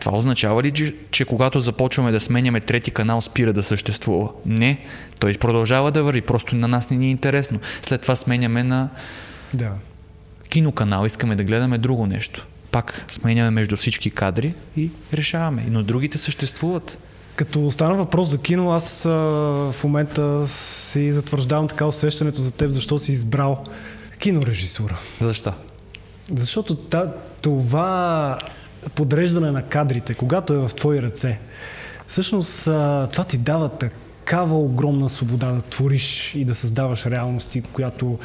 Това 0.00 0.18
означава 0.18 0.62
ли, 0.62 0.70
че, 0.70 0.94
че 1.10 1.24
когато 1.24 1.60
започваме 1.60 2.10
да 2.10 2.20
сменяме 2.20 2.60
трети 2.60 2.90
канал, 2.90 3.22
спира 3.22 3.52
да 3.52 3.62
съществува? 3.62 4.28
Не. 4.46 4.78
Той 5.20 5.34
продължава 5.34 5.90
да 5.90 6.02
върви, 6.02 6.20
просто 6.20 6.56
на 6.56 6.68
нас 6.68 6.90
не 6.90 6.96
ни 6.96 7.06
е 7.06 7.10
интересно. 7.10 7.60
След 7.82 8.02
това 8.02 8.16
сменяме 8.16 8.64
на 8.64 8.88
да. 9.54 9.72
киноканал, 10.48 11.06
искаме 11.06 11.36
да 11.36 11.44
гледаме 11.44 11.78
друго 11.78 12.06
нещо. 12.06 12.46
Пак 12.70 13.04
сменяме 13.08 13.50
между 13.50 13.76
всички 13.76 14.10
кадри 14.10 14.54
и 14.76 14.90
решаваме. 15.14 15.64
Но 15.68 15.82
другите 15.82 16.18
съществуват. 16.18 16.98
Като 17.36 17.70
стана 17.70 17.94
въпрос 17.96 18.28
за 18.28 18.38
кино, 18.38 18.72
аз 18.72 19.06
а, 19.06 19.10
в 19.72 19.84
момента 19.84 20.46
си 20.46 21.12
затвърждавам 21.12 21.68
така 21.68 21.86
усещането 21.86 22.40
за 22.42 22.52
теб, 22.52 22.70
защо 22.70 22.98
си 22.98 23.12
избрал 23.12 23.64
кинорежисура. 24.18 24.98
Защо? 25.20 25.52
Защото 26.34 26.74
та, 26.74 27.12
това 27.40 28.38
подреждане 28.94 29.50
на 29.50 29.62
кадрите, 29.62 30.14
когато 30.14 30.52
е 30.52 30.58
в 30.58 30.70
твои 30.76 31.02
ръце, 31.02 31.38
всъщност 32.06 32.66
а, 32.66 33.08
това 33.12 33.24
ти 33.24 33.38
дава 33.38 33.68
такава 33.68 34.58
огромна 34.58 35.10
свобода 35.10 35.52
да 35.52 35.62
твориш 35.62 36.34
и 36.34 36.44
да 36.44 36.54
създаваш 36.54 37.06
реалности, 37.06 37.62
която 37.62 38.18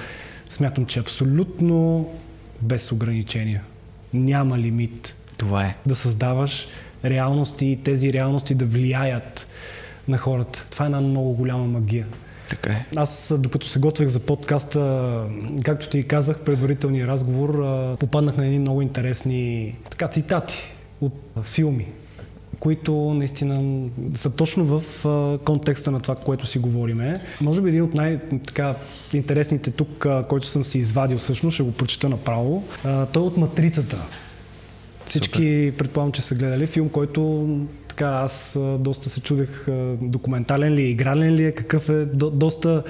смятам, 0.50 0.86
че 0.86 1.00
е 1.00 1.02
абсолютно 1.02 2.10
без 2.62 2.92
ограничения. 2.92 3.64
Няма 4.14 4.58
лимит. 4.58 5.16
Това 5.38 5.66
е. 5.66 5.78
Да 5.86 5.96
създаваш 5.96 6.68
реалности 7.10 7.66
и 7.66 7.76
тези 7.76 8.14
реалности 8.14 8.56
да 8.56 8.66
влияят 8.66 9.48
на 10.08 10.18
хората. 10.18 10.66
Това 10.70 10.86
е 10.86 10.88
една 10.88 11.02
много 11.02 11.34
голяма 11.34 11.66
магия. 11.66 12.06
Така 12.50 12.74
е. 12.74 12.86
Аз, 12.96 13.34
докато 13.40 13.68
се 13.68 13.80
готвех 13.80 14.08
за 14.08 14.20
подкаста, 14.20 15.24
както 15.64 15.90
ти 15.90 16.04
казах, 16.04 16.40
предварителния 16.40 17.08
разговор, 17.08 17.66
попаднах 18.00 18.38
на 18.38 18.46
едни 18.46 18.60
много 18.60 18.82
интересни 18.82 19.76
така, 19.90 20.08
цитати 20.08 20.76
от 21.02 21.14
филми, 21.44 21.88
които 22.60 22.94
наистина 22.96 23.84
са 24.16 24.30
точно 24.30 24.80
в 24.80 24.82
контекста 25.46 25.92
на 25.92 26.00
това, 26.00 26.16
което 26.16 26.46
си 26.46 26.60
говориме. 26.60 27.22
Може 27.42 27.62
би 27.62 27.70
един 27.70 27.84
от 27.84 27.94
най-интересните 27.94 29.72
тук, 29.72 30.08
който 30.30 30.48
съм 30.48 30.64
си 30.64 30.78
извадил 30.78 31.18
всъщност, 31.18 31.54
ще 31.54 31.64
го 31.64 31.72
прочита 31.72 32.10
направо. 32.10 32.64
Той 32.84 33.24
е 33.24 33.26
от 33.26 33.38
Матрицата. 33.38 33.98
Всички 35.08 35.68
Супер. 35.68 35.78
предполагам, 35.78 36.12
че 36.12 36.22
са 36.22 36.36
гледали 36.36 36.68
филм, 36.68 36.90
който 36.90 37.50
така 37.88 38.08
аз 38.08 38.58
доста 38.80 39.10
се 39.10 39.22
чудех 39.22 39.66
документален 40.02 40.74
ли 40.74 40.82
е, 40.82 40.90
игрален 40.90 41.36
ли 41.36 41.46
е, 41.46 41.52
какъв 41.52 41.90
е, 41.90 42.06
до, 42.06 42.30
доста 42.30 42.84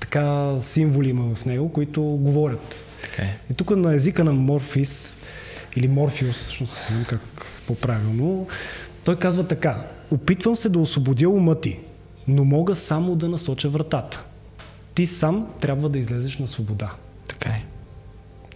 така 0.00 0.56
символи 0.60 1.08
има 1.08 1.34
в 1.34 1.44
него, 1.44 1.72
които 1.72 2.02
говорят. 2.02 2.84
Така 3.02 3.22
е. 3.22 3.38
И 3.50 3.54
тук 3.54 3.70
на 3.70 3.94
езика 3.94 4.24
на 4.24 4.32
Морфис, 4.32 5.16
или 5.76 5.88
Морфиус, 5.88 6.36
всъщност 6.36 6.90
не 6.90 6.96
знам 6.96 7.04
как 7.08 7.20
по-правилно, 7.66 8.46
той 9.04 9.16
казва 9.16 9.46
така. 9.46 9.86
Опитвам 10.10 10.56
се 10.56 10.68
да 10.68 10.78
освободя 10.78 11.28
ума 11.28 11.60
ти, 11.60 11.78
но 12.28 12.44
мога 12.44 12.74
само 12.74 13.16
да 13.16 13.28
насоча 13.28 13.68
вратата. 13.68 14.24
Ти 14.94 15.06
сам 15.06 15.48
трябва 15.60 15.88
да 15.88 15.98
излезеш 15.98 16.38
на 16.38 16.48
свобода. 16.48 16.92
Така 17.28 17.50
е. 17.50 17.64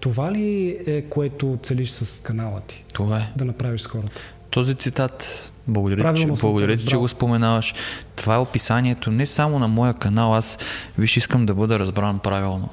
Това 0.04 0.32
ли 0.32 0.78
е 0.86 1.02
което 1.02 1.58
целиш 1.62 1.90
с 1.90 2.22
канала 2.22 2.60
ти? 2.60 2.84
Това 2.92 3.18
е. 3.18 3.32
Да 3.36 3.44
направиш 3.44 3.80
с 3.80 3.86
хората. 3.86 4.20
Този 4.50 4.74
цитат, 4.74 5.52
благодаря, 5.68 6.14
че, 6.14 6.26
благодаря 6.26 6.76
че 6.76 6.96
го 6.96 7.08
споменаваш. 7.08 7.74
Това 8.16 8.34
е 8.34 8.38
описанието 8.38 9.10
не 9.10 9.26
само 9.26 9.58
на 9.58 9.68
моя 9.68 9.94
канал, 9.94 10.34
аз 10.34 10.58
виж 10.98 11.16
искам 11.16 11.46
да 11.46 11.54
бъда 11.54 11.78
разбран 11.78 12.18
правилно. 12.18 12.68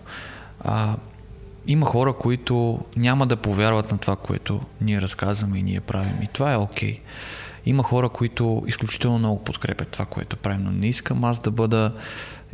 А, 0.63 0.95
има 1.67 1.85
хора, 1.85 2.13
които 2.13 2.79
няма 2.95 3.27
да 3.27 3.35
повярват 3.35 3.91
на 3.91 3.97
това, 3.97 4.15
което 4.15 4.61
ние 4.81 5.01
разказваме 5.01 5.59
и 5.59 5.63
ние 5.63 5.79
правим. 5.79 6.21
И 6.23 6.27
това 6.27 6.53
е 6.53 6.57
окей. 6.57 6.93
Okay. 6.93 6.99
Има 7.65 7.83
хора, 7.83 8.09
които 8.09 8.63
изключително 8.67 9.19
много 9.19 9.43
подкрепят 9.43 9.87
това, 9.87 10.05
което 10.05 10.37
правим, 10.37 10.63
но 10.63 10.71
не 10.71 10.87
искам 10.87 11.23
аз 11.23 11.39
да 11.39 11.51
бъда 11.51 11.91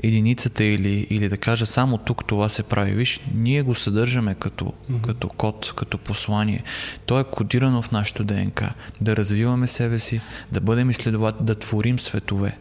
единицата 0.03 0.63
или, 0.63 1.07
или 1.09 1.29
да 1.29 1.37
кажа 1.37 1.65
само 1.65 1.97
тук 1.97 2.25
това 2.25 2.49
се 2.49 2.63
прави. 2.63 2.91
Виж, 2.91 3.19
ние 3.35 3.61
го 3.61 3.75
съдържаме 3.75 4.35
като, 4.35 4.65
mm-hmm. 4.65 5.01
като 5.01 5.29
код, 5.29 5.73
като 5.75 5.97
послание. 5.97 6.63
То 7.05 7.19
е 7.19 7.23
кодирано 7.23 7.81
в 7.81 7.91
нашото 7.91 8.23
ДНК. 8.23 8.73
Да 9.01 9.15
развиваме 9.15 9.67
себе 9.67 9.99
си, 9.99 10.21
да 10.51 10.61
бъдем 10.61 10.89
изследователи, 10.89 11.45
да 11.45 11.55
творим 11.55 11.99
светове, 11.99 12.57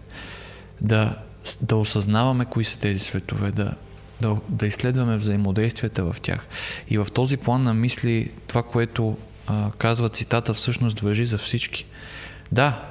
да, 0.81 1.17
да 1.61 1.77
осъзнаваме 1.77 2.45
кои 2.45 2.65
са 2.65 2.79
тези 2.79 2.99
светове, 2.99 3.53
да, 3.53 3.75
да, 4.21 4.37
да 4.49 4.67
изследваме 4.67 5.17
взаимодействията 5.17 6.13
в 6.13 6.17
тях. 6.23 6.47
И 6.89 6.99
в 6.99 7.07
този 7.15 7.37
план 7.37 7.63
на 7.63 7.75
мисли, 7.75 8.31
това, 8.47 8.63
което 8.63 9.17
а, 9.47 9.71
казва 9.79 10.09
цитата, 10.09 10.55
всъщност 10.55 11.01
въжи 11.01 11.27
за 11.27 11.39
всички. 11.39 11.87
Да, 12.53 12.83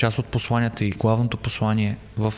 Част 0.00 0.18
от 0.18 0.26
посланията 0.26 0.84
и 0.84 0.90
главното 0.90 1.36
послание 1.36 1.96
в 2.18 2.34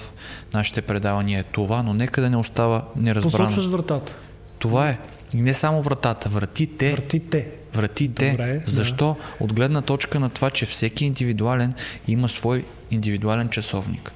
нашите 0.54 0.82
предавания 0.82 1.40
е 1.40 1.42
това, 1.42 1.82
но 1.82 1.94
нека 1.94 2.20
да 2.20 2.30
не 2.30 2.36
остава 2.36 2.84
неразбрано. 2.96 3.48
Посочваш 3.48 3.66
вратата. 3.66 4.16
Това 4.58 4.88
е. 4.88 4.98
И 5.34 5.36
не 5.36 5.54
само 5.54 5.82
вратата, 5.82 6.28
вратите. 6.28 6.92
Вратите. 6.92 7.48
Вратите. 7.74 8.30
Добре, 8.30 8.62
Защо? 8.66 9.16
Да. 9.18 9.44
От 9.44 9.52
гледна 9.52 9.82
точка 9.82 10.20
на 10.20 10.30
това, 10.30 10.50
че 10.50 10.66
всеки 10.66 11.04
индивидуален 11.04 11.74
има 12.08 12.28
свой 12.28 12.64
индивидуален 12.90 13.48
часовник. 13.48 14.12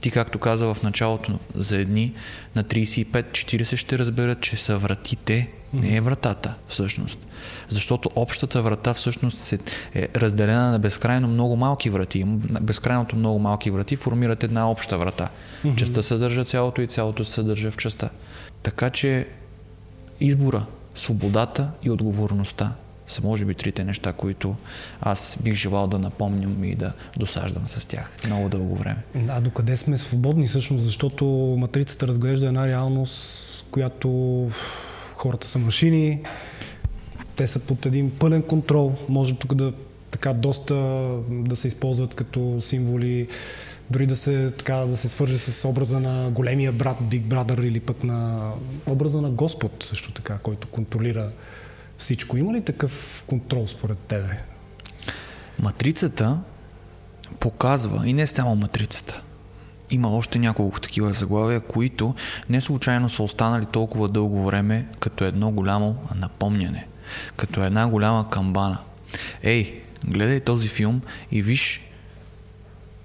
Ти, 0.00 0.10
както 0.10 0.38
каза 0.38 0.74
в 0.74 0.82
началото, 0.82 1.38
за 1.54 1.76
едни 1.76 2.12
на 2.56 2.64
35-40 2.64 3.76
ще 3.76 3.98
разберат, 3.98 4.40
че 4.40 4.56
са 4.56 4.78
вратите, 4.78 5.48
не 5.72 5.96
е 5.96 6.00
вратата 6.00 6.54
всъщност. 6.68 7.18
Защото 7.68 8.10
общата 8.14 8.62
врата 8.62 8.94
всъщност 8.94 9.52
е 9.94 10.08
разделена 10.16 10.70
на 10.70 10.78
безкрайно 10.78 11.28
много 11.28 11.56
малки 11.56 11.90
врати. 11.90 12.24
Безкрайното 12.60 13.16
много 13.16 13.38
малки 13.38 13.70
врати 13.70 13.96
формират 13.96 14.42
една 14.42 14.70
обща 14.70 14.98
врата. 14.98 15.28
Mm-hmm. 15.64 15.76
Частта 15.76 16.02
съдържа 16.02 16.44
цялото 16.44 16.82
и 16.82 16.86
цялото 16.86 17.24
се 17.24 17.32
съдържа 17.32 17.70
в 17.70 17.76
частта. 17.76 18.10
Така 18.62 18.90
че 18.90 19.26
избора, 20.20 20.66
свободата 20.94 21.70
и 21.82 21.90
отговорността 21.90 22.72
са 23.06 23.22
може 23.22 23.44
би 23.44 23.54
трите 23.54 23.84
неща, 23.84 24.12
които 24.12 24.56
аз 25.00 25.38
бих 25.42 25.54
желал 25.54 25.86
да 25.86 25.98
напомням 25.98 26.64
и 26.64 26.74
да 26.74 26.92
досаждам 27.16 27.68
с 27.68 27.86
тях 27.86 28.10
много 28.26 28.48
дълго 28.48 28.76
време. 28.76 29.02
А 29.28 29.40
докъде 29.40 29.76
сме 29.76 29.98
свободни 29.98 30.48
всъщност, 30.48 30.84
защото 30.84 31.24
матрицата 31.58 32.06
разглежда 32.06 32.46
една 32.46 32.66
реалност, 32.66 33.64
която 33.70 34.50
хората 35.20 35.46
са 35.46 35.58
машини, 35.58 36.22
те 37.36 37.46
са 37.46 37.58
под 37.58 37.86
един 37.86 38.10
пълен 38.10 38.42
контрол, 38.42 38.94
може 39.08 39.34
тук 39.34 39.54
да 39.54 39.72
така 40.10 40.32
доста 40.32 40.74
да 41.30 41.56
се 41.56 41.68
използват 41.68 42.14
като 42.14 42.60
символи, 42.60 43.28
дори 43.90 44.06
да 44.06 44.16
се, 44.16 44.50
така, 44.50 44.76
да 44.76 44.96
се 44.96 45.08
свърже 45.08 45.38
с 45.38 45.68
образа 45.68 46.00
на 46.00 46.30
големия 46.30 46.72
брат, 46.72 46.96
Big 47.02 47.22
Brother 47.22 47.62
или 47.62 47.80
пък 47.80 48.04
на 48.04 48.50
образа 48.86 49.20
на 49.20 49.30
Господ 49.30 49.72
също 49.82 50.12
така, 50.12 50.38
който 50.38 50.68
контролира 50.68 51.30
всичко. 51.98 52.36
Има 52.36 52.52
ли 52.52 52.64
такъв 52.64 53.24
контрол 53.26 53.66
според 53.66 53.98
тебе? 53.98 54.42
Матрицата 55.58 56.38
показва, 57.40 58.08
и 58.08 58.12
не 58.12 58.26
само 58.26 58.56
матрицата, 58.56 59.22
има 59.90 60.16
още 60.16 60.38
няколко 60.38 60.80
такива 60.80 61.12
заглавия, 61.12 61.60
които 61.60 62.14
не 62.48 62.60
случайно 62.60 63.10
са 63.10 63.22
останали 63.22 63.66
толкова 63.66 64.08
дълго 64.08 64.44
време 64.44 64.86
като 65.00 65.24
едно 65.24 65.50
голямо 65.50 65.96
напомняне, 66.14 66.86
като 67.36 67.64
една 67.64 67.86
голяма 67.86 68.30
камбана. 68.30 68.78
Ей, 69.42 69.82
гледай 70.04 70.40
този 70.40 70.68
филм 70.68 71.00
и 71.32 71.42
виж 71.42 71.80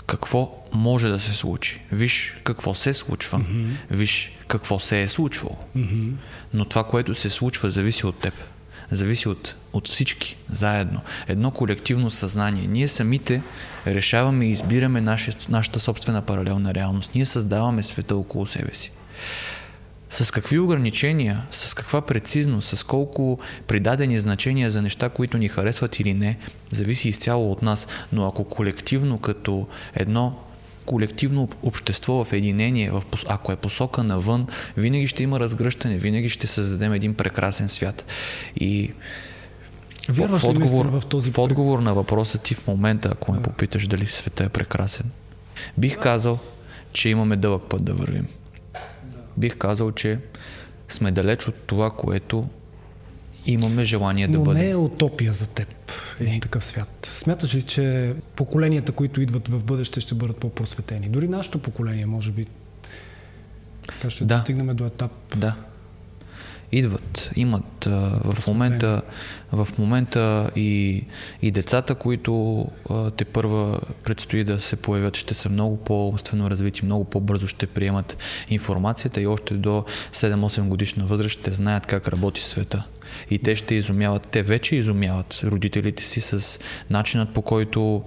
какво 0.08 0.64
може 0.74 1.10
да 1.10 1.20
се 1.20 1.34
случи. 1.34 1.82
Виж 1.92 2.38
какво 2.44 2.76
се 2.76 2.94
случва. 2.94 3.40
Mm-hmm. 3.40 3.76
Виж 3.92 4.32
какво 4.48 4.80
се 4.80 5.02
е 5.02 5.08
случвало. 5.08 5.58
Mm-hmm. 5.78 6.12
Но 6.54 6.66
това, 6.66 6.84
което 6.84 7.16
се 7.16 7.30
случва, 7.30 7.72
зависи 7.72 8.06
от 8.06 8.20
теб 8.20 8.34
зависи 8.92 9.30
от, 9.30 9.56
от 9.74 9.88
всички 9.88 10.38
заедно. 10.50 11.02
Едно 11.28 11.52
колективно 11.52 12.12
съзнание. 12.12 12.68
Ние 12.68 12.88
самите 12.88 13.42
решаваме 13.88 14.46
и 14.46 14.52
избираме 14.52 15.02
наше, 15.02 15.34
нашата 15.50 15.80
собствена 15.80 16.22
паралелна 16.22 16.74
реалност. 16.74 17.12
Ние 17.16 17.26
създаваме 17.26 17.84
света 17.84 18.16
около 18.16 18.48
себе 18.48 18.74
си. 18.74 18.92
С 20.10 20.32
какви 20.32 20.60
ограничения, 20.60 21.42
с 21.52 21.74
каква 21.74 22.02
прецизност, 22.02 22.78
с 22.78 22.84
колко 22.84 23.40
придадени 23.68 24.20
значения 24.20 24.72
за 24.72 24.82
неща, 24.82 25.10
които 25.10 25.38
ни 25.38 25.48
харесват 25.48 26.00
или 26.00 26.14
не, 26.14 26.38
зависи 26.70 27.10
изцяло 27.10 27.52
от 27.52 27.62
нас. 27.62 27.88
Но 28.12 28.28
ако 28.28 28.44
колективно, 28.44 29.18
като 29.18 29.68
едно 29.96 30.40
колективно 30.86 31.50
общество 31.64 32.26
в 32.26 32.34
единение, 32.34 32.92
в, 32.92 33.04
ако 33.28 33.52
е 33.52 33.56
посока 33.56 34.04
навън, 34.04 34.48
винаги 34.78 35.08
ще 35.08 35.24
има 35.24 35.40
разгръщане, 35.40 35.98
винаги 35.98 36.30
ще 36.30 36.48
създадем 36.48 36.94
един 36.94 37.14
прекрасен 37.14 37.70
свят. 37.70 38.06
И 38.60 38.92
Вярваш 40.10 40.42
в, 40.42 40.46
отговор, 40.46 40.86
в 40.86 41.04
този 41.10 41.32
в 41.32 41.38
отговор 41.38 41.80
на 41.80 41.94
въпроса 41.94 42.38
ти 42.38 42.54
в 42.54 42.68
момента, 42.68 43.10
ако 43.12 43.32
ме 43.32 43.42
попиташ 43.42 43.88
дали 43.88 44.08
света 44.08 44.44
е 44.44 44.50
прекрасен, 44.50 45.06
бих 45.78 46.00
казал, 46.00 46.40
че 46.92 47.10
имаме 47.10 47.36
дълъг 47.36 47.64
път 47.70 47.84
да 47.84 47.94
вървим. 47.94 48.28
Бих 49.38 49.58
казал, 49.58 49.92
че 49.92 50.20
сме 50.90 51.12
далеч 51.12 51.48
от 51.48 51.56
това, 51.56 51.92
което 51.92 52.48
имаме 53.46 53.86
желание 53.86 54.28
да 54.28 54.38
Но 54.38 54.44
бъдем. 54.44 54.62
не 54.62 54.70
е 54.70 54.76
утопия 54.76 55.34
за 55.34 55.48
теб 55.48 55.68
един 56.20 56.42
такъв 56.42 56.66
свят. 56.66 57.10
Смяташ 57.14 57.56
ли, 57.56 57.62
че 57.62 58.16
поколенията, 58.36 58.92
които 58.92 59.22
идват 59.22 59.48
в 59.48 59.64
бъдеще, 59.64 60.00
ще 60.00 60.16
бъдат 60.16 60.38
по-просветени? 60.38 61.10
Дори 61.10 61.28
нашето 61.28 61.60
поколение, 61.60 62.06
може 62.06 62.32
би, 62.32 62.46
така 63.88 64.10
ще 64.10 64.26
да. 64.26 64.36
достигнем 64.36 64.76
до 64.76 64.86
етап. 64.86 65.12
Да. 65.36 65.56
Идват, 66.76 67.32
имат. 67.36 67.86
А, 67.86 67.90
в, 68.24 68.48
момента, 68.48 69.02
в 69.52 69.68
момента 69.78 70.52
и, 70.56 71.04
и 71.42 71.52
децата, 71.52 71.96
които 71.96 72.66
а, 72.90 73.12
те 73.12 73.26
първа 73.26 73.80
предстои 74.04 74.44
да 74.44 74.62
се 74.62 74.76
появят, 74.76 75.18
ще 75.18 75.34
са 75.34 75.50
много 75.50 75.78
по-умствено 75.78 76.50
развити, 76.50 76.86
много 76.86 77.06
по-бързо 77.06 77.48
ще 77.48 77.68
приемат 77.68 78.18
информацията 78.50 79.22
и 79.22 79.28
още 79.28 79.54
до 79.54 79.86
7-8 80.14 80.68
годишна 80.68 81.06
възраст 81.06 81.40
ще 81.40 81.52
знаят 81.52 81.86
как 81.86 82.08
работи 82.08 82.44
света. 82.44 82.84
И 83.30 83.40
те 83.40 83.56
ще 83.56 83.76
изумяват, 83.76 84.28
те 84.32 84.44
вече 84.44 84.76
изумяват 84.76 85.42
родителите 85.44 86.04
си 86.04 86.22
с 86.22 86.60
начинът 86.90 87.34
по 87.34 87.42
който 87.42 88.04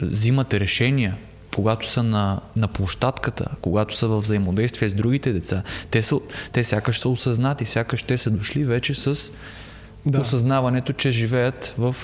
взимат 0.00 0.54
решения, 0.54 1.16
когато 1.56 1.90
са 1.90 2.02
на, 2.02 2.40
на 2.56 2.68
площадката, 2.68 3.50
когато 3.60 3.96
са 3.96 4.08
в 4.08 4.20
взаимодействие 4.20 4.88
с 4.88 4.94
другите 4.94 5.32
деца, 5.32 5.62
те, 5.90 6.02
са, 6.02 6.20
те 6.52 6.64
сякаш 6.64 6.98
са 6.98 7.08
осъзнати, 7.08 7.64
сякаш 7.64 8.02
те 8.02 8.18
са 8.18 8.30
дошли 8.30 8.64
вече 8.64 8.94
с 8.94 9.30
да. 10.06 10.20
осъзнаването, 10.20 10.92
че 10.92 11.10
живеят 11.10 11.74
в 11.78 11.96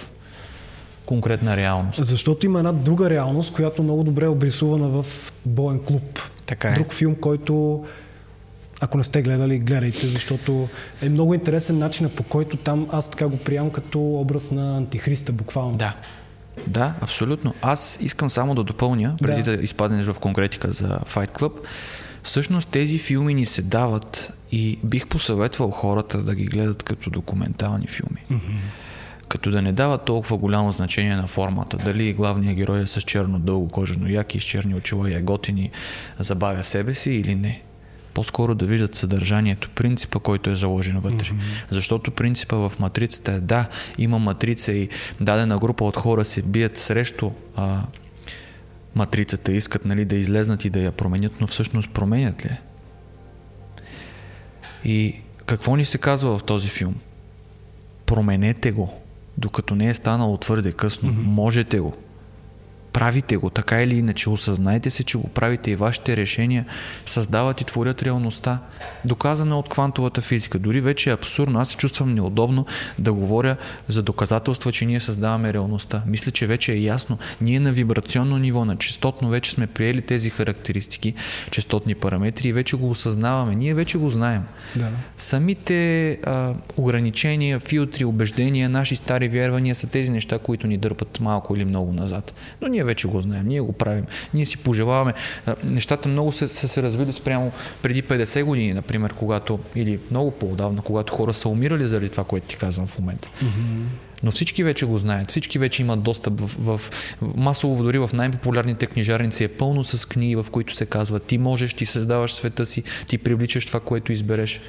конкретна 1.07 1.57
реалност. 1.57 2.05
Защото 2.05 2.47
има 2.47 2.59
една 2.59 2.73
друга 2.73 3.11
реалност, 3.11 3.53
която 3.53 3.83
много 3.83 4.05
добре 4.05 4.25
е 4.25 4.29
обрисувана 4.29 4.89
в 4.89 5.33
Боен 5.47 5.81
клуб. 5.81 6.19
Така 6.47 6.69
е. 6.69 6.75
Друг 6.75 6.93
филм, 6.93 7.15
който 7.15 7.85
ако 8.81 8.99
не 8.99 9.05
сте 9.05 9.23
гледали, 9.23 9.59
гледайте, 9.59 10.07
защото 10.07 10.69
е 11.03 11.09
много 11.09 11.35
интересен 11.35 11.79
начин 11.79 12.11
по 12.17 12.23
който 12.23 12.57
там 12.57 12.89
аз 12.93 13.11
така 13.11 13.29
го 13.29 13.37
приемам 13.37 13.71
като 13.71 14.01
образ 14.01 14.51
на 14.51 14.77
антихриста, 14.77 15.33
буквално. 15.33 15.77
Да. 15.77 15.97
Да, 16.67 16.95
абсолютно. 17.01 17.55
Аз 17.63 17.99
искам 18.03 18.31
само 18.31 18.55
да 18.55 18.65
допълня, 18.65 19.17
преди 19.23 19.43
да, 19.43 19.57
да 19.57 19.63
изпаднеш 19.63 20.07
в 20.07 20.19
конкретика 20.21 20.73
за 20.73 20.89
Fight 20.89 21.39
Club. 21.39 21.53
Всъщност 22.23 22.69
тези 22.69 22.99
филми 22.99 23.35
ни 23.35 23.47
се 23.47 23.63
дават 23.63 24.33
и 24.53 24.79
бих 24.85 25.07
посъветвал 25.07 25.71
хората 25.71 26.23
да 26.23 26.35
ги 26.35 26.45
гледат 26.45 26.83
като 26.83 27.11
документални 27.11 27.87
филми. 27.87 28.25
Mm-hmm. 28.31 28.59
Като 29.29 29.51
да 29.51 29.63
не 29.63 29.73
дават 29.73 30.05
толкова 30.05 30.37
голямо 30.37 30.73
значение 30.73 31.17
на 31.17 31.27
формата. 31.27 31.77
Дали 31.77 32.13
главният 32.13 32.57
герой 32.57 32.83
е 32.83 32.87
с 32.87 33.01
черно 33.01 33.39
дълго 33.39 33.69
кожено 33.69 34.09
яки, 34.09 34.41
с 34.41 34.43
черни 34.43 34.75
очила 34.75 35.11
и 35.11 35.15
е 35.15 35.21
готин 35.21 35.59
и 35.59 35.71
забавя 36.19 36.65
себе 36.65 36.95
си 36.95 37.11
или 37.11 37.35
не 37.35 37.63
по-скоро 38.15 38.55
да 38.55 38.67
виждат 38.67 38.95
съдържанието, 38.95 39.71
принципа, 39.71 40.19
който 40.19 40.51
е 40.51 40.57
заложен 40.57 40.99
вътре. 40.99 41.29
Mm-hmm. 41.29 41.65
Защото 41.71 42.11
принципа 42.11 42.57
в 42.57 42.73
матрицата 42.81 43.33
е 43.33 43.41
да, 43.41 43.69
има 43.99 44.19
матрица 44.19 44.73
и 44.73 44.89
дадена 45.21 45.59
група 45.59 45.85
от 45.85 45.97
хора 45.97 46.25
се 46.25 46.43
бият 46.43 46.79
срещу 46.79 47.31
а, 47.57 47.83
матрицата, 48.95 49.53
искат 49.53 49.85
нали, 49.85 50.05
да 50.05 50.17
излезнат 50.17 50.65
и 50.65 50.71
да 50.71 50.81
я 50.81 50.93
променят, 50.93 51.33
но 51.41 51.47
всъщност 51.47 51.91
променят 51.91 52.45
ли? 52.47 52.57
И 54.85 55.17
какво 55.47 55.77
ни 55.77 55.85
се 55.85 55.99
казва 55.99 56.39
в 56.39 56.43
този 56.43 56.69
филм? 56.69 56.95
Променете 58.07 58.73
го, 58.73 58.95
докато 59.39 59.75
не 59.75 59.89
е 59.89 59.95
станало 59.95 60.37
твърде 60.37 60.73
късно. 60.73 61.11
Mm-hmm. 61.11 61.25
Можете 61.25 61.81
го 61.81 61.97
правите 62.93 63.37
го, 63.37 63.51
така 63.51 63.83
или 63.83 63.99
иначе, 63.99 64.31
осъзнайте 64.31 64.91
се, 64.91 65.05
че 65.05 65.19
го 65.19 65.29
правите 65.29 65.71
и 65.71 65.77
вашите 65.77 66.17
решения 66.17 66.67
създават 67.07 67.61
и 67.61 67.65
творят 67.65 68.03
реалността. 68.03 68.59
Доказано 69.05 69.59
от 69.59 69.69
квантовата 69.69 70.21
физика. 70.21 70.59
Дори 70.59 70.81
вече 70.81 71.11
е 71.11 71.13
абсурдно. 71.13 71.59
Аз 71.59 71.69
се 71.69 71.77
чувствам 71.77 72.15
неудобно 72.15 72.67
да 72.99 73.13
говоря 73.13 73.57
за 73.89 74.03
доказателства, 74.03 74.73
че 74.73 74.87
ние 74.87 75.01
създаваме 75.01 75.53
реалността. 75.53 76.03
Мисля, 76.07 76.33
че 76.33 76.47
вече 76.47 76.73
е 76.73 76.79
ясно. 76.79 77.19
Ние 77.41 77.61
на 77.61 77.73
вибрационно 77.73 78.39
ниво, 78.39 78.65
на 78.65 78.77
частотно 78.77 79.29
вече 79.29 79.51
сме 79.51 79.67
приели 79.67 80.03
тези 80.03 80.31
характеристики, 80.31 81.15
частотни 81.51 81.95
параметри 81.95 82.49
и 82.49 82.53
вече 82.53 82.77
го 82.77 82.91
осъзнаваме. 82.91 83.55
Ние 83.55 83.75
вече 83.75 83.99
го 83.99 84.11
знаем. 84.11 84.43
Да. 84.77 84.89
Самите 85.19 86.11
а, 86.13 86.55
ограничения, 86.77 87.61
филтри, 87.61 88.05
убеждения, 88.05 88.69
наши 88.69 88.97
стари 88.97 89.29
вярвания 89.29 89.75
са 89.75 89.87
тези 89.87 90.11
неща, 90.11 90.39
които 90.39 90.67
ни 90.67 90.77
дърпат 90.77 91.21
малко 91.21 91.57
или 91.57 91.65
много 91.65 91.93
назад. 91.93 92.35
Но 92.61 92.69
ние 92.69 92.82
ние 92.83 92.87
вече 92.87 93.09
го 93.09 93.21
знаем, 93.21 93.47
ние 93.47 93.61
го 93.61 93.73
правим. 93.73 94.05
Ние 94.35 94.47
си 94.47 94.59
пожелаваме. 94.59 95.15
Нещата 95.65 96.09
много 96.09 96.33
са, 96.33 96.49
са 96.49 96.69
се 96.69 96.83
развили 96.83 97.13
спрямо 97.13 97.53
преди 97.83 98.03
50 98.03 98.45
години, 98.45 98.73
например, 98.73 99.15
когато, 99.15 99.59
или 99.77 99.99
много 100.11 100.31
по-давна, 100.31 100.83
когато 100.83 101.13
хора 101.13 101.35
са 101.35 101.49
умирали 101.49 101.87
заради 101.87 102.09
това, 102.09 102.25
което 102.25 102.47
ти 102.47 102.57
казвам 102.57 102.87
в 102.87 102.99
момента. 102.99 103.29
Mm-hmm. 103.29 103.85
Но 104.23 104.31
всички 104.31 104.65
вече 104.65 104.87
го 104.87 104.99
знаят, 104.99 105.31
всички 105.31 105.59
вече 105.59 105.83
имат 105.83 106.03
достъп 106.03 106.41
в, 106.41 106.57
в, 106.59 106.79
в 106.79 106.91
масово, 107.37 107.83
дори 107.83 107.99
в 107.99 108.11
най-популярните 108.13 108.87
книжарници 108.87 109.45
е 109.45 109.49
пълно 109.49 109.85
с 109.85 110.09
книги, 110.09 110.37
в 110.37 110.47
които 110.51 110.75
се 110.75 110.87
казва 110.87 111.21
ти 111.21 111.39
можеш, 111.39 111.75
ти 111.75 111.87
създаваш 111.87 112.33
света 112.33 112.67
си, 112.67 112.83
ти 113.07 113.19
привличаш 113.19 113.67
това, 113.67 113.81
което 113.81 114.13
избереш. 114.13 114.61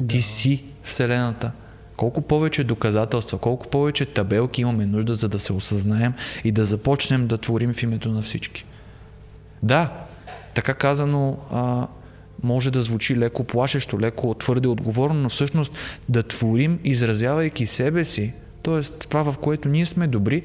Да. 0.00 0.06
Ти 0.06 0.22
си 0.22 0.62
Вселената. 0.82 1.50
Колко 1.98 2.20
повече 2.20 2.64
доказателства, 2.64 3.38
колко 3.38 3.68
повече 3.68 4.06
табелки 4.06 4.60
имаме 4.60 4.86
нужда, 4.86 5.14
за 5.14 5.28
да 5.28 5.38
се 5.38 5.52
осъзнаем 5.52 6.12
и 6.44 6.52
да 6.52 6.64
започнем 6.64 7.26
да 7.26 7.38
творим 7.38 7.72
в 7.72 7.82
името 7.82 8.08
на 8.08 8.22
всички. 8.22 8.64
Да, 9.62 9.92
така 10.54 10.74
казано, 10.74 11.38
а, 11.52 11.86
може 12.42 12.70
да 12.70 12.82
звучи 12.82 13.16
леко 13.16 13.44
плашещо, 13.44 14.00
леко 14.00 14.34
твърде 14.34 14.68
отговорно, 14.68 15.20
но 15.20 15.28
всъщност 15.28 15.72
да 16.08 16.22
творим, 16.22 16.78
изразявайки 16.84 17.66
себе 17.66 18.04
си, 18.04 18.32
т.е. 18.62 18.82
това, 18.82 19.32
в 19.32 19.38
което 19.38 19.68
ние 19.68 19.86
сме 19.86 20.06
добри 20.06 20.42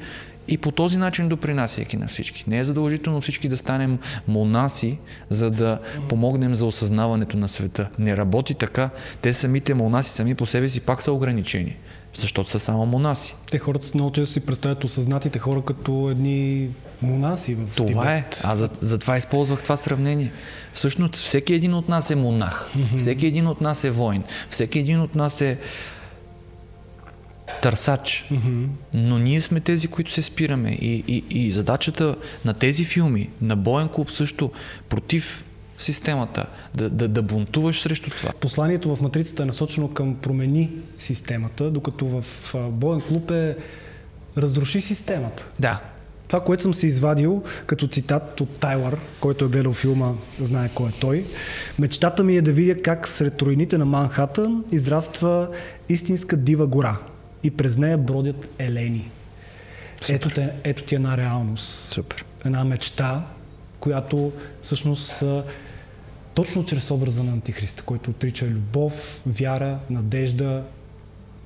и 0.48 0.58
по 0.58 0.72
този 0.72 0.98
начин 0.98 1.30
допринасяйки 1.30 1.98
на 1.98 2.08
всички. 2.08 2.44
Не 2.48 2.60
е 2.60 2.64
задължително 2.64 3.22
всички 3.22 3.50
да 3.50 3.58
станем 3.58 4.00
монаси, 4.28 4.98
за 5.30 5.52
да 5.52 5.80
помогнем 6.10 6.56
за 6.56 6.66
осъзнаването 6.66 7.38
на 7.38 7.50
света. 7.50 7.90
Не 8.00 8.18
работи 8.18 8.54
така. 8.54 8.90
Те 9.22 9.34
самите 9.34 9.74
монаси 9.74 10.12
сами 10.12 10.36
по 10.36 10.46
себе 10.46 10.70
си 10.70 10.80
пак 10.80 11.02
са 11.02 11.12
ограничени 11.12 11.76
защото 12.20 12.50
са 12.50 12.60
само 12.60 12.86
монаси. 12.86 13.36
Те 13.52 13.60
хората 13.60 13.88
много 13.94 14.12
често 14.12 14.34
си 14.34 14.40
представят 14.40 14.84
осъзнатите 14.84 15.40
хора 15.40 15.62
като 15.62 16.10
едни 16.10 16.70
монаси 17.02 17.56
в 17.56 17.76
Това 17.76 17.88
Тибет. 17.88 18.36
е. 18.36 18.42
Аз 18.44 18.60
за, 18.60 18.70
затова 18.82 19.18
използвах 19.18 19.64
това 19.64 19.78
сравнение. 19.78 20.32
Всъщност 20.74 21.16
всеки 21.16 21.54
един 21.54 21.74
от 21.74 21.90
нас 21.90 22.12
е 22.12 22.16
монах. 22.16 22.70
Mm-hmm. 22.76 22.98
Всеки 23.00 23.28
един 23.28 23.48
от 23.48 23.62
нас 23.62 23.84
е 23.84 23.92
воин. 23.92 24.24
Всеки 24.50 24.80
един 24.80 25.02
от 25.02 25.16
нас 25.16 25.42
е 25.42 25.58
търсач. 27.64 28.26
Mm-hmm. 28.32 28.68
Но 28.94 29.20
ние 29.20 29.42
сме 29.42 29.60
тези, 29.60 29.88
които 29.88 30.12
се 30.12 30.22
спираме. 30.22 30.70
И, 30.70 31.04
и, 31.08 31.24
и 31.30 31.52
задачата 31.52 32.16
на 32.46 32.54
тези 32.54 32.84
филми, 32.84 33.30
на 33.42 33.56
Боен 33.56 33.88
клуб 33.88 34.12
също, 34.12 34.52
против 34.90 35.44
системата, 35.78 36.46
да, 36.76 36.90
да, 36.90 37.08
да 37.08 37.22
бунтуваш 37.22 37.82
срещу 37.82 38.10
това. 38.10 38.32
Посланието 38.40 38.96
в 38.96 39.02
матрицата 39.02 39.44
е 39.44 39.46
насочено 39.46 39.88
към 39.88 40.16
промени 40.16 40.70
системата, 41.00 41.72
докато 41.72 42.06
в 42.06 42.24
Боен 42.70 43.02
клуб 43.02 43.32
е 43.32 43.58
разруши 44.38 44.82
системата. 44.82 45.48
Да. 45.60 45.82
Това, 46.28 46.44
което 46.44 46.64
съм 46.64 46.74
се 46.74 46.88
извадил 46.88 47.44
като 47.66 47.88
цитат 47.88 48.42
от 48.42 48.50
Тайлър, 48.50 48.98
който 49.20 49.46
е 49.46 49.48
гледал 49.48 49.74
филма, 49.74 50.14
знае 50.42 50.70
кой 50.76 50.90
е 50.90 50.94
той. 51.00 51.26
Мечтата 51.80 52.24
ми 52.24 52.38
е 52.38 52.42
да 52.42 52.54
видя 52.54 52.82
как 52.82 53.08
сред 53.08 53.42
руините 53.42 53.78
на 53.78 53.86
Манхатън 53.86 54.64
израства 54.72 55.50
истинска 55.90 56.38
дива 56.38 56.68
гора 56.68 56.98
и 57.44 57.52
през 57.52 57.78
нея 57.78 57.98
бродят 57.98 58.50
елени. 58.60 59.12
Ето, 60.10 60.30
те, 60.30 60.52
ето 60.64 60.84
ти 60.84 60.96
една 60.96 61.18
реалност. 61.18 61.94
Супер. 61.94 62.26
Една 62.46 62.64
мечта, 62.64 63.26
която 63.80 64.32
всъщност 64.62 65.24
точно 66.34 66.66
чрез 66.66 66.92
образа 66.92 67.24
на 67.24 67.32
Антихриста, 67.32 67.84
който 67.84 68.10
отрича 68.10 68.46
любов, 68.46 69.22
вяра, 69.26 69.80
надежда. 69.90 70.64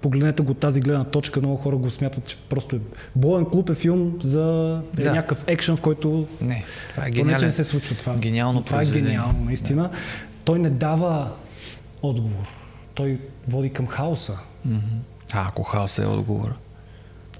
Погледнете 0.02 0.44
го 0.44 0.52
от 0.52 0.58
тази 0.58 0.82
гледна 0.82 1.04
точка, 1.04 1.40
много 1.40 1.58
хора 1.58 1.76
го 1.76 1.90
смятат, 1.90 2.26
че 2.26 2.38
просто 2.50 2.76
е... 2.76 2.80
Боен 3.16 3.46
клуб 3.46 3.70
е 3.70 3.76
филм 3.76 4.18
за 4.22 4.82
е 4.98 5.04
да. 5.04 5.12
някакъв 5.12 5.44
екшен, 5.48 5.76
в 5.76 5.82
който... 5.82 6.28
Не, 6.42 6.64
това 6.90 7.08
е 7.08 7.12
гениален. 7.12 7.48
не 7.48 7.54
се 7.54 7.64
случва 7.64 7.96
това. 7.96 8.16
Гениално 8.16 8.62
това 8.62 8.82
е 8.82 8.86
гениално, 8.86 9.44
наистина. 9.44 9.84
Да. 9.84 9.90
Той 10.44 10.60
не 10.60 10.70
дава 10.70 11.32
отговор. 12.02 12.48
Той 12.94 13.20
води 13.48 13.70
към 13.70 13.88
хаоса. 13.88 14.40
Mm-hmm. 14.68 14.80
А 15.34 15.48
ако 15.48 15.64
хаоса 15.64 16.04
е 16.04 16.06
отговор? 16.06 16.56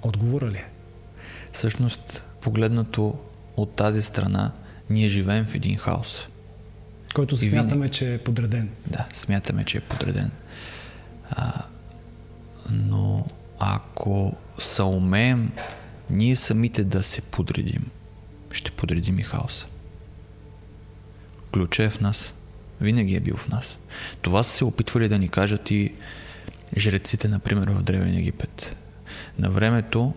Отговора 0.02 0.52
ли 0.52 0.58
е? 0.58 0.70
Всъщност, 1.52 2.24
погледнато 2.42 3.20
от 3.58 3.76
тази 3.76 4.02
страна, 4.02 4.52
ние 4.90 5.08
живеем 5.08 5.46
в 5.46 5.56
един 5.56 5.78
хаос. 5.78 6.28
Който 7.16 7.36
и 7.36 7.38
смятаме, 7.38 7.74
винаги... 7.74 7.94
че 7.94 8.14
е 8.14 8.18
подреден. 8.18 8.70
Да, 8.88 9.06
смятаме, 9.14 9.66
че 9.66 9.78
е 9.78 9.82
подреден. 9.82 10.32
А, 11.30 11.62
но 12.70 13.26
ако 13.60 14.36
се 14.60 14.84
умеем 14.84 15.52
ние 16.10 16.36
самите 16.36 16.84
да 16.84 17.04
се 17.04 17.22
подредим, 17.22 17.86
ще 18.52 18.72
подредим 18.72 19.20
и 19.20 19.24
хаоса. 19.24 19.66
Ключа 21.54 21.84
е 21.84 21.90
в 21.90 22.00
нас. 22.00 22.34
Винаги 22.82 23.16
е 23.16 23.20
бил 23.20 23.38
в 23.38 23.48
нас. 23.48 23.78
Това 24.22 24.44
са 24.44 24.52
се 24.52 24.66
опитвали 24.66 25.10
да 25.10 25.20
ни 25.20 25.30
кажат 25.30 25.72
и 25.72 25.94
жреците, 26.78 27.28
например, 27.28 27.70
в 27.70 27.84
Древен 27.84 28.18
Египет. 28.18 28.76
На 29.40 29.50
времето 29.50 30.14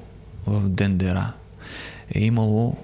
в 0.46 0.68
Дендера 0.68 1.32
е 2.14 2.24
имало 2.24 2.76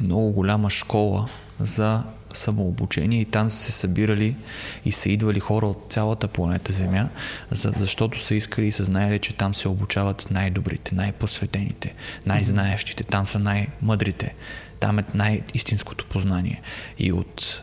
много 0.00 0.30
голяма 0.30 0.70
школа 0.70 1.28
за 1.60 2.02
самообучение 2.34 3.20
и 3.20 3.24
там 3.24 3.50
са 3.50 3.58
се 3.58 3.72
събирали 3.72 4.36
и 4.84 4.92
са 4.92 5.08
идвали 5.10 5.40
хора 5.40 5.66
от 5.66 5.86
цялата 5.88 6.28
планета 6.28 6.72
Земя, 6.72 7.08
защото 7.50 8.20
са 8.20 8.34
искали 8.34 8.66
и 8.66 8.72
са 8.72 8.84
знаели, 8.84 9.18
че 9.18 9.36
там 9.36 9.54
се 9.54 9.68
обучават 9.68 10.30
най-добрите, 10.30 10.94
най-посветените, 10.94 11.94
най-знаещите, 12.26 13.04
там 13.04 13.26
са 13.26 13.38
най-мъдрите, 13.38 14.34
там 14.80 14.98
е 14.98 15.04
най-истинското 15.14 16.06
познание. 16.06 16.60
И 16.98 17.12
от 17.12 17.62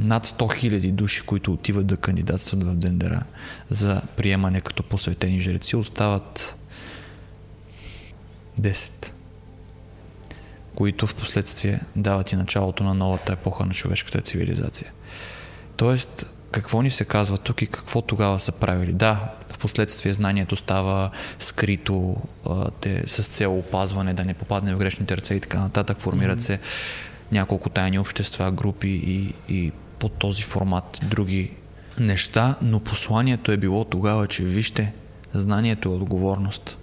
над 0.00 0.26
100 0.26 0.56
хиляди 0.56 0.92
души, 0.92 1.22
които 1.22 1.52
отиват 1.52 1.86
да 1.86 1.96
кандидатстват 1.96 2.64
в 2.64 2.74
Дендера 2.74 3.22
за 3.70 4.02
приемане 4.16 4.60
като 4.60 4.82
посветени 4.82 5.40
жреци, 5.40 5.76
остават 5.76 6.56
10 8.60 9.10
които 10.74 11.06
в 11.06 11.14
последствие 11.14 11.80
дават 11.96 12.32
и 12.32 12.36
началото 12.36 12.84
на 12.84 12.94
новата 12.94 13.32
епоха 13.32 13.66
на 13.66 13.74
човешката 13.74 14.20
цивилизация. 14.20 14.92
Тоест, 15.76 16.32
какво 16.50 16.82
ни 16.82 16.90
се 16.90 17.04
казва 17.04 17.38
тук 17.38 17.62
и 17.62 17.66
какво 17.66 18.02
тогава 18.02 18.40
са 18.40 18.52
правили? 18.52 18.92
Да, 18.92 19.32
в 19.48 19.58
последствие 19.58 20.12
знанието 20.12 20.56
става 20.56 21.10
скрито 21.38 22.16
те, 22.80 23.04
с 23.06 23.24
цел 23.24 23.58
опазване, 23.58 24.14
да 24.14 24.24
не 24.24 24.34
попадне 24.34 24.74
в 24.74 24.78
грешните 24.78 25.16
ръце 25.16 25.34
и 25.34 25.40
така 25.40 25.58
нататък. 25.58 26.00
Формират 26.00 26.42
се 26.42 26.60
няколко 27.32 27.68
тайни 27.68 27.98
общества, 27.98 28.50
групи 28.50 28.88
и, 28.88 29.34
и 29.48 29.72
по 30.00 30.08
този 30.08 30.42
формат 30.42 31.00
други 31.02 31.50
неща, 32.00 32.54
но 32.62 32.80
посланието 32.80 33.52
е 33.52 33.56
било 33.56 33.84
тогава, 33.84 34.26
че 34.26 34.44
вижте, 34.44 34.92
знанието 35.34 35.88
е 35.88 35.92
отговорност. 35.92 36.76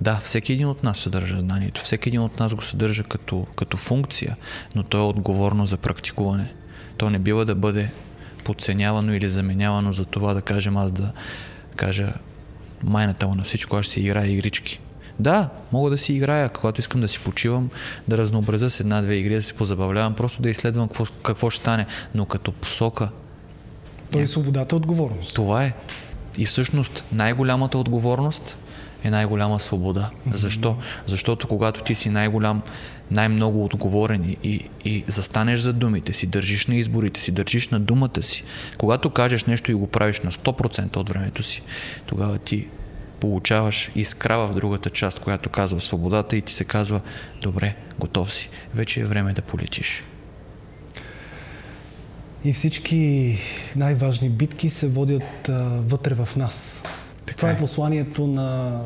Да, 0.00 0.20
всеки 0.24 0.52
един 0.52 0.68
от 0.68 0.82
нас 0.82 0.98
съдържа 0.98 1.38
знанието, 1.38 1.80
всеки 1.82 2.08
един 2.08 2.20
от 2.20 2.40
нас 2.40 2.54
го 2.54 2.62
съдържа 2.62 3.02
като, 3.02 3.46
като 3.56 3.76
функция, 3.76 4.36
но 4.74 4.82
то 4.82 4.98
е 4.98 5.02
отговорно 5.02 5.66
за 5.66 5.76
практикуване. 5.76 6.52
То 6.96 7.10
не 7.10 7.18
бива 7.18 7.44
да 7.44 7.54
бъде 7.54 7.90
подценявано 8.44 9.14
или 9.14 9.28
заменявано 9.28 9.92
за 9.92 10.04
това 10.04 10.34
да 10.34 10.42
кажем 10.42 10.76
аз 10.76 10.92
да 10.92 11.12
кажа 11.76 12.12
майната 12.84 13.26
му 13.28 13.34
на 13.34 13.42
всичко, 13.42 13.76
аз 13.76 13.84
ще 13.84 13.92
си 13.92 14.00
играя 14.00 14.32
игрички. 14.32 14.80
Да, 15.20 15.48
мога 15.72 15.90
да 15.90 15.98
си 15.98 16.12
играя, 16.12 16.48
когато 16.48 16.80
искам 16.80 17.00
да 17.00 17.08
си 17.08 17.20
почивам, 17.20 17.70
да 18.08 18.18
разнообразя 18.18 18.70
с 18.70 18.80
една-две 18.80 19.14
игри, 19.14 19.34
да 19.34 19.42
се 19.42 19.54
позабавлявам, 19.54 20.14
просто 20.14 20.42
да 20.42 20.50
изследвам 20.50 20.88
какво, 20.88 21.04
какво 21.22 21.50
ще 21.50 21.60
стане, 21.60 21.86
но 22.14 22.26
като 22.26 22.52
посока. 22.52 23.08
То 24.12 24.18
е 24.18 24.26
свободата 24.26 24.76
отговорност. 24.76 25.34
Това 25.34 25.64
е. 25.64 25.74
И 26.38 26.44
всъщност 26.44 27.04
най-голямата 27.12 27.78
отговорност 27.78 28.56
е 29.04 29.10
най-голяма 29.10 29.60
свобода. 29.60 30.10
Mm-hmm. 30.10 30.34
Защо? 30.34 30.76
Защото 31.06 31.48
когато 31.48 31.82
ти 31.82 31.94
си 31.94 32.10
най-голям, 32.10 32.62
най-много 33.10 33.64
отговорен 33.64 34.36
и, 34.42 34.68
и 34.84 35.04
застанеш 35.06 35.60
за 35.60 35.72
думите 35.72 36.12
си, 36.12 36.26
държиш 36.26 36.66
на 36.66 36.74
изборите 36.74 37.20
си, 37.20 37.30
държиш 37.30 37.68
на 37.68 37.80
думата 37.80 38.22
си, 38.22 38.44
когато 38.78 39.10
кажеш 39.10 39.44
нещо 39.44 39.70
и 39.70 39.74
го 39.74 39.86
правиш 39.86 40.20
на 40.20 40.30
100% 40.32 40.96
от 40.96 41.08
времето 41.08 41.42
си, 41.42 41.62
тогава 42.06 42.38
ти 42.38 42.66
получаваш 43.24 43.90
изкрава 43.94 44.48
в 44.48 44.54
другата 44.54 44.90
част, 44.90 45.20
която 45.20 45.48
казва 45.48 45.80
свободата 45.80 46.36
и 46.36 46.42
ти 46.42 46.52
се 46.52 46.64
казва, 46.64 47.00
добре, 47.42 47.76
готов 47.98 48.34
си, 48.34 48.50
вече 48.74 49.00
е 49.00 49.04
време 49.04 49.32
да 49.32 49.42
полетиш. 49.42 50.04
И 52.44 52.52
всички 52.52 53.38
най-важни 53.76 54.30
битки 54.30 54.70
се 54.70 54.88
водят 54.88 55.48
а, 55.48 55.52
вътре 55.88 56.14
в 56.14 56.28
нас. 56.36 56.82
Така 57.26 57.36
това 57.36 57.50
е. 57.50 57.52
е 57.52 57.58
посланието 57.58 58.26
на 58.26 58.80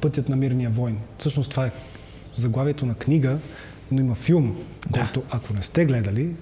Пътят 0.00 0.28
на 0.28 0.36
мирния 0.36 0.70
войн. 0.70 0.98
Всъщност 1.18 1.50
това 1.50 1.66
е 1.66 1.70
заглавието 2.34 2.86
на 2.86 2.94
книга, 2.94 3.38
но 3.92 4.00
има 4.00 4.14
филм, 4.14 4.56
да. 4.90 5.00
който 5.00 5.22
ако 5.30 5.54
не 5.54 5.62
сте 5.62 5.84
гледали, 5.84 6.34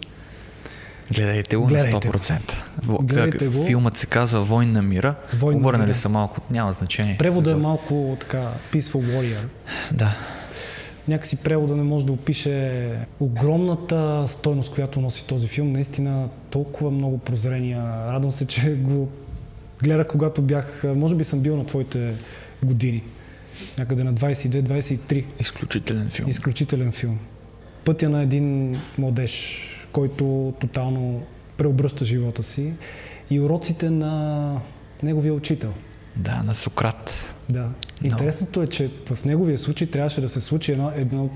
Гледайте 1.10 1.56
го 1.56 1.66
Гледайте 1.66 1.94
на 1.94 2.00
100%. 2.00 2.40
Го. 2.86 2.98
Гледайте 3.02 3.48
го. 3.48 3.64
Филмът 3.64 3.96
се 3.96 4.06
казва 4.06 4.44
Войн 4.44 4.72
на 4.72 4.82
мира. 4.82 5.14
Войн 5.38 5.58
Обърнали 5.58 5.86
мира. 5.86 5.94
са 5.94 6.08
малко, 6.08 6.40
няма 6.50 6.72
значение. 6.72 7.16
Превода 7.18 7.50
е 7.50 7.54
малко 7.54 8.16
така 8.20 8.50
Peaceful 8.72 8.80
Warrior. 8.80 9.42
Да. 9.92 10.16
Някакси 11.08 11.36
превода 11.36 11.76
не 11.76 11.82
може 11.82 12.06
да 12.06 12.12
опише 12.12 12.90
огромната 13.20 14.24
стойност, 14.28 14.74
която 14.74 15.00
носи 15.00 15.26
този 15.26 15.48
филм. 15.48 15.72
Наистина 15.72 16.28
толкова 16.50 16.90
много 16.90 17.18
прозрения. 17.18 17.82
Радвам 18.12 18.32
се, 18.32 18.46
че 18.46 18.74
го 18.74 19.08
гледах, 19.82 20.06
когато 20.08 20.42
бях, 20.42 20.84
може 20.84 21.14
би 21.14 21.24
съм 21.24 21.40
бил 21.40 21.56
на 21.56 21.66
твоите 21.66 22.14
години. 22.62 23.02
Някъде 23.78 24.04
на 24.04 24.14
22-23. 24.14 25.24
Изключителен 25.40 26.10
филм. 26.10 26.28
Изключителен 26.28 26.92
филм. 26.92 27.18
Пътя 27.84 28.08
на 28.08 28.22
един 28.22 28.76
младеж, 28.98 29.62
който 29.92 30.54
тотално 30.60 31.22
преобръща 31.56 32.04
живота 32.04 32.42
си 32.42 32.72
и 33.30 33.40
уроците 33.40 33.90
на 33.90 34.60
неговия 35.02 35.34
учител. 35.34 35.72
Да, 36.16 36.42
на 36.42 36.54
Сократ. 36.54 37.34
Да. 37.48 37.68
Интересното 38.04 38.62
е, 38.62 38.66
че 38.66 38.90
в 39.14 39.24
неговия 39.24 39.58
случай 39.58 39.86
трябваше 39.86 40.20
да 40.20 40.28
се 40.28 40.40
случи 40.40 40.72
едно, 40.72 40.92
едно 40.94 41.30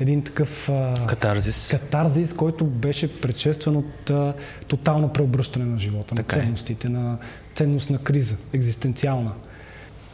един 0.00 0.22
такъв 0.22 0.68
а, 0.68 0.94
катарзис. 1.06 1.68
катарзис, 1.68 2.32
който 2.32 2.64
беше 2.64 3.20
предшестван 3.20 3.76
от 3.76 4.10
а, 4.10 4.34
тотално 4.68 5.12
преобръщане 5.12 5.64
на 5.64 5.78
живота, 5.78 6.14
така 6.14 6.36
на 6.36 6.42
е. 6.42 6.44
ценностите, 6.44 6.86
е. 6.86 6.90
на 6.90 7.18
ценност 7.54 7.90
на 7.90 7.98
криза, 7.98 8.36
екзистенциална. 8.52 9.32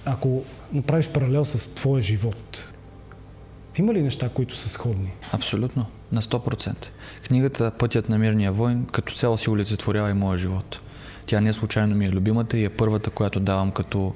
Ако 0.04 0.44
направиш 0.72 1.08
паралел 1.08 1.44
с 1.44 1.74
твоя 1.74 2.02
живот, 2.02 2.72
има 3.78 3.94
ли 3.94 4.02
неща, 4.02 4.28
които 4.28 4.56
са 4.56 4.68
сходни? 4.68 5.12
Абсолютно, 5.32 5.86
на 6.14 6.22
100%. 6.22 6.86
Книгата 7.26 7.70
Пътят 7.70 8.08
на 8.08 8.18
мирния 8.18 8.52
войн 8.52 8.86
като 8.92 9.14
цяло 9.14 9.38
си 9.38 9.50
олицетворява 9.50 10.10
и 10.10 10.14
моя 10.14 10.38
живот. 10.38 10.80
Тя 11.26 11.40
не 11.40 11.52
случайно 11.52 11.96
ми 11.96 12.06
е 12.06 12.10
любимата 12.10 12.58
и 12.58 12.64
е 12.64 12.68
първата, 12.68 13.10
която 13.10 13.40
давам 13.40 13.70
като, 13.70 14.14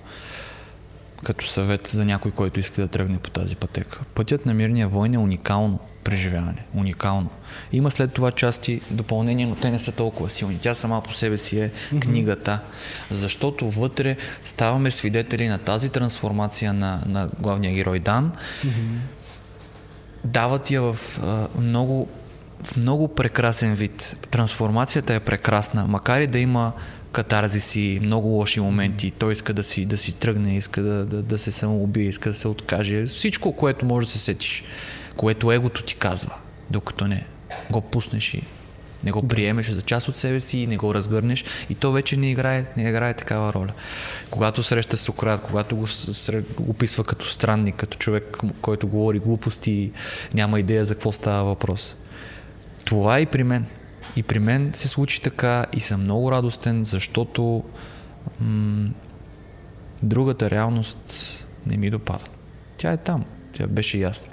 като 1.24 1.46
съвет 1.46 1.86
за 1.86 2.05
някой, 2.05 2.30
който 2.30 2.61
иска 2.61 2.82
да 2.82 2.88
тръгне 2.88 3.18
по 3.18 3.30
тази 3.30 3.57
пътека. 3.57 4.01
Пътят 4.14 4.46
на 4.46 4.55
мирния 4.55 4.88
войн 4.88 5.14
е 5.14 5.18
уникално 5.18 5.78
преживяване. 6.05 6.64
Уникално. 6.74 7.28
Има 7.72 7.90
след 7.90 8.12
това 8.12 8.30
части 8.30 8.80
допълнения, 8.90 9.49
но 9.49 9.55
те 9.55 9.70
не 9.70 9.78
са 9.78 9.92
толкова 9.92 10.30
силни. 10.30 10.59
Тя 10.61 10.74
сама 10.74 11.03
по 11.03 11.12
себе 11.12 11.36
си 11.36 11.61
е 11.61 11.70
книгата, 12.01 12.61
защото 13.11 13.70
вътре 13.70 14.16
ставаме 14.44 14.90
свидетели 14.90 15.49
на 15.49 15.59
тази 15.59 15.88
трансформация 15.88 16.72
на, 16.72 17.03
на 17.07 17.28
главния 17.40 17.74
герой 17.74 17.99
Дан. 17.99 18.32
Mm-hmm. 18.32 19.18
Дават 20.33 20.70
я 20.70 20.83
в 20.83 20.99
а, 21.22 21.49
много 21.61 22.09
в 22.62 22.76
много 22.76 23.09
прекрасен 23.09 23.74
вид. 23.74 24.16
Трансформацията 24.31 25.14
е 25.14 25.20
прекрасна, 25.20 25.87
макар 25.87 26.20
и 26.20 26.26
да 26.26 26.39
има 26.39 26.72
катарзиси, 27.12 28.01
много 28.03 28.29
лоши 28.29 28.61
моменти. 28.61 29.11
Той 29.11 29.33
иска 29.33 29.53
да 29.53 29.62
си, 29.62 29.85
да 29.85 29.97
си 29.97 30.12
тръгне, 30.12 30.57
иска 30.57 30.83
да, 30.83 31.05
да, 31.05 31.22
да 31.22 31.39
се 31.39 31.51
самоубие, 31.51 32.09
иска 32.09 32.31
да 32.31 32.35
се 32.35 32.49
откаже. 32.49 33.07
Всичко, 33.07 33.53
което 33.53 33.87
може 33.87 34.07
да 34.07 34.12
се 34.12 34.18
сетиш, 34.18 34.64
което 35.16 35.53
егото 35.53 35.83
ти 35.83 35.95
казва, 35.95 36.35
докато 36.70 37.07
не 37.07 37.26
го 37.70 37.81
пуснеш 37.81 38.35
и 38.35 38.43
не 39.05 39.11
го 39.11 39.28
приемеш 39.28 39.70
за 39.70 39.82
част 39.82 40.09
от 40.09 40.18
себе 40.18 40.40
си 40.40 40.59
и 40.59 40.66
не 40.66 40.76
го 40.76 40.94
разгърнеш 40.94 41.44
и 41.70 41.74
то 41.74 41.92
вече 41.92 42.16
не 42.16 42.30
играе, 42.30 42.64
не 42.76 42.88
играе 42.88 43.14
такава 43.14 43.53
роля. 43.53 43.72
Когато 44.30 44.62
среща 44.62 44.96
Сократ, 44.96 45.42
когато 45.42 45.76
го 45.76 45.86
описва 46.68 47.05
като 47.05 47.28
странник, 47.28 47.74
като 47.74 47.99
човек, 47.99 48.38
който 48.61 48.88
говори 48.88 49.18
глупости 49.18 49.70
и 49.70 49.92
няма 50.34 50.61
идея 50.61 50.84
за 50.84 50.94
какво 50.94 51.12
става 51.12 51.44
въпрос. 51.44 51.96
Това 52.84 53.18
е 53.18 53.22
и 53.22 53.26
при 53.26 53.44
мен. 53.44 53.66
И 54.16 54.22
при 54.22 54.38
мен 54.38 54.70
се 54.74 54.88
случи 54.88 55.22
така 55.22 55.66
и 55.76 55.80
съм 55.80 56.03
много 56.03 56.32
радостен, 56.32 56.84
защото 56.84 57.64
м- 58.40 58.88
другата 60.03 60.51
реалност 60.51 60.99
не 61.66 61.76
ми 61.76 61.90
допада. 61.90 62.24
Тя 62.76 62.92
е 62.92 62.96
там. 62.96 63.24
Тя 63.53 63.66
беше 63.66 63.99
ясна. 63.99 64.28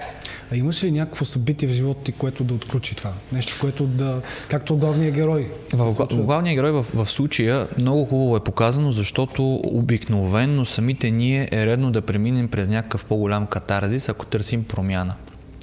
А 0.52 0.56
имаш 0.56 0.84
ли 0.84 0.90
някакво 0.90 1.24
събитие 1.24 1.68
в 1.68 1.72
живота 1.72 2.04
ти, 2.04 2.12
което 2.12 2.44
да 2.44 2.54
отключи 2.54 2.96
това? 2.96 3.12
Нещо, 3.32 3.56
което 3.60 3.86
да... 3.86 4.22
Както 4.48 4.76
главния 4.76 5.10
герой. 5.10 5.50
В, 5.74 6.06
главния 6.24 6.54
герой 6.54 6.72
в, 6.72 6.86
в 6.94 7.10
случая 7.10 7.68
много 7.78 8.04
хубаво 8.04 8.36
е 8.36 8.44
показано, 8.44 8.92
защото 8.92 9.54
обикновенно 9.54 10.66
самите 10.66 11.10
ние 11.10 11.48
е 11.52 11.66
редно 11.66 11.92
да 11.92 12.02
преминем 12.02 12.48
през 12.48 12.68
някакъв 12.68 13.04
по-голям 13.04 13.46
катарзис, 13.46 14.08
ако 14.08 14.26
търсим 14.26 14.64
промяна 14.64 15.14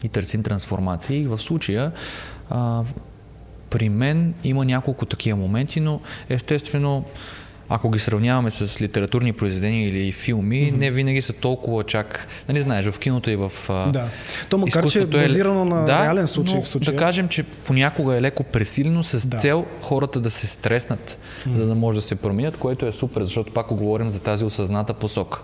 и 0.04 0.10
търсим 0.10 0.44
трансформация. 0.44 1.20
И 1.20 1.28
в 1.28 1.38
случая 1.38 1.92
а, 2.50 2.84
при 3.70 3.90
мен 3.90 4.34
има 4.44 4.66
няколко 4.66 5.06
такива 5.06 5.38
моменти, 5.38 5.80
но 5.80 6.02
естествено 6.30 7.06
ако 7.70 7.90
ги 7.90 8.00
сравняваме 8.00 8.52
с 8.52 8.82
литературни 8.82 9.34
произведения 9.34 9.90
или 9.90 10.12
филми, 10.12 10.56
mm-hmm. 10.56 10.78
не 10.78 10.92
винаги 10.92 11.22
са 11.22 11.34
толкова 11.34 11.84
чак. 11.84 12.28
Нали 12.50 12.62
знаеш, 12.62 12.86
в 12.86 13.00
киното 13.00 13.30
и 13.30 13.36
в. 13.36 13.52
Да. 13.70 14.08
То 14.50 14.58
макар, 14.58 14.90
че 14.90 15.02
е 15.02 15.06
базирано 15.06 15.62
е, 15.62 15.66
на 15.66 15.86
да, 15.86 16.04
реален 16.04 16.28
случай 16.28 16.56
но, 16.56 16.64
в 16.64 16.68
случая. 16.68 16.94
Да 16.94 17.00
кажем, 17.00 17.28
че 17.28 17.44
понякога 17.44 18.16
е 18.16 18.22
леко 18.22 18.44
пресилено 18.44 19.04
с 19.04 19.28
да. 19.28 19.38
цел 19.38 19.66
хората 19.82 20.20
да 20.20 20.32
се 20.32 20.48
стреснат, 20.48 21.18
mm-hmm. 21.48 21.56
за 21.56 21.66
да 21.66 21.76
може 21.76 21.96
да 21.96 22.02
се 22.02 22.16
променят, 22.16 22.58
което 22.58 22.86
е 22.86 22.92
супер, 22.92 23.24
защото 23.24 23.54
пак 23.54 23.68
говорим 23.68 24.10
за 24.10 24.20
тази 24.20 24.46
осъзната 24.46 24.94
посока. 24.94 25.40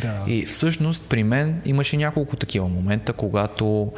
Да. 0.00 0.24
И 0.26 0.46
всъщност 0.46 1.02
при 1.02 1.22
мен 1.22 1.60
имаше 1.64 1.96
няколко 1.96 2.36
такива 2.36 2.68
момента, 2.68 3.12
когато 3.12 3.92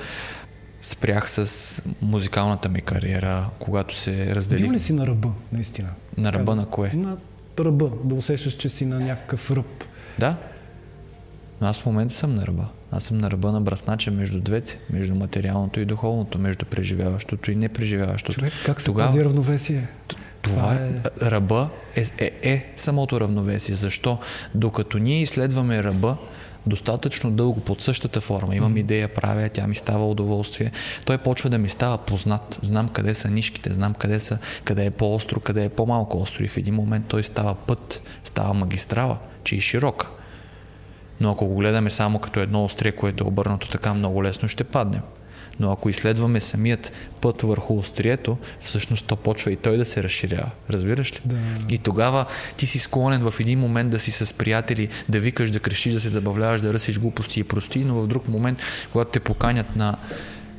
спрях 0.82 1.30
с 1.30 1.82
музикалната 2.02 2.68
ми 2.68 2.80
кариера, 2.80 3.46
когато 3.58 3.96
се 3.96 4.34
разделих. 4.34 4.62
Бил 4.62 4.72
ли 4.72 4.78
си 4.78 4.92
на 4.92 5.06
ръба, 5.06 5.28
наистина? 5.52 5.88
На 6.16 6.32
ръба 6.32 6.56
на 6.56 6.66
кое? 6.66 6.92
На 6.94 7.16
ръба, 7.60 7.90
да 8.04 8.14
усещаш, 8.14 8.52
че 8.52 8.68
си 8.68 8.86
на 8.86 9.00
някакъв 9.00 9.50
ръб. 9.50 9.84
Да. 10.18 10.36
Но 11.60 11.66
аз 11.66 11.80
в 11.80 11.86
момента 11.86 12.14
съм 12.14 12.34
на 12.34 12.46
ръба. 12.46 12.64
Аз 12.92 13.04
съм 13.04 13.18
на 13.18 13.30
ръба 13.30 13.52
на 13.52 13.60
браснача 13.60 14.10
между 14.10 14.40
двете, 14.40 14.78
между 14.90 15.14
материалното 15.14 15.80
и 15.80 15.84
духовното, 15.84 16.38
между 16.38 16.66
преживяващото 16.66 17.50
и 17.50 17.56
непреживяващото. 17.56 18.38
Човек, 18.38 18.52
как 18.66 18.80
се 18.80 18.86
Тогава, 18.86 19.08
пази 19.08 19.24
равновесие? 19.24 19.88
Това 20.42 20.74
е... 20.74 20.90
Ръба 21.22 21.68
е, 21.96 22.04
е, 22.18 22.32
е 22.42 22.72
самото 22.76 23.20
равновесие. 23.20 23.74
Защо? 23.74 24.18
Докато 24.54 24.98
ние 24.98 25.22
изследваме 25.22 25.82
ръба, 25.82 26.16
достатъчно 26.66 27.30
дълго 27.30 27.60
под 27.60 27.82
същата 27.82 28.20
форма. 28.20 28.56
Имам 28.56 28.76
идея, 28.76 29.14
правя, 29.14 29.48
тя 29.48 29.66
ми 29.66 29.74
става 29.74 30.08
удоволствие. 30.08 30.72
Той 31.06 31.18
почва 31.18 31.50
да 31.50 31.58
ми 31.58 31.68
става 31.68 31.98
познат. 31.98 32.58
Знам 32.62 32.88
къде 32.88 33.14
са 33.14 33.30
нишките, 33.30 33.72
знам 33.72 33.94
къде, 33.94 34.20
са, 34.20 34.38
къде 34.64 34.86
е 34.86 34.90
по-остро, 34.90 35.40
къде 35.40 35.64
е 35.64 35.68
по-малко 35.68 36.18
остро. 36.22 36.44
И 36.44 36.48
в 36.48 36.56
един 36.56 36.74
момент 36.74 37.06
той 37.08 37.22
става 37.22 37.54
път, 37.54 38.02
става 38.24 38.54
магистрала, 38.54 39.18
че 39.44 39.56
и 39.56 39.60
широка. 39.60 40.06
Но 41.20 41.30
ако 41.30 41.46
го 41.46 41.54
гледаме 41.54 41.90
само 41.90 42.18
като 42.18 42.40
едно 42.40 42.64
острие, 42.64 42.92
което 42.92 43.24
е 43.24 43.28
обърнато 43.28 43.68
така, 43.68 43.94
много 43.94 44.24
лесно 44.24 44.48
ще 44.48 44.64
паднем. 44.64 45.02
Но 45.60 45.72
ако 45.72 45.88
изследваме 45.88 46.40
самият 46.40 46.92
път 47.20 47.42
върху 47.42 47.78
острието, 47.78 48.36
всъщност 48.60 49.06
то 49.06 49.16
почва 49.16 49.52
и 49.52 49.56
той 49.56 49.76
да 49.76 49.84
се 49.84 50.02
разширява. 50.02 50.50
Разбираш 50.70 51.12
ли? 51.12 51.20
Да. 51.24 51.36
И 51.68 51.78
тогава 51.78 52.24
ти 52.56 52.66
си 52.66 52.78
склонен 52.78 53.30
в 53.30 53.40
един 53.40 53.58
момент 53.58 53.90
да 53.90 53.98
си 53.98 54.10
с 54.10 54.34
приятели, 54.34 54.88
да 55.08 55.20
викаш, 55.20 55.50
да 55.50 55.60
крещиш, 55.60 55.94
да 55.94 56.00
се 56.00 56.08
забавляваш, 56.08 56.60
да 56.60 56.74
ръсиш 56.74 56.98
глупости 56.98 57.40
и 57.40 57.44
прости, 57.44 57.84
но 57.84 57.94
в 57.94 58.06
друг 58.06 58.28
момент, 58.28 58.58
когато 58.92 59.10
те 59.10 59.20
поканят 59.20 59.76
на 59.76 59.96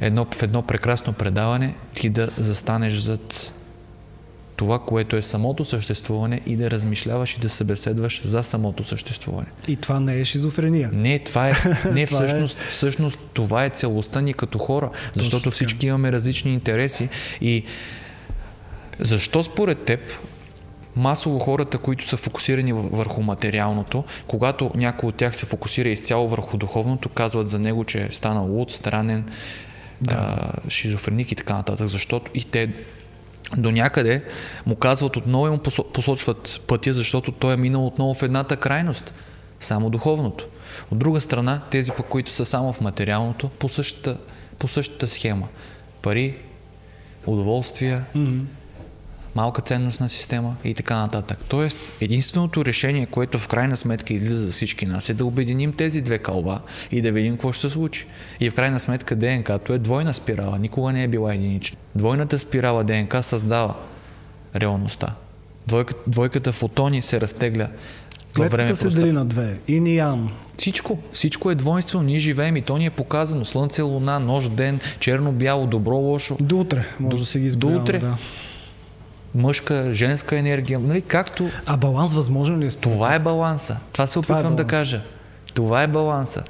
едно, 0.02 0.28
в 0.36 0.44
едно 0.44 0.62
прекрасно 0.62 1.14
предаване, 1.14 1.76
ти 1.94 2.10
да 2.10 2.30
застанеш 2.38 2.94
зад 2.94 3.54
това, 4.58 4.80
което 4.80 5.16
е 5.16 5.22
самото 5.22 5.66
съществуване 5.66 6.42
и 6.46 6.56
да 6.56 6.72
размишляваш 6.72 7.36
и 7.36 7.40
да 7.40 7.50
събеседваш 7.50 8.22
за 8.26 8.44
самото 8.44 8.84
съществуване. 8.84 9.48
И 9.68 9.76
това 9.76 10.00
не 10.00 10.20
е 10.20 10.26
шизофрения. 10.26 10.90
Не, 10.94 11.20
това 11.20 11.50
е, 11.50 11.54
не 11.94 12.06
това 12.06 12.24
е- 12.24 12.28
всъщност, 12.28 12.60
е... 12.60 12.70
всъщност 12.70 13.20
това 13.34 13.66
е 13.66 13.70
целостта 13.70 14.22
ни 14.22 14.34
като 14.34 14.58
хора, 14.58 14.90
защото 15.14 15.38
Точно 15.38 15.52
всички 15.52 15.88
имаме 15.88 16.12
различни 16.12 16.54
интереси 16.54 17.10
и 17.42 17.64
защо 19.00 19.44
според 19.44 19.86
теб 19.86 20.00
масово 20.96 21.40
хората, 21.40 21.78
които 21.78 22.08
са 22.08 22.18
фокусирани 22.18 22.74
върху 22.74 23.22
материалното, 23.22 24.04
когато 24.28 24.72
някой 24.76 25.10
от 25.10 25.16
тях 25.16 25.36
се 25.36 25.46
фокусира 25.46 25.90
изцяло 25.90 26.30
върху 26.30 26.58
духовното, 26.58 27.10
казват 27.10 27.50
за 27.50 27.60
него, 27.60 27.84
че 27.84 28.02
е 28.02 28.12
станал 28.12 28.46
луд, 28.46 28.72
странен, 28.72 29.26
да. 30.02 30.14
а, 30.16 30.70
шизофреник 30.70 31.32
и 31.32 31.36
така 31.36 31.54
нататък, 31.54 31.88
защото 31.88 32.32
и 32.34 32.44
те 32.44 32.70
до 33.58 33.72
някъде 33.72 34.24
му 34.66 34.76
казват 34.76 35.16
отново 35.16 35.48
и 35.48 35.50
му 35.50 35.60
посочват 35.94 36.62
пътя, 36.68 36.94
защото 36.94 37.32
той 37.32 37.54
е 37.54 37.58
минал 37.58 37.88
отново 37.88 38.14
в 38.14 38.24
едната 38.24 38.58
крайност, 38.58 39.14
само 39.60 39.90
духовното. 39.90 40.48
От 40.92 40.98
друга 40.98 41.22
страна, 41.22 41.62
тези 41.72 41.92
пък, 41.92 42.06
които 42.06 42.32
са 42.32 42.46
само 42.46 42.74
в 42.74 42.82
материалното, 42.82 43.50
по 43.50 43.70
същата, 43.70 44.18
по 44.60 44.68
същата 44.68 45.08
схема. 45.08 45.48
Пари, 46.02 46.38
удоволствия, 47.26 48.06
mm-hmm 48.16 48.44
малка 49.38 49.62
ценностна 49.62 50.10
система 50.10 50.56
и 50.64 50.74
така 50.74 50.96
нататък. 50.96 51.40
Тоест, 51.48 51.94
единственото 52.02 52.66
решение, 52.66 53.06
което 53.06 53.40
в 53.40 53.48
крайна 53.48 53.78
сметка 53.78 54.14
излиза 54.14 54.46
за 54.46 54.52
всички 54.52 54.86
нас 54.86 55.10
е 55.10 55.14
да 55.14 55.26
обединим 55.26 55.74
тези 55.74 56.02
две 56.02 56.18
кълба 56.18 56.60
и 56.92 57.02
да 57.02 57.12
видим 57.12 57.34
какво 57.34 57.52
ще 57.52 57.62
се 57.62 57.70
случи. 57.70 58.06
И 58.40 58.50
в 58.50 58.54
крайна 58.54 58.80
сметка 58.80 59.16
ДНК-то 59.16 59.74
е 59.74 59.78
двойна 59.78 60.14
спирала, 60.14 60.60
никога 60.60 60.94
не 60.94 61.04
е 61.04 61.08
била 61.08 61.34
единична. 61.34 61.78
Двойната 61.96 62.40
спирала 62.40 62.84
ДНК 62.84 63.24
създава 63.24 63.76
реалността. 64.56 65.16
Двойката, 65.68 66.00
двойката 66.08 66.52
фотони 66.52 67.02
се 67.02 67.22
разтегля 67.22 67.68
Клетката 68.36 68.76
се 68.76 68.90
дели 68.90 69.12
на 69.12 69.26
две. 69.26 69.60
Ин 69.68 69.88
и 69.88 69.96
ян. 69.96 70.30
Всичко. 70.58 71.00
Всичко 71.14 71.52
е 71.52 71.56
двойствено. 71.56 72.04
Ние 72.04 72.20
живеем 72.20 72.58
и 72.58 72.62
то 72.62 72.78
ни 72.78 72.86
е 72.86 72.90
показано. 72.90 73.46
Слънце, 73.46 73.82
луна, 73.82 74.20
нощ, 74.20 74.52
ден, 74.52 74.80
черно-бяло, 75.00 75.68
добро, 75.68 75.96
лошо. 75.96 76.38
До 76.40 76.60
утре. 76.60 76.86
Може 77.00 77.16
до, 77.16 77.18
да 77.18 77.26
се 77.26 77.40
ги 77.40 77.46
избавяме, 77.46 77.78
До 77.78 77.84
утре. 77.84 78.00
Да 78.00 78.18
мъжка, 79.38 79.94
женска 79.94 80.38
енергия, 80.38 80.80
нали, 80.80 81.02
както... 81.02 81.50
А 81.66 81.78
баланс 81.78 82.14
възможен 82.14 82.60
ли 82.60 82.66
е? 82.66 82.70
Това 82.70 83.16
е 83.16 83.20
баланса. 83.20 83.78
Това 83.94 84.08
се 84.08 84.20
опитвам 84.20 84.40
Това 84.40 84.52
е 84.52 84.56
да 84.56 84.64
кажа. 84.68 85.02
Това 85.54 85.84
е 85.84 85.88
баланса. 85.88 86.44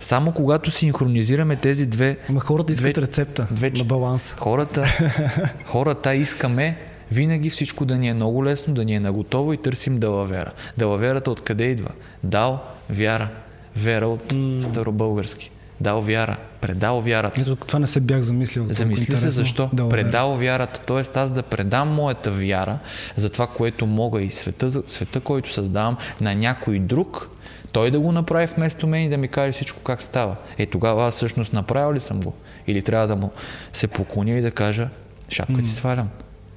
Само 0.00 0.32
когато 0.32 0.70
синхронизираме 0.70 1.56
тези 1.56 1.86
две... 1.86 2.18
Ама 2.28 2.40
хората 2.40 2.72
искат 2.72 2.92
две, 2.92 3.02
рецепта 3.02 3.46
две, 3.50 3.70
на 3.70 3.84
баланс. 3.84 4.34
Хората, 4.38 4.84
хората 5.66 6.14
искаме 6.14 6.76
винаги 7.12 7.50
всичко 7.50 7.84
да 7.84 7.98
ни 7.98 8.08
е 8.08 8.14
много 8.14 8.44
лесно, 8.44 8.74
да 8.74 8.84
ни 8.84 8.94
е 8.94 9.00
наготово 9.00 9.52
и 9.52 9.56
търсим 9.56 9.98
далавера. 9.98 10.52
Далаверата 10.76 11.30
откъде 11.30 11.64
идва? 11.64 11.90
Дал, 12.24 12.60
вяра. 12.90 13.28
Вера 13.76 14.06
от 14.06 14.32
mm. 14.32 14.70
старобългарски. 14.70 15.50
Дал 15.80 16.00
вяра. 16.00 16.36
Предал 16.60 17.00
вярата. 17.00 17.40
Ето, 17.40 17.56
това 17.56 17.78
не 17.78 17.86
се 17.86 18.00
бях 18.00 18.20
замислил. 18.20 18.66
Замисли 18.70 19.16
се 19.16 19.30
защо. 19.30 19.70
Дал 19.72 19.88
предал 19.88 20.36
вярата. 20.36 20.80
Тоест 20.86 21.16
аз 21.16 21.30
да 21.30 21.42
предам 21.42 21.88
моята 21.88 22.30
вяра 22.30 22.78
за 23.16 23.30
това, 23.30 23.46
което 23.46 23.86
мога 23.86 24.22
и 24.22 24.30
света, 24.30 24.82
света 24.86 25.20
който 25.20 25.52
създавам 25.52 25.96
на 26.20 26.34
някой 26.34 26.78
друг, 26.78 27.28
той 27.72 27.90
да 27.90 28.00
го 28.00 28.12
направи 28.12 28.46
вместо 28.46 28.86
мен 28.86 29.04
и 29.04 29.08
да 29.08 29.16
ми 29.16 29.28
каже 29.28 29.52
всичко 29.52 29.80
как 29.80 30.02
става. 30.02 30.36
Е, 30.58 30.66
тогава 30.66 31.06
аз 31.06 31.14
всъщност 31.14 31.52
направил 31.52 31.94
ли 31.94 32.00
съм 32.00 32.20
го? 32.20 32.34
Или 32.66 32.82
трябва 32.82 33.06
да 33.06 33.16
му 33.16 33.32
се 33.72 33.86
поклоня 33.86 34.32
и 34.32 34.40
да 34.40 34.50
кажа, 34.50 34.88
шапка 35.30 35.62
ти 35.62 35.70
свалям. 35.70 36.08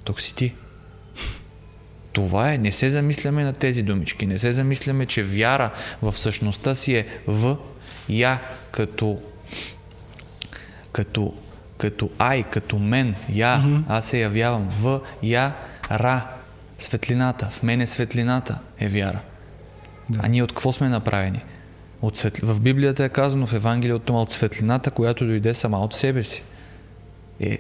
Тук 0.04 0.22
си 0.22 0.36
ти. 0.36 0.54
Това 2.14 2.54
е. 2.54 2.58
Не 2.58 2.72
се 2.72 2.90
замисляме 2.90 3.44
на 3.44 3.54
тези 3.54 3.84
думички. 3.84 4.26
Не 4.26 4.40
се 4.40 4.52
замисляме, 4.52 5.06
че 5.06 5.24
вяра 5.24 5.72
в 6.02 6.18
същността 6.18 6.76
си 6.76 6.96
е 6.96 7.08
в 7.28 7.58
я 8.10 8.42
като 8.72 9.22
като, 10.92 11.34
като 11.78 12.10
ай, 12.20 12.44
като 12.44 12.80
мен, 12.80 13.16
я, 13.34 13.58
mm-hmm. 13.58 13.84
аз 13.88 14.06
се 14.06 14.20
явявам 14.20 14.70
в 14.82 15.02
я, 15.24 15.54
ра, 15.92 16.28
светлината. 16.80 17.50
В 17.52 17.64
мен 17.64 17.82
е 17.82 17.88
светлината 17.88 18.60
е 18.80 18.88
вяра. 18.88 19.20
Да. 20.10 20.20
А 20.24 20.28
ние 20.28 20.44
от 20.44 20.52
какво 20.52 20.74
сме 20.74 20.90
направени? 20.90 21.44
От 22.02 22.18
светли... 22.18 22.48
В 22.48 22.60
Библията 22.60 23.04
е 23.04 23.10
казано 23.10 23.48
в 23.48 23.54
Евангелието 23.54 24.16
от 24.16 24.32
светлината, 24.32 24.92
която 24.92 25.26
дойде 25.26 25.54
сама 25.54 25.80
от 25.80 25.94
себе 25.94 26.24
си. 26.24 26.44
Е... 27.40 27.60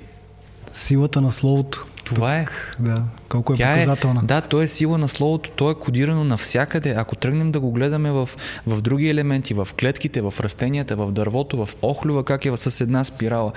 Силата 0.74 1.22
на 1.22 1.32
Словото. 1.32 1.86
Това 2.16 2.36
е. 2.36 2.46
Да, 2.80 3.04
колко 3.30 3.54
е 3.54 3.56
Тя 3.56 3.74
е- 3.74 3.80
показателна. 3.80 4.22
Е, 4.24 4.26
да, 4.26 4.42
то 4.42 4.62
е 4.62 4.68
сила 4.68 4.98
на 4.98 5.08
Словото, 5.08 5.50
то 5.50 5.72
е 5.72 5.76
кодирано 5.76 6.24
навсякъде. 6.24 6.90
Ако 6.98 7.16
тръгнем 7.16 7.52
да 7.52 7.60
го 7.60 7.72
гледаме 7.72 8.12
в, 8.12 8.30
в 8.68 8.82
други 8.82 9.10
елементи, 9.10 9.54
в 9.54 9.68
клетките, 9.80 10.22
в 10.22 10.34
растенията, 10.40 10.96
в 10.96 11.12
дървото, 11.12 11.66
в 11.66 11.76
охлюва, 11.82 12.24
как 12.24 12.46
е 12.46 12.58
с 12.58 12.82
една 12.82 13.04
спирала. 13.04 13.52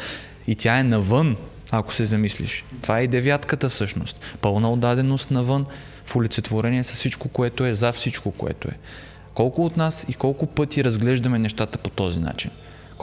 И 0.46 0.54
тя 0.54 0.78
е 0.78 0.84
навън, 0.84 1.36
ако 1.70 1.94
се 1.94 2.04
замислиш. 2.04 2.64
Това 2.82 3.00
е 3.00 3.04
и 3.04 3.08
девятката 3.08 3.68
всъщност. 3.68 4.20
Пълна 4.40 4.72
отдаденост 4.72 5.30
навън 5.30 5.66
в 6.06 6.16
олицетворение 6.16 6.84
с 6.84 6.92
всичко, 6.92 7.28
което 7.28 7.64
е, 7.64 7.74
за 7.74 7.92
всичко, 7.92 8.30
което 8.30 8.68
е. 8.68 8.76
Колко 9.34 9.64
от 9.64 9.76
нас 9.76 10.06
и 10.08 10.14
колко 10.14 10.46
пъти 10.46 10.84
разглеждаме 10.84 11.38
нещата 11.38 11.78
по 11.78 11.90
този 11.90 12.20
начин? 12.20 12.50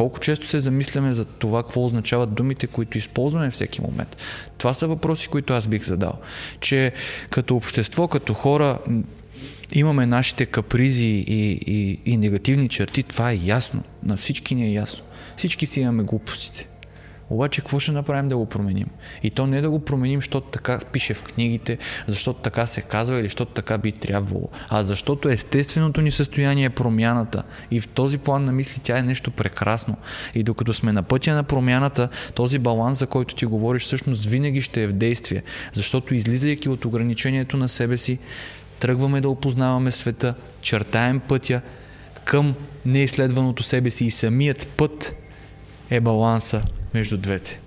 Колко 0.01 0.19
често 0.19 0.45
се 0.45 0.59
замисляме 0.59 1.13
за 1.13 1.25
това, 1.25 1.63
какво 1.63 1.85
означават 1.85 2.33
думите, 2.33 2.67
които 2.67 2.97
използваме 2.97 3.51
всеки 3.51 3.81
момент? 3.81 4.17
Това 4.57 4.73
са 4.73 4.87
въпроси, 4.87 5.27
които 5.27 5.53
аз 5.53 5.67
бих 5.67 5.83
задал. 5.83 6.13
Че 6.59 6.93
като 7.29 7.55
общество, 7.55 8.07
като 8.07 8.33
хора, 8.33 8.79
имаме 9.73 10.05
нашите 10.05 10.45
капризи 10.45 11.05
и, 11.05 11.51
и, 11.67 11.99
и 12.05 12.17
негативни 12.17 12.69
черти, 12.69 13.03
това 13.03 13.31
е 13.31 13.39
ясно. 13.43 13.83
На 14.03 14.17
всички 14.17 14.55
ни 14.55 14.65
е 14.65 14.73
ясно. 14.73 15.03
Всички 15.35 15.65
си 15.65 15.81
имаме 15.81 16.03
глупостите. 16.03 16.67
Обаче 17.31 17.61
какво 17.61 17.79
ще 17.79 17.91
направим 17.91 18.29
да 18.29 18.37
го 18.37 18.45
променим? 18.45 18.87
И 19.23 19.29
то 19.29 19.47
не 19.47 19.61
да 19.61 19.69
го 19.69 19.79
променим, 19.79 20.17
защото 20.17 20.47
така 20.47 20.79
пише 20.91 21.13
в 21.13 21.23
книгите, 21.23 21.77
защото 22.07 22.39
така 22.39 22.65
се 22.65 22.81
казва 22.81 23.15
или 23.15 23.23
защото 23.23 23.51
така 23.51 23.77
би 23.77 23.91
трябвало, 23.91 24.49
а 24.69 24.83
защото 24.83 25.29
естественото 25.29 26.01
ни 26.01 26.11
състояние 26.11 26.65
е 26.65 26.69
промяната. 26.69 27.43
И 27.71 27.79
в 27.79 27.87
този 27.87 28.17
план 28.17 28.45
на 28.45 28.51
мисли 28.51 28.81
тя 28.83 28.97
е 28.97 29.03
нещо 29.03 29.31
прекрасно. 29.31 29.97
И 30.35 30.43
докато 30.43 30.73
сме 30.73 30.91
на 30.91 31.03
пътя 31.03 31.33
на 31.33 31.43
промяната, 31.43 32.09
този 32.35 32.59
баланс, 32.59 32.99
за 32.99 33.07
който 33.07 33.35
ти 33.35 33.45
говориш, 33.45 33.83
всъщност 33.83 34.25
винаги 34.25 34.61
ще 34.61 34.83
е 34.83 34.87
в 34.87 34.93
действие. 34.93 35.43
Защото 35.73 36.15
излизайки 36.15 36.69
от 36.69 36.85
ограничението 36.85 37.57
на 37.57 37.69
себе 37.69 37.97
си, 37.97 38.19
тръгваме 38.79 39.21
да 39.21 39.29
опознаваме 39.29 39.91
света, 39.91 40.33
чертаем 40.61 41.19
пътя 41.19 41.61
към 42.23 42.55
неизследваното 42.85 43.63
себе 43.63 43.89
си 43.89 44.05
и 44.05 44.11
самият 44.11 44.67
път 44.67 45.15
е 45.91 45.99
баланса 45.99 46.61
между 46.93 47.17
двете. 47.17 47.59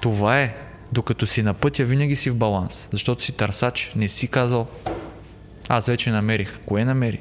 Това 0.00 0.40
е. 0.40 0.54
Докато 0.92 1.26
си 1.26 1.42
на 1.42 1.54
пътя, 1.54 1.84
винаги 1.84 2.16
си 2.16 2.30
в 2.30 2.36
баланс. 2.36 2.88
Защото 2.92 3.22
си 3.22 3.32
търсач. 3.32 3.92
Не 3.96 4.08
си 4.08 4.28
казал, 4.28 4.66
аз 5.68 5.86
вече 5.86 6.10
намерих. 6.10 6.58
Кое 6.66 6.84
намери? 6.84 7.20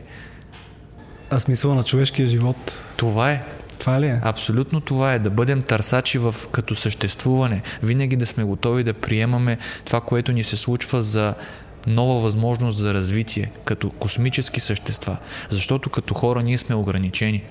А 1.29 1.39
смисъл 1.39 1.75
на 1.75 1.83
човешкия 1.83 2.27
живот. 2.27 2.83
Това 2.97 3.31
е. 3.31 3.43
Това 3.79 4.01
ли 4.01 4.07
е? 4.07 4.19
Абсолютно 4.23 4.81
това 4.81 5.13
е. 5.13 5.19
Да 5.19 5.29
бъдем 5.29 5.61
търсачи 5.61 6.17
в, 6.17 6.35
като 6.51 6.75
съществуване. 6.75 7.61
Винаги 7.83 8.15
да 8.15 8.25
сме 8.25 8.43
готови 8.43 8.83
да 8.83 8.93
приемаме 8.93 9.57
това, 9.85 10.01
което 10.01 10.31
ни 10.31 10.43
се 10.43 10.57
случва 10.57 11.03
за 11.03 11.33
нова 11.87 12.21
възможност 12.21 12.77
за 12.77 12.93
развитие, 12.93 13.51
като 13.65 13.89
космически 13.89 14.59
същества. 14.59 15.17
Защото 15.49 15.89
като 15.89 16.13
хора 16.13 16.43
ние 16.43 16.57
сме 16.57 16.75
ограничени 16.75 17.43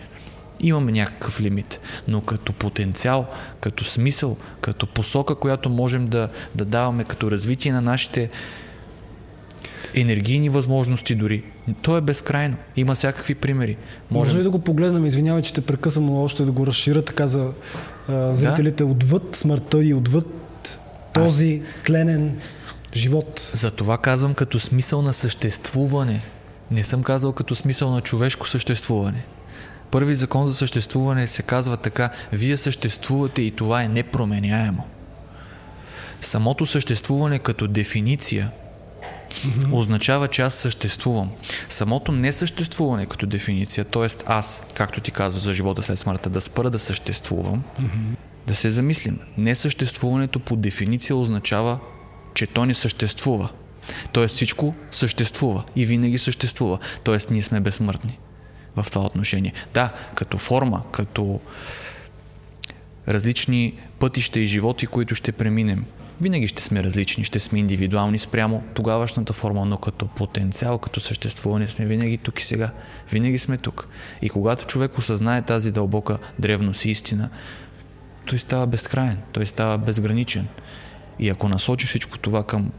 имаме 0.69 0.93
някакъв 0.93 1.41
лимит. 1.41 1.81
Но 2.09 2.21
като 2.21 2.53
потенциал, 2.53 3.27
като 3.61 3.85
смисъл, 3.85 4.37
като 4.61 4.87
посока, 4.87 5.35
която 5.35 5.71
можем 5.71 6.07
да, 6.07 6.29
да 6.55 6.65
даваме 6.65 7.05
като 7.05 7.31
развитие 7.31 7.73
на 7.73 7.83
нашите 7.83 8.31
енергийни 9.95 10.49
възможности 10.49 11.15
дори. 11.15 11.45
То 11.83 11.97
е 11.97 12.01
безкрайно. 12.01 12.57
Има 12.77 12.95
всякакви 12.95 13.35
примери. 13.35 13.77
Можем... 14.11 14.29
Може 14.29 14.39
ли 14.39 14.43
да 14.43 14.51
го 14.51 14.59
погледнем, 14.59 15.07
извинявай, 15.07 15.43
че 15.43 15.55
те 15.55 15.61
прекъсвам, 15.61 16.07
но 16.07 16.23
още 16.23 16.45
да 16.45 16.53
го 16.53 16.67
разширя 16.67 17.03
така 17.03 17.27
за 17.27 17.51
а, 18.09 18.35
зрителите 18.35 18.85
да? 18.85 18.91
отвъд 18.91 19.37
смъртта 19.37 19.85
и 19.85 19.95
отвъд 19.95 20.27
този 21.15 21.63
Аз... 21.65 21.85
тленен 21.87 22.39
живот. 22.95 23.51
За 23.55 23.71
това 23.71 23.99
казвам 23.99 24.35
като 24.35 24.61
смисъл 24.61 25.03
на 25.03 25.13
съществуване. 25.13 26.21
Не 26.71 26.85
съм 26.85 27.03
казал 27.03 27.33
като 27.33 27.55
смисъл 27.55 27.91
на 27.91 28.01
човешко 28.01 28.49
съществуване. 28.49 29.25
Първи 29.95 30.15
закон 30.15 30.49
за 30.49 30.55
съществуване 30.55 31.27
се 31.29 31.43
казва 31.43 31.77
така, 31.77 32.11
вие 32.33 32.57
съществувате 32.57 33.43
и 33.43 33.51
това 33.51 33.83
е 33.83 33.89
непроменяемо. 33.89 34.87
Самото 36.21 36.67
съществуване 36.67 37.39
като 37.39 37.69
дефиниция 37.69 38.51
mm-hmm. 39.31 39.73
означава, 39.73 40.29
че 40.29 40.43
аз 40.43 40.55
съществувам. 40.55 41.31
Самото 41.69 42.13
несъществуване 42.13 43.07
като 43.07 43.27
дефиниция, 43.27 43.85
т.е. 43.85 44.07
аз, 44.27 44.63
както 44.75 45.01
ти 45.01 45.11
казва 45.11 45.41
за 45.41 45.55
живота 45.55 45.83
след 45.83 45.99
смъртта, 45.99 46.31
да 46.31 46.41
спра 46.41 46.71
да 46.71 46.79
съществувам, 46.79 47.63
mm-hmm. 47.81 48.17
да 48.47 48.55
се 48.55 48.71
замислим. 48.71 49.19
Несъществуването 49.39 50.41
по 50.41 50.57
дефиниция 50.57 51.17
означава, 51.17 51.79
че 52.35 52.47
то 52.47 52.67
не 52.67 52.75
съществува. 52.75 53.49
Тоест 54.13 54.35
всичко 54.35 54.75
съществува 54.91 55.65
и 55.77 55.87
винаги 55.87 56.19
съществува. 56.19 56.79
Тоест 57.05 57.31
ние 57.31 57.43
сме 57.43 57.61
безсмъртни 57.61 58.19
в 58.77 58.87
това 58.91 59.07
отношение. 59.07 59.53
Да, 59.75 59.93
като 60.15 60.39
форма, 60.39 60.83
като 60.93 61.41
различни 63.09 63.75
пътища 63.99 64.41
и 64.41 64.47
животи, 64.47 64.87
които 64.87 65.15
ще 65.15 65.33
преминем. 65.33 65.85
Винаги 66.21 66.49
ще 66.49 66.63
сме 66.63 66.83
различни, 66.85 67.25
ще 67.25 67.41
сме 67.41 67.59
индивидуални 67.59 68.19
спрямо 68.19 68.63
тогавашната 68.75 69.33
форма, 69.33 69.65
но 69.65 69.77
като 69.77 70.07
потенциал, 70.07 70.79
като 70.79 71.01
съществуване 71.01 71.69
сме 71.69 71.87
винаги 71.87 72.19
тук 72.19 72.41
и 72.41 72.45
сега. 72.45 72.71
Винаги 73.13 73.39
сме 73.39 73.59
тук. 73.59 73.89
И 74.23 74.31
когато 74.31 74.67
човек 74.67 74.99
осъзнае 74.99 75.43
тази 75.43 75.73
дълбока 75.73 76.19
древност 76.39 76.85
и 76.85 76.91
истина, 76.91 77.31
той 78.27 78.39
става 78.39 78.67
безкрайен, 78.67 79.19
той 79.33 79.47
става 79.47 79.79
безграничен. 79.79 80.49
И 81.19 81.29
ако 81.29 81.49
насочи 81.49 81.87
всичко 81.87 82.19
това 82.19 82.43
към 82.45 82.73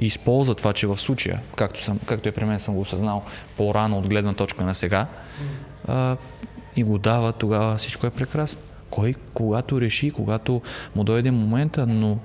и 0.00 0.06
използва 0.06 0.54
това, 0.54 0.72
че 0.72 0.86
в 0.86 0.96
случая, 0.96 1.40
както, 1.56 1.82
съм, 1.82 2.00
както 2.06 2.28
е 2.28 2.32
при 2.32 2.44
мен 2.44 2.60
съм 2.60 2.74
го 2.74 2.80
осъзнал 2.80 3.24
по-рано 3.56 3.98
от 3.98 4.08
гледна 4.08 4.32
точка 4.32 4.64
на 4.64 4.74
сега, 4.74 5.06
а, 5.88 6.16
и 6.76 6.82
го 6.82 6.98
дава, 6.98 7.32
тогава 7.32 7.76
всичко 7.76 8.06
е 8.06 8.10
прекрасно. 8.10 8.58
Кой, 8.90 9.14
когато 9.34 9.80
реши, 9.80 10.10
когато 10.10 10.62
му 10.96 11.04
дойде 11.04 11.30
момента, 11.30 11.86
но 11.86 12.18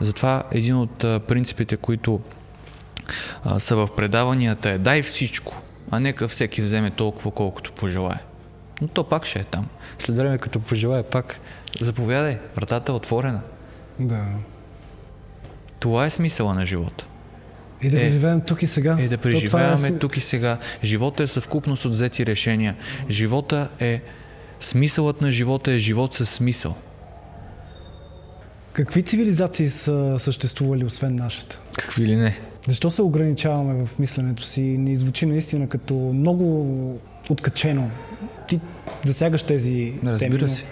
затова 0.00 0.42
един 0.50 0.76
от 0.76 0.98
принципите, 0.98 1.76
които 1.76 2.20
а, 3.44 3.60
са 3.60 3.76
в 3.76 3.88
предаванията 3.96 4.70
е 4.70 4.78
дай 4.78 5.02
всичко, 5.02 5.62
а 5.90 6.00
нека 6.00 6.28
всеки 6.28 6.62
вземе 6.62 6.90
толкова, 6.90 7.30
колкото 7.30 7.72
пожелае. 7.72 8.18
Но 8.80 8.88
то 8.88 9.04
пак 9.04 9.26
ще 9.26 9.38
е 9.38 9.44
там. 9.44 9.66
След 9.98 10.16
време, 10.16 10.38
като 10.38 10.60
пожелае, 10.60 11.02
пак 11.02 11.40
заповядай, 11.80 12.38
вратата 12.56 12.92
е 12.92 12.94
отворена. 12.94 13.40
Да. 13.98 14.24
Това 15.78 16.06
е 16.06 16.10
смисъла 16.10 16.54
на 16.54 16.66
живота. 16.66 17.06
И 17.82 17.90
да 17.90 18.02
е, 18.02 18.10
живеем 18.10 18.40
тук 18.40 18.62
и 18.62 18.66
сега. 18.66 18.96
И 19.00 19.08
да 19.08 19.18
преживяваме 19.18 19.88
е... 19.88 19.98
тук 19.98 20.16
и 20.16 20.20
сега. 20.20 20.58
Живота 20.84 21.22
е 21.22 21.26
съвкупност 21.26 21.84
от 21.84 21.92
взети 21.92 22.26
решения. 22.26 22.76
Живота 23.10 23.68
е... 23.80 24.02
Смисълът 24.60 25.20
на 25.20 25.30
живота 25.30 25.72
е 25.72 25.78
живот 25.78 26.14
със 26.14 26.30
смисъл. 26.30 26.74
Какви 28.72 29.02
цивилизации 29.02 29.70
са 29.70 30.16
съществували 30.18 30.84
освен 30.84 31.14
нашата? 31.14 31.58
Какви 31.78 32.06
ли 32.06 32.16
не? 32.16 32.38
Защо 32.68 32.90
се 32.90 33.02
ограничаваме 33.02 33.86
в 33.86 33.98
мисленето 33.98 34.42
си? 34.42 34.60
Не 34.60 34.96
звучи 34.96 35.26
наистина 35.26 35.68
като 35.68 35.94
много 35.94 37.00
откачено. 37.30 37.90
Ти 38.48 38.60
засягаш 39.04 39.42
тези 39.42 39.94
Разбира 40.04 40.38
теми. 40.38 40.50
се. 40.50 40.64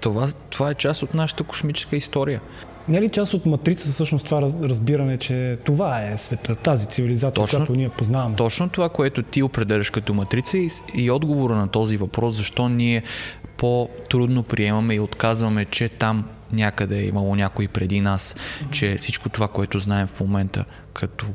Това, 0.00 0.28
това 0.50 0.70
е 0.70 0.74
част 0.74 1.02
от 1.02 1.14
нашата 1.14 1.44
космическа 1.44 1.96
история. 1.96 2.40
Не 2.88 2.98
е 2.98 3.02
ли 3.02 3.08
част 3.08 3.34
от 3.34 3.46
матрица 3.46 3.88
всъщност 3.90 4.24
това 4.24 4.42
разбиране, 4.42 5.18
че 5.18 5.58
това 5.64 6.02
е 6.02 6.18
света, 6.18 6.54
тази 6.54 6.88
цивилизация, 6.88 7.42
Точно- 7.44 7.58
която 7.58 7.74
ние 7.74 7.88
познаваме? 7.88 8.36
Точно 8.36 8.68
това, 8.68 8.88
което 8.88 9.22
ти 9.22 9.42
определяш 9.42 9.90
като 9.90 10.14
матрица 10.14 10.58
и, 10.58 10.68
и 10.94 11.10
отговора 11.10 11.56
на 11.56 11.68
този 11.68 11.96
въпрос, 11.96 12.34
защо 12.34 12.68
ние 12.68 13.02
по-трудно 13.56 14.42
приемаме 14.42 14.94
и 14.94 15.00
отказваме, 15.00 15.64
че 15.64 15.88
там 15.88 16.24
някъде 16.52 16.98
е 16.98 17.06
имало 17.06 17.36
някой 17.36 17.68
преди 17.68 18.00
нас, 18.00 18.36
че 18.70 18.96
всичко 18.96 19.28
това, 19.28 19.48
което 19.48 19.78
знаем 19.78 20.06
в 20.06 20.20
момента 20.20 20.64
като 20.92 21.26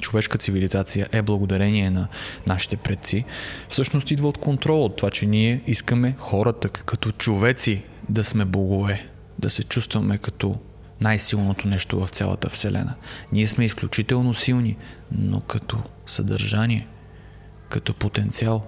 човешка 0.00 0.38
цивилизация 0.38 1.08
е 1.12 1.22
благодарение 1.22 1.90
на 1.90 2.08
нашите 2.46 2.76
предци, 2.76 3.24
всъщност 3.68 4.10
идва 4.10 4.28
от 4.28 4.38
контрол, 4.38 4.84
от 4.84 4.96
това, 4.96 5.10
че 5.10 5.26
ние 5.26 5.62
искаме 5.66 6.14
хората 6.18 6.68
като 6.68 7.12
човеци 7.12 7.82
да 8.08 8.24
сме 8.24 8.44
богове, 8.44 9.06
да 9.38 9.50
се 9.50 9.64
чувстваме 9.64 10.18
като 10.18 10.56
най-силното 11.00 11.68
нещо 11.68 12.00
в 12.00 12.08
цялата 12.08 12.50
Вселена. 12.50 12.94
Ние 13.32 13.46
сме 13.46 13.64
изключително 13.64 14.34
силни, 14.34 14.76
но 15.12 15.40
като 15.40 15.82
съдържание, 16.06 16.86
като 17.68 17.94
потенциал, 17.94 18.64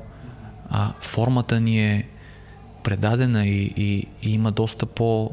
а 0.70 0.92
формата 1.00 1.60
ни 1.60 1.86
е 1.86 2.08
предадена 2.84 3.46
и, 3.46 3.74
и, 3.76 4.06
и 4.22 4.32
има 4.32 4.52
доста 4.52 4.86
по 4.86 5.30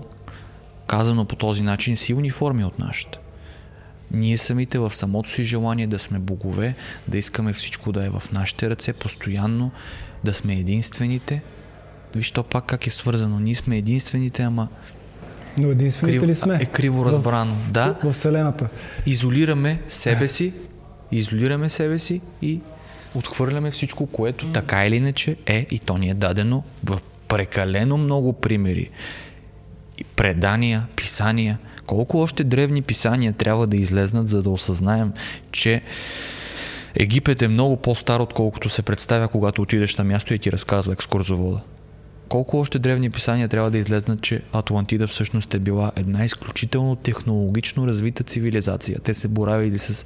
казано 0.87 1.25
по 1.25 1.35
този 1.35 1.63
начин 1.63 1.97
силни 1.97 2.29
форми 2.29 2.65
от 2.65 2.79
нашата. 2.79 3.19
Ние 4.11 4.37
самите 4.37 4.79
в 4.79 4.95
самото 4.95 5.29
си 5.29 5.43
желание 5.43 5.87
да 5.87 5.99
сме 5.99 6.19
богове, 6.19 6.75
да 7.07 7.17
искаме 7.17 7.53
всичко 7.53 7.91
да 7.91 8.05
е 8.05 8.09
в 8.09 8.23
нашите 8.31 8.69
ръце, 8.69 8.93
постоянно, 8.93 9.71
да 10.23 10.33
сме 10.33 10.53
единствените. 10.53 11.41
Виж 12.15 12.31
то 12.31 12.43
пак 12.43 12.65
как 12.65 12.87
е 12.87 12.89
свързано. 12.89 13.39
Ние 13.39 13.55
сме 13.55 13.77
единствените, 13.77 14.43
ама 14.43 14.67
Но 15.57 15.69
единствените 15.69 16.17
криво, 16.17 16.31
ли 16.31 16.35
сме? 16.35 16.59
е 16.61 16.65
криво 16.65 17.05
разбрано. 17.05 17.55
Да, 17.69 17.95
В 18.03 18.13
Вселената. 18.13 18.67
изолираме 19.05 19.81
себе 19.87 20.27
си, 20.27 20.53
изолираме 21.11 21.69
себе 21.69 21.99
си 21.99 22.21
и 22.41 22.59
отхвърляме 23.15 23.71
всичко, 23.71 24.05
което 24.05 24.51
така 24.51 24.85
или 24.85 24.95
иначе 24.95 25.35
е 25.45 25.67
и 25.71 25.79
то 25.79 25.97
ни 25.97 26.09
е 26.09 26.13
дадено 26.13 26.63
в 26.83 26.99
прекалено 27.27 27.97
много 27.97 28.33
примери. 28.33 28.89
И 29.97 30.03
предания, 30.03 30.87
писания. 30.95 31.57
Колко 31.85 32.19
още 32.19 32.43
древни 32.43 32.81
писания 32.81 33.33
трябва 33.33 33.67
да 33.67 33.77
излезнат, 33.77 34.27
за 34.27 34.43
да 34.43 34.49
осъзнаем, 34.49 35.13
че 35.51 35.81
Египет 36.95 37.41
е 37.41 37.47
много 37.47 37.77
по-стар, 37.77 38.19
отколкото 38.19 38.69
се 38.69 38.81
представя, 38.81 39.27
когато 39.27 39.61
отидеш 39.61 39.95
на 39.95 40.03
място 40.03 40.33
и 40.33 40.39
ти 40.39 40.51
разказва 40.51 40.93
екскурзовода. 40.93 41.61
Колко 42.29 42.59
още 42.59 42.79
древни 42.79 43.09
писания 43.09 43.47
трябва 43.47 43.71
да 43.71 43.77
излезнат, 43.77 44.21
че 44.21 44.41
Атлантида 44.53 45.07
всъщност 45.07 45.53
е 45.53 45.59
била 45.59 45.91
една 45.95 46.25
изключително 46.25 46.95
технологично 46.95 47.87
развита 47.87 48.23
цивилизация. 48.23 48.99
Те 49.03 49.13
се 49.13 49.27
боравили 49.27 49.79
с 49.79 50.05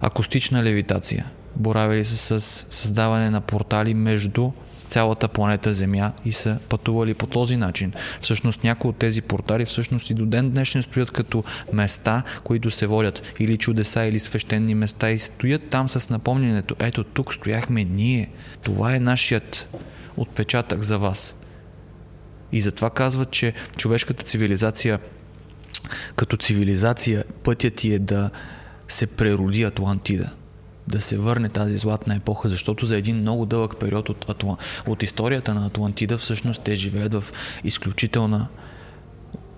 акустична 0.00 0.62
левитация, 0.62 1.26
боравили 1.56 2.04
се 2.04 2.16
с 2.16 2.66
създаване 2.70 3.30
на 3.30 3.40
портали 3.40 3.94
между 3.94 4.50
цялата 4.88 5.28
планета 5.28 5.74
Земя 5.74 6.12
и 6.24 6.32
са 6.32 6.58
пътували 6.68 7.14
по 7.14 7.26
този 7.26 7.56
начин. 7.56 7.92
Всъщност 8.20 8.64
някои 8.64 8.90
от 8.90 8.96
тези 8.96 9.22
портали 9.22 9.64
всъщност 9.64 10.10
и 10.10 10.14
до 10.14 10.26
ден 10.26 10.50
днешен 10.50 10.82
стоят 10.82 11.10
като 11.10 11.44
места, 11.72 12.22
които 12.44 12.70
се 12.70 12.86
водят 12.86 13.22
или 13.40 13.58
чудеса, 13.58 14.04
или 14.04 14.18
свещени 14.18 14.74
места 14.74 15.10
и 15.10 15.18
стоят 15.18 15.62
там 15.70 15.88
с 15.88 16.10
напомнянето. 16.10 16.76
Ето 16.78 17.04
тук 17.04 17.34
стояхме 17.34 17.84
ние. 17.84 18.30
Това 18.62 18.94
е 18.94 19.00
нашият 19.00 19.68
отпечатък 20.16 20.82
за 20.82 20.98
вас. 20.98 21.34
И 22.52 22.60
затова 22.60 22.90
казват, 22.90 23.30
че 23.30 23.52
човешката 23.76 24.24
цивилизация 24.24 24.98
като 26.16 26.36
цивилизация 26.36 27.24
пътят 27.42 27.74
ти 27.74 27.94
е 27.94 27.98
да 27.98 28.30
се 28.88 29.06
прероди 29.06 29.62
Атлантида. 29.62 30.30
Да 30.88 31.00
се 31.00 31.18
върне 31.18 31.48
тази 31.48 31.76
златна 31.76 32.14
епоха, 32.14 32.48
защото 32.48 32.86
за 32.86 32.96
един 32.96 33.16
много 33.16 33.46
дълъг 33.46 33.76
период 33.80 34.08
от, 34.08 34.30
Атла... 34.30 34.56
от 34.86 35.02
историята 35.02 35.54
на 35.54 35.66
Атлантида 35.66 36.18
всъщност 36.18 36.62
те 36.62 36.76
живеят 36.76 37.14
в 37.14 37.24
изключителна 37.64 38.46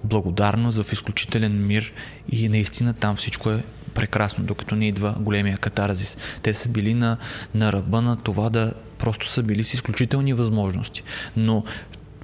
благодарност, 0.05 0.83
в 0.83 0.93
изключителен 0.93 1.67
мир 1.67 1.93
и 2.33 2.49
наистина 2.49 2.95
там 2.95 3.17
всичко 3.17 3.51
е 3.51 3.65
прекрасно, 3.95 4.45
докато 4.45 4.77
не 4.77 4.89
идва 4.89 5.15
големия 5.19 5.59
катарзис. 5.59 6.17
Те 6.43 6.55
са 6.55 6.69
били 6.69 6.95
на, 6.95 7.17
на 7.55 7.73
ръба 7.73 8.03
на 8.03 8.17
това 8.17 8.51
да 8.51 8.73
просто 8.99 9.29
са 9.29 9.43
били 9.43 9.65
с 9.65 9.75
изключителни 9.75 10.33
възможности. 10.33 11.03
Но 11.37 11.65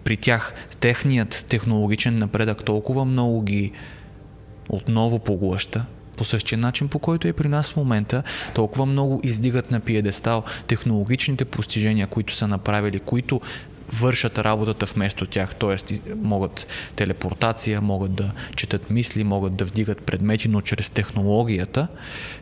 при 0.08 0.16
тях 0.16 0.54
техният 0.80 1.44
технологичен 1.48 2.18
напредък 2.18 2.64
толкова 2.64 3.04
много 3.04 3.42
ги 3.42 3.72
отново 4.68 5.18
поглъща, 5.18 5.84
по 6.16 6.24
същия 6.24 6.58
начин, 6.58 6.88
по 6.88 6.98
който 6.98 7.28
е 7.28 7.32
при 7.32 7.48
нас 7.48 7.70
в 7.70 7.76
момента, 7.76 8.22
толкова 8.54 8.86
много 8.86 9.20
издигат 9.24 9.70
на 9.70 9.80
пиедестал 9.80 10.44
технологичните 10.66 11.44
постижения, 11.44 12.06
които 12.06 12.34
са 12.34 12.48
направили, 12.48 12.98
които 12.98 13.40
вършат 13.92 14.38
работата 14.38 14.86
вместо 14.86 15.26
тях, 15.26 15.54
т.е. 15.54 16.00
могат 16.14 16.66
телепортация, 16.96 17.80
могат 17.80 18.14
да 18.14 18.30
четат 18.56 18.90
мисли, 18.90 19.24
могат 19.24 19.56
да 19.56 19.64
вдигат 19.64 20.02
предмети, 20.02 20.48
но 20.48 20.60
чрез 20.60 20.90
технологията, 20.90 21.88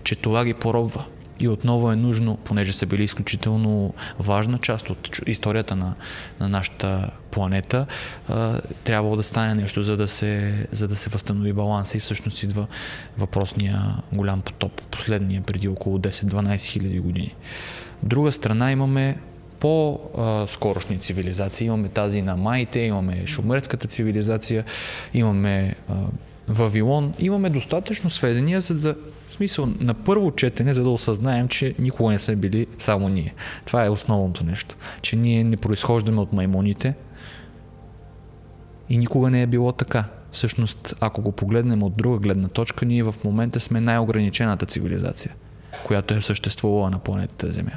че 0.04 0.16
това 0.16 0.44
ги 0.44 0.54
поробва. 0.54 1.04
И 1.40 1.48
отново 1.48 1.92
е 1.92 1.96
нужно, 1.96 2.36
понеже 2.36 2.72
са 2.72 2.86
били 2.86 3.04
изключително 3.04 3.94
важна 4.18 4.58
част 4.58 4.90
от 4.90 5.20
историята 5.26 5.76
на, 5.76 5.94
на 6.40 6.48
нашата 6.48 7.10
планета, 7.36 7.86
трябвало 8.84 9.16
да 9.16 9.22
стане 9.22 9.54
нещо, 9.54 9.82
за 9.82 9.96
да, 9.96 10.08
се, 10.08 10.66
за 10.72 10.88
да 10.88 10.96
се 10.96 11.10
възстанови 11.10 11.52
баланса 11.52 11.96
и 11.96 12.00
всъщност 12.00 12.42
идва 12.42 12.66
въпросния 13.18 13.96
голям 14.12 14.40
потоп, 14.40 14.82
последния 14.82 15.42
преди 15.42 15.68
около 15.68 15.98
10-12 15.98 16.64
хиляди 16.64 16.98
години. 16.98 17.34
Друга 18.02 18.32
страна 18.32 18.72
имаме 18.72 19.16
по-скорошни 19.60 20.98
цивилизации. 20.98 21.66
Имаме 21.66 21.88
тази 21.88 22.22
на 22.22 22.36
Майте, 22.36 22.80
имаме 22.80 23.26
шумерската 23.26 23.88
цивилизация, 23.88 24.64
имаме 25.14 25.74
Вавилон. 26.48 27.14
Имаме 27.18 27.50
достатъчно 27.50 28.10
сведения, 28.10 28.60
за 28.60 28.74
да 28.74 28.96
смисъл 29.30 29.68
на 29.80 29.94
първо 29.94 30.30
четене, 30.30 30.72
за 30.72 30.82
да 30.82 30.90
осъзнаем, 30.90 31.48
че 31.48 31.74
никога 31.78 32.12
не 32.12 32.18
сме 32.18 32.36
били 32.36 32.66
само 32.78 33.08
ние. 33.08 33.34
Това 33.64 33.84
е 33.84 33.90
основното 33.90 34.44
нещо. 34.44 34.76
Че 35.02 35.16
ние 35.16 35.44
не 35.44 35.56
произхождаме 35.56 36.20
от 36.20 36.32
маймуните 36.32 36.94
и 38.88 38.98
никога 38.98 39.30
не 39.30 39.42
е 39.42 39.46
било 39.46 39.72
така. 39.72 40.04
Всъщност, 40.32 40.94
ако 41.00 41.22
го 41.22 41.32
погледнем 41.32 41.82
от 41.82 41.96
друга 41.96 42.18
гледна 42.18 42.48
точка, 42.48 42.86
ние 42.86 43.02
в 43.02 43.14
момента 43.24 43.60
сме 43.60 43.80
най-ограничената 43.80 44.66
цивилизация, 44.66 45.34
която 45.84 46.14
е 46.14 46.20
съществувала 46.20 46.90
на 46.90 46.98
планетата 46.98 47.52
Земя. 47.52 47.72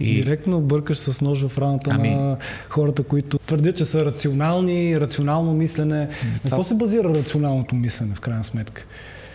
И... 0.00 0.14
Директно 0.14 0.60
бъркаш 0.60 0.98
с 0.98 1.20
нож 1.20 1.46
в 1.46 1.58
раната 1.58 1.90
Ами- 1.90 2.14
на 2.14 2.36
хората, 2.68 3.02
които 3.02 3.38
твърдят, 3.38 3.76
че 3.76 3.84
са 3.84 4.04
рационални, 4.04 5.00
рационално 5.00 5.54
мислене. 5.54 5.98
На 5.98 6.08
това- 6.08 6.40
какво 6.44 6.64
се 6.64 6.74
базира 6.74 7.14
рационалното 7.14 7.74
мислене 7.74 8.14
в 8.14 8.20
крайна 8.20 8.44
сметка? 8.44 8.84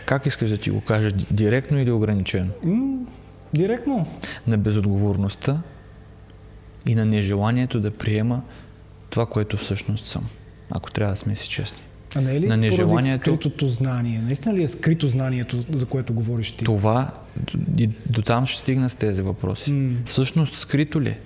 Как 0.05 0.25
искаш 0.25 0.49
да 0.49 0.57
ти 0.57 0.69
го 0.69 0.81
кажа? 0.81 1.11
Директно 1.31 1.79
или 1.79 1.91
ограничено? 1.91 2.49
М- 2.63 2.97
директно. 3.53 4.07
на 4.47 4.57
безотговорността 4.57 5.61
и 6.85 6.95
на 6.95 7.05
нежеланието 7.05 7.79
да 7.79 7.91
приема 7.91 8.41
това, 9.09 9.25
което 9.25 9.57
всъщност 9.57 10.05
съм. 10.05 10.25
Ако 10.69 10.91
трябва 10.91 11.13
да 11.13 11.19
сме 11.19 11.35
си 11.35 11.49
честни. 11.49 11.79
А 12.15 12.21
не 12.21 12.35
е 12.35 12.41
ли 12.41 12.47
На 12.47 12.57
нежеланието- 12.57 13.21
скритото 13.21 13.67
знание? 13.67 14.21
Наистина 14.21 14.55
ли 14.55 14.63
е 14.63 14.67
скрито 14.67 15.07
знанието, 15.07 15.63
за 15.71 15.85
което 15.85 16.13
говориш 16.13 16.51
ти? 16.51 16.65
Това, 16.65 17.11
и 17.77 17.89
до 18.05 18.21
там 18.21 18.45
ще 18.47 18.61
стигна 18.61 18.89
с 18.89 18.95
тези 18.95 19.21
въпроси. 19.21 19.71
М. 19.71 19.95
Всъщност 20.05 20.55
скрито 20.55 21.01
ли? 21.01 21.17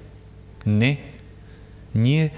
Не. 0.65 0.99
Ние 1.95 2.31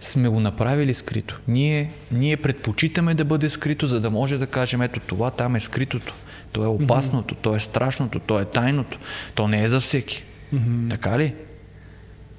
сме 0.00 0.28
го 0.28 0.40
направили 0.40 0.94
скрито. 0.94 1.40
Ние, 1.48 1.90
ние 2.12 2.36
предпочитаме 2.36 3.14
да 3.14 3.24
бъде 3.24 3.50
скрито, 3.50 3.86
за 3.86 4.00
да 4.00 4.10
може 4.10 4.38
да 4.38 4.46
кажем, 4.46 4.82
ето 4.82 5.00
това 5.00 5.30
там 5.30 5.56
е 5.56 5.60
скритото. 5.60 6.14
То 6.52 6.64
е 6.64 6.68
опасното, 6.68 7.34
то 7.34 7.56
е 7.56 7.60
страшното, 7.60 8.18
то 8.18 8.40
е 8.40 8.44
тайното. 8.44 8.98
То 9.34 9.48
не 9.48 9.62
е 9.62 9.68
за 9.68 9.80
всеки. 9.80 10.24
Мгм. 10.52 10.88
Така 10.88 11.18
ли? 11.18 11.34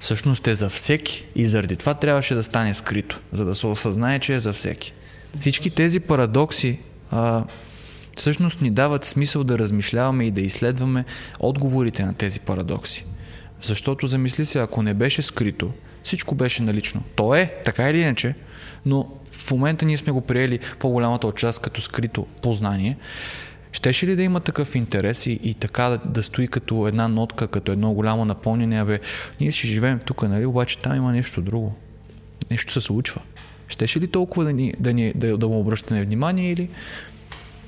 Всъщност 0.02 0.46
е 0.46 0.54
за 0.54 0.68
всеки 0.68 1.24
и 1.34 1.48
заради 1.48 1.76
това 1.76 1.94
трябваше 1.94 2.34
да 2.34 2.44
стане 2.44 2.74
скрито, 2.74 3.20
за 3.32 3.44
да 3.44 3.54
се 3.54 3.66
осъзнае, 3.66 4.18
че 4.18 4.34
е 4.34 4.40
за 4.40 4.52
всеки. 4.52 4.94
Всички 5.34 5.70
тези 5.70 6.00
парадокси 6.00 6.78
а, 7.10 7.44
всъщност 8.16 8.60
ни 8.60 8.70
дават 8.70 9.04
смисъл 9.04 9.44
да 9.44 9.58
размишляваме 9.58 10.24
и 10.24 10.30
да 10.30 10.40
изследваме 10.40 11.04
отговорите 11.38 12.04
на 12.04 12.14
тези 12.14 12.40
парадокси. 12.40 13.04
Защото 13.60 14.06
замисли 14.06 14.46
се, 14.46 14.58
ако 14.58 14.82
не 14.82 14.94
беше 14.94 15.22
скрито, 15.22 15.70
всичко 16.04 16.34
беше 16.34 16.62
налично. 16.62 17.02
То 17.14 17.34
е, 17.34 17.54
така 17.64 17.90
или 17.90 18.00
иначе, 18.00 18.34
но 18.86 19.08
в 19.32 19.50
момента 19.50 19.84
ние 19.84 19.98
сме 19.98 20.12
го 20.12 20.20
приели 20.20 20.58
по-голямата 20.78 21.26
от 21.26 21.36
част 21.36 21.62
като 21.62 21.80
скрито 21.80 22.26
познание. 22.42 22.96
Щеше 23.72 24.06
ли 24.06 24.16
да 24.16 24.22
има 24.22 24.40
такъв 24.40 24.74
интерес 24.74 25.26
и, 25.26 25.40
и 25.42 25.54
така 25.54 25.82
да, 25.82 25.98
да 25.98 26.22
стои 26.22 26.48
като 26.48 26.88
една 26.88 27.08
нотка, 27.08 27.46
като 27.46 27.72
едно 27.72 27.92
голямо 27.92 28.24
напълнение, 28.24 28.80
абе, 28.80 29.00
ние 29.40 29.50
ще 29.50 29.66
живеем 29.66 29.98
тук, 29.98 30.22
нали, 30.22 30.46
обаче 30.46 30.78
там 30.78 30.96
има 30.96 31.12
нещо 31.12 31.42
друго. 31.42 31.74
Нещо 32.50 32.72
се 32.72 32.80
случва. 32.80 33.20
Щеше 33.68 34.00
ли 34.00 34.06
толкова 34.06 34.44
да, 34.44 34.52
ни, 34.52 34.74
да, 34.80 34.92
ни, 34.92 35.12
да, 35.14 35.38
да 35.38 35.48
му 35.48 35.60
обръщаме 35.60 36.04
внимание 36.04 36.52
или 36.52 36.68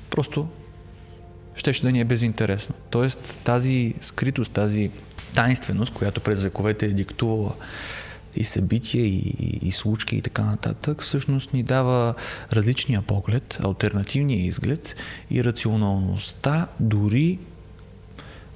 просто 0.09 0.47
щеше 1.55 1.81
да 1.81 1.91
ни 1.91 1.99
е 1.99 2.05
безинтересно. 2.05 2.75
Тоест 2.89 3.39
тази 3.43 3.93
скритост, 4.01 4.51
тази 4.51 4.91
тайнственост, 5.35 5.93
която 5.93 6.21
през 6.21 6.41
вековете 6.41 6.85
е 6.85 6.89
диктувала 6.89 7.53
и 8.35 8.43
събития, 8.43 9.05
и, 9.05 9.33
и, 9.61 9.71
случки 9.71 10.15
и 10.15 10.21
така 10.21 10.43
нататък, 10.43 11.01
всъщност 11.01 11.53
ни 11.53 11.63
дава 11.63 12.13
различния 12.53 13.01
поглед, 13.01 13.59
альтернативния 13.63 14.45
изглед 14.45 14.95
и 15.31 15.43
рационалността 15.43 16.67
дори 16.79 17.39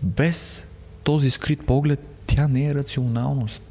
без 0.02 0.68
този 1.04 1.30
скрит 1.30 1.66
поглед, 1.66 2.00
тя 2.26 2.48
не 2.48 2.66
е 2.66 2.76
рационалност. 2.76 3.62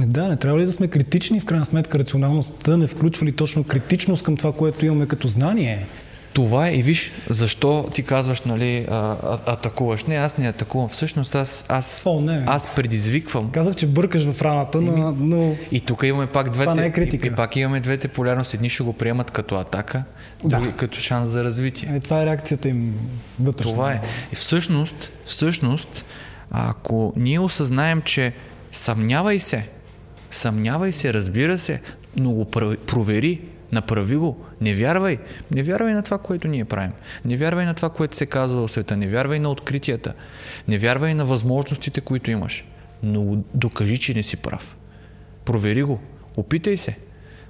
Да, 0.00 0.28
не 0.28 0.36
трябва 0.36 0.60
ли 0.60 0.64
да 0.64 0.72
сме 0.72 0.88
критични 0.88 1.40
в 1.40 1.44
крайна 1.44 1.64
сметка 1.64 1.98
рационалността 1.98 2.76
не 2.76 2.86
включва 2.86 3.26
ли 3.26 3.32
точно 3.32 3.64
критичност 3.64 4.24
към 4.24 4.36
това, 4.36 4.52
което 4.52 4.86
имаме 4.86 5.06
като 5.06 5.28
знание? 5.28 5.86
Това 6.32 6.68
е 6.68 6.74
и 6.74 6.82
виж, 6.82 7.12
защо 7.28 7.88
ти 7.94 8.02
казваш, 8.02 8.40
нали, 8.40 8.86
а, 8.90 8.96
а, 8.96 9.38
атакуваш. 9.46 10.04
Не, 10.04 10.14
аз 10.14 10.38
не 10.38 10.48
атакувам. 10.48 10.88
Всъщност 10.88 11.34
аз, 11.34 11.64
аз, 11.68 12.02
О, 12.06 12.20
не. 12.20 12.44
аз 12.46 12.74
предизвиквам. 12.74 13.50
Казах, 13.50 13.74
че 13.74 13.86
бъркаш 13.86 14.24
в 14.24 14.42
раната, 14.42 14.80
но... 14.80 15.12
но... 15.12 15.56
И 15.72 15.80
тук 15.80 16.02
имаме 16.02 16.26
пак 16.26 16.50
двете. 16.50 16.64
Това 16.64 16.74
не 16.74 16.86
е 16.86 16.92
критика. 16.92 17.26
И, 17.26 17.30
и 17.30 17.34
пак 17.34 17.56
имаме 17.56 17.80
двете 17.80 18.08
полярности. 18.08 18.56
Едни 18.56 18.70
ще 18.70 18.82
го 18.82 18.92
приемат 18.92 19.30
като 19.30 19.54
атака, 19.54 20.04
Да. 20.44 20.56
други 20.56 20.72
като 20.76 20.98
шанс 20.98 21.28
за 21.28 21.44
развитие. 21.44 21.88
Е, 21.96 22.00
това 22.00 22.22
е 22.22 22.26
реакцията 22.26 22.68
им 22.68 22.94
вътрешна. 23.40 23.72
Това 23.72 23.92
е. 23.92 24.00
И 24.32 24.36
всъщност, 24.36 25.10
всъщност, 25.26 26.04
ако 26.50 27.12
ние 27.16 27.38
осъзнаем, 27.40 28.02
че 28.02 28.32
съмнявай 28.72 29.38
се, 29.38 29.68
съмнявай 30.30 30.92
се, 30.92 31.14
разбира 31.14 31.58
се, 31.58 31.80
но 32.16 32.30
го 32.30 32.44
пр- 32.44 32.76
провери, 32.76 33.40
направи 33.72 34.16
го, 34.16 34.44
не 34.60 34.74
вярвай. 34.74 35.18
Не 35.50 35.62
вярвай 35.62 35.94
на 35.94 36.02
това, 36.02 36.18
което 36.18 36.48
ние 36.48 36.64
правим. 36.64 36.92
Не 37.24 37.36
вярвай 37.36 37.66
на 37.66 37.74
това, 37.74 37.90
което 37.90 38.16
се 38.16 38.26
казва 38.26 38.66
в 38.66 38.72
света. 38.72 38.96
Не 38.96 39.08
вярвай 39.08 39.40
на 39.40 39.50
откритията. 39.50 40.14
Не 40.68 40.78
вярвай 40.78 41.14
на 41.14 41.24
възможностите, 41.24 42.00
които 42.00 42.30
имаш. 42.30 42.64
Но 43.02 43.36
докажи, 43.54 43.98
че 43.98 44.14
не 44.14 44.22
си 44.22 44.36
прав. 44.36 44.76
Провери 45.44 45.82
го. 45.82 46.00
Опитай 46.36 46.76
се. 46.76 46.96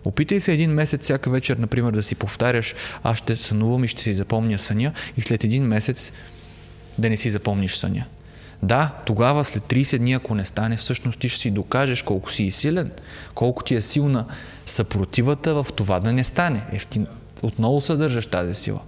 Опитай 0.05 0.41
се 0.41 0.53
един 0.53 0.71
месец 0.71 1.03
всяка 1.03 1.31
вечер, 1.31 1.57
например, 1.57 1.93
да 1.93 2.03
си 2.03 2.15
повтаряш, 2.15 2.75
аз 3.03 3.19
ще 3.19 3.37
сънувам 3.37 3.85
и 3.85 3.89
ще 3.89 4.03
си 4.03 4.15
запомня 4.15 4.59
съня 4.59 4.93
и 5.17 5.23
след 5.23 5.45
един 5.45 5.65
месец 5.65 6.13
да 6.99 7.11
не 7.11 7.17
си 7.17 7.31
запомниш 7.31 7.77
съня. 7.77 8.05
Да, 8.63 8.91
тогава 9.05 9.45
след 9.45 9.63
30 9.63 9.99
дни, 9.99 10.13
ако 10.13 10.35
не 10.35 10.45
стане, 10.45 10.77
всъщност 10.77 11.19
ти 11.19 11.29
ще 11.29 11.41
си 11.41 11.51
докажеш 11.51 12.03
колко 12.03 12.33
си 12.33 12.51
силен, 12.51 12.91
колко 13.35 13.65
ти 13.65 13.75
е 13.75 13.81
силна 13.81 14.25
съпротивата 14.67 15.55
в 15.55 15.67
това 15.77 16.01
да 16.01 16.13
не 16.13 16.25
стане. 16.25 16.63
Е, 16.73 16.79
ти 16.79 17.01
отново 17.43 17.81
съдържаш 17.81 18.27
тази 18.27 18.55
сила. 18.55 18.81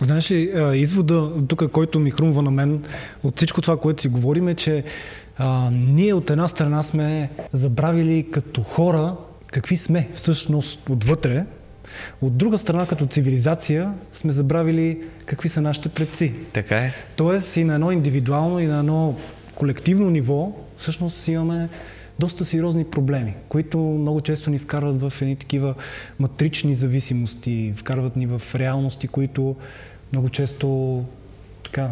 Знаеш 0.00 0.30
ли, 0.30 0.52
извода 0.74 1.30
тук, 1.48 1.70
който 1.70 2.00
ми 2.00 2.10
хрумва 2.10 2.42
на 2.42 2.50
мен 2.50 2.84
от 3.22 3.36
всичко 3.36 3.60
това, 3.60 3.76
което 3.76 4.02
си 4.02 4.08
говорим 4.08 4.48
е, 4.48 4.54
че 4.54 4.84
а, 5.38 5.70
ние 5.72 6.14
от 6.14 6.30
една 6.30 6.48
страна 6.48 6.82
сме 6.82 7.30
забравили 7.52 8.26
като 8.30 8.62
хора 8.62 9.16
какви 9.46 9.76
сме 9.76 10.08
всъщност 10.14 10.88
отвътре, 10.90 11.44
от 12.20 12.36
друга 12.36 12.58
страна 12.58 12.86
като 12.86 13.06
цивилизация 13.06 13.92
сме 14.12 14.32
забравили 14.32 14.98
какви 15.26 15.48
са 15.48 15.60
нашите 15.60 15.88
предци. 15.88 16.34
Така 16.52 16.78
е. 16.78 16.92
Тоест 17.16 17.56
и 17.56 17.64
на 17.64 17.74
едно 17.74 17.90
индивидуално 17.90 18.60
и 18.60 18.66
на 18.66 18.78
едно 18.78 19.16
колективно 19.54 20.10
ниво 20.10 20.52
всъщност 20.76 21.28
имаме 21.28 21.68
доста 22.18 22.44
сериозни 22.44 22.84
проблеми, 22.84 23.34
които 23.48 23.78
много 23.78 24.20
често 24.20 24.50
ни 24.50 24.58
вкарват 24.58 25.00
в 25.00 25.22
едни 25.22 25.36
такива 25.36 25.74
матрични 26.18 26.74
зависимости, 26.74 27.72
вкарват 27.76 28.16
ни 28.16 28.26
в 28.26 28.42
реалности, 28.54 29.08
които 29.08 29.56
много 30.12 30.28
често 30.28 31.04
така 31.62 31.90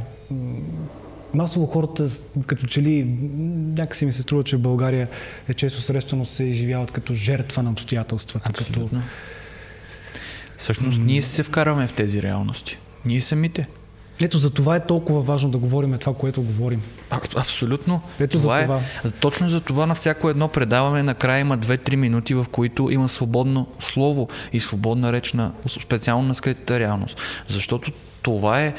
масово 1.35 1.67
хората 1.67 2.09
като 2.47 2.67
че 2.67 2.83
ли 2.83 3.05
някакси 3.79 4.07
ми 4.07 4.13
се 4.13 4.23
струва, 4.23 4.45
че 4.45 4.57
в 4.57 4.61
България 4.61 5.09
е 5.49 5.55
често 5.55 5.83
срещано 5.83 6.25
се 6.25 6.45
изживяват 6.45 6.91
като 6.91 7.15
жертва 7.15 7.63
на 7.63 7.71
обстоятелствата. 7.71 8.53
Като... 8.53 8.91
Всъщност 10.57 11.01
ние 11.01 11.23
се 11.23 11.43
вкарваме 11.43 11.87
в 11.87 11.93
тези 11.93 12.23
реалности. 12.23 12.79
Ние 13.05 13.21
самите. 13.21 13.67
Ето 14.21 14.39
за 14.39 14.51
това 14.51 14.77
е 14.77 14.87
толкова 14.87 15.23
важно 15.23 15.51
да 15.51 15.59
говорим 15.59 15.99
това, 15.99 16.15
което 16.15 16.43
говорим. 16.43 16.83
А, 17.11 17.21
Абсолютно. 17.37 18.01
Ето 18.21 18.39
за 18.39 18.61
е. 18.61 18.63
това. 18.63 18.81
Точно 19.21 19.49
за 19.49 19.61
това 19.61 19.87
на 19.87 19.95
всяко 19.95 20.31
едно 20.31 20.49
предаване 20.49 21.03
накрая 21.03 21.41
има 21.41 21.59
2-3 21.59 21.97
минути, 21.97 22.35
в 22.35 22.47
които 22.53 22.91
има 22.91 23.09
свободно 23.09 23.67
слово 23.81 24.29
и 24.53 24.61
свободна 24.61 25.13
реч 25.13 25.33
на 25.33 25.53
специално 25.69 26.29
на 26.29 26.35
скритата 26.35 26.81
реалност. 26.81 27.17
Защото 27.49 27.93
това 28.23 28.61
е 28.61 28.75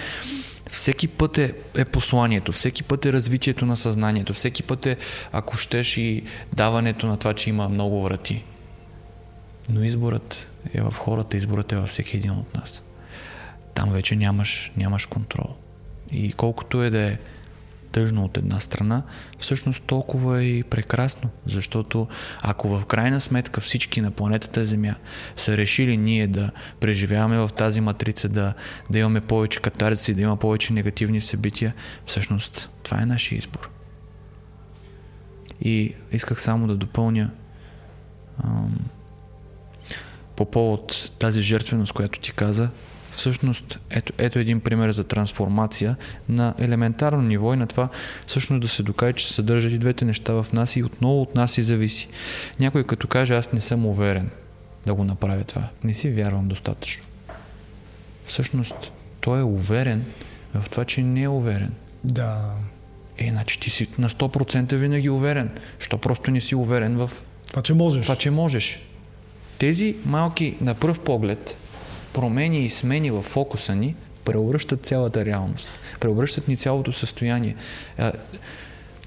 всеки 0.71 1.07
път 1.07 1.37
е, 1.37 1.53
е 1.77 1.85
посланието, 1.85 2.51
всеки 2.51 2.83
път 2.83 3.05
е 3.05 3.13
развитието 3.13 3.65
на 3.65 3.77
съзнанието, 3.77 4.33
всеки 4.33 4.63
път 4.63 4.85
е, 4.85 4.97
ако 5.31 5.57
щеш 5.57 5.97
и 5.97 6.23
даването 6.55 7.07
на 7.07 7.17
това, 7.17 7.33
че 7.33 7.49
има 7.49 7.69
много 7.69 8.03
врати. 8.03 8.43
Но 9.69 9.83
изборът 9.83 10.47
е 10.73 10.81
в 10.81 10.91
хората, 10.91 11.37
изборът 11.37 11.71
е 11.71 11.75
във 11.75 11.89
всеки 11.89 12.17
един 12.17 12.31
от 12.31 12.55
нас. 12.55 12.83
Там 13.73 13.91
вече 13.91 14.15
нямаш, 14.15 14.71
нямаш 14.77 15.05
контрол. 15.05 15.55
И 16.11 16.33
колкото 16.33 16.83
е 16.83 16.89
да 16.89 17.01
е 17.01 17.17
тъжно 17.95 18.23
от 18.25 18.37
една 18.37 18.59
страна, 18.59 19.03
всъщност 19.39 19.83
толкова 19.83 20.41
е 20.41 20.45
и 20.45 20.63
прекрасно, 20.63 21.29
защото 21.45 22.07
ако 22.41 22.67
в 22.77 22.85
крайна 22.85 23.21
сметка 23.21 23.61
всички 23.61 24.01
на 24.01 24.11
планетата 24.11 24.65
Земя 24.65 24.95
са 25.35 25.57
решили 25.57 25.97
ние 25.97 26.27
да 26.27 26.51
преживяваме 26.79 27.37
в 27.37 27.49
тази 27.57 27.81
матрица, 27.81 28.29
да, 28.29 28.53
да 28.89 28.99
имаме 28.99 29.21
повече 29.21 29.61
катарзиси, 29.61 30.13
да 30.13 30.21
има 30.21 30.37
повече 30.37 30.73
негативни 30.73 31.21
събития, 31.21 31.73
всъщност 32.05 32.69
това 32.83 33.01
е 33.01 33.05
нашия 33.05 33.37
избор. 33.37 33.69
И 35.61 35.95
исках 36.11 36.41
само 36.41 36.67
да 36.67 36.75
допълня 36.75 37.31
ам, 38.43 38.79
по 40.35 40.45
повод 40.45 41.11
тази 41.19 41.41
жертвеност, 41.41 41.93
която 41.93 42.19
ти 42.19 42.31
каза, 42.31 42.69
всъщност 43.11 43.79
ето, 43.89 44.13
ето 44.17 44.39
един 44.39 44.59
пример 44.59 44.91
за 44.91 45.03
трансформация 45.03 45.95
на 46.29 46.53
елементарно 46.59 47.21
ниво 47.21 47.53
и 47.53 47.57
на 47.57 47.67
това 47.67 47.89
всъщност 48.27 48.61
да 48.61 48.67
се 48.67 48.83
докаже, 48.83 49.13
че 49.13 49.27
се 49.27 49.33
съдържат 49.33 49.71
и 49.71 49.77
двете 49.77 50.05
неща 50.05 50.33
в 50.33 50.45
нас 50.53 50.75
и 50.75 50.83
отново 50.83 51.21
от 51.21 51.35
нас 51.35 51.57
и 51.57 51.61
зависи. 51.61 52.07
Някой 52.59 52.83
като 52.83 53.07
каже 53.07 53.35
аз 53.35 53.51
не 53.53 53.61
съм 53.61 53.85
уверен 53.85 54.29
да 54.85 54.93
го 54.93 55.03
направя 55.03 55.43
това, 55.43 55.67
не 55.83 55.93
си 55.93 56.09
вярвам 56.09 56.47
достатъчно. 56.47 57.03
Всъщност 58.25 58.91
той 59.21 59.39
е 59.39 59.43
уверен 59.43 60.05
в 60.53 60.69
това, 60.69 60.85
че 60.85 61.01
не 61.01 61.23
е 61.23 61.27
уверен. 61.27 61.73
Да. 62.03 62.53
Е, 63.17 63.29
значи 63.29 63.59
ти 63.59 63.69
си 63.69 63.87
на 63.97 64.09
100% 64.09 64.75
винаги 64.75 65.09
уверен. 65.09 65.49
Що 65.79 65.97
просто 65.97 66.31
не 66.31 66.41
си 66.41 66.55
уверен 66.55 66.97
в 66.97 67.11
Това, 67.47 67.61
че 67.61 67.73
можеш. 67.73 68.01
това, 68.03 68.15
че 68.15 68.31
можеш. 68.31 68.79
Тези 69.57 69.95
малки, 70.05 70.55
на 70.61 70.73
пръв 70.73 70.99
поглед, 70.99 71.57
промени 72.13 72.59
и 72.59 72.69
смени 72.69 73.11
в 73.11 73.21
фокуса 73.21 73.75
ни 73.75 73.95
преобръщат 74.25 74.85
цялата 74.85 75.25
реалност. 75.25 75.69
Преобръщат 75.99 76.47
ни 76.47 76.57
цялото 76.57 76.93
състояние. 76.93 77.55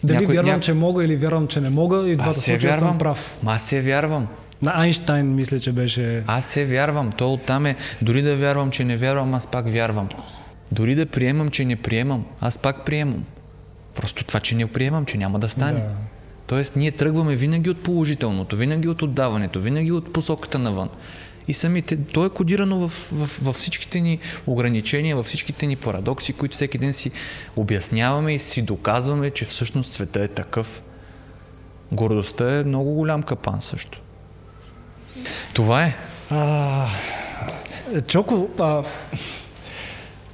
Дали 0.05 0.19
някой- 0.19 0.35
вярвам, 0.35 0.53
ня- 0.53 0.61
че 0.61 0.75
мога 0.75 1.05
или 1.05 1.17
вярвам, 1.17 1.47
че 1.49 1.61
не 1.61 1.71
мога 1.71 2.09
и 2.09 2.17
двата 2.17 2.35
случая 2.35 2.61
съм 2.61 2.71
вярвам. 2.71 2.99
прав. 2.99 3.39
Ма 3.43 3.53
аз 3.53 3.63
се 3.63 3.81
вярвам. 3.83 4.27
На 4.63 4.73
Айнштайн 4.75 5.35
мисля, 5.35 5.61
че 5.61 5.73
беше... 5.73 6.23
Аз 6.27 6.45
се 6.45 6.65
вярвам. 6.65 7.13
То 7.13 7.33
оттам 7.33 7.67
е, 7.67 7.77
дори 8.03 8.23
да 8.23 8.37
вярвам, 8.37 8.71
че 8.71 8.85
не 8.85 8.97
вярвам, 8.97 9.35
аз 9.35 9.47
пак 9.47 9.69
вярвам. 9.69 10.09
Дори 10.73 10.95
да 10.95 11.07
приемам, 11.07 11.49
че 11.49 11.65
не 11.65 11.77
приемам, 11.77 12.27
аз 12.41 12.59
пак 12.59 12.85
приемам. 12.87 13.25
Просто 13.95 14.25
това, 14.25 14.41
че 14.41 14.55
не 14.55 14.67
приемам, 14.67 15.05
че 15.05 15.19
няма 15.19 15.39
да 15.39 15.49
стане. 15.49 15.73
Да. 15.73 15.89
Тоест, 16.49 16.77
ние 16.77 16.91
тръгваме 16.91 17.37
винаги 17.37 17.71
от 17.71 17.83
положителното, 17.83 18.57
винаги 18.57 18.89
от 18.89 19.03
отдаването, 19.03 19.61
винаги 19.61 19.93
от 19.93 20.13
посоката 20.13 20.59
навън. 20.59 20.89
И 21.49 21.55
самите, 21.55 21.97
то 21.97 22.27
е 22.27 22.31
кодирано 22.31 22.89
в, 22.89 23.09
в, 23.13 23.43
във 23.43 23.57
всичките 23.57 24.01
ни 24.01 24.19
ограничения, 24.47 25.17
във 25.17 25.27
всичките 25.27 25.67
ни 25.67 25.77
парадокси, 25.77 26.33
които 26.33 26.55
всеки 26.55 26.79
ден 26.79 26.93
си 26.93 27.11
обясняваме 27.57 28.35
и 28.35 28.39
си 28.39 28.63
доказваме, 28.63 29.31
че 29.31 29.45
всъщност 29.45 29.93
света 29.93 30.21
е 30.21 30.29
такъв. 30.29 30.83
Гордостта 31.93 32.59
е 32.59 32.65
много 32.65 32.95
голям 32.95 33.23
капан 33.23 33.63
също. 33.63 34.01
Това 35.55 35.85
е. 35.85 35.97
А, 36.31 36.89
Чоко, 38.07 38.49
а, 38.59 38.85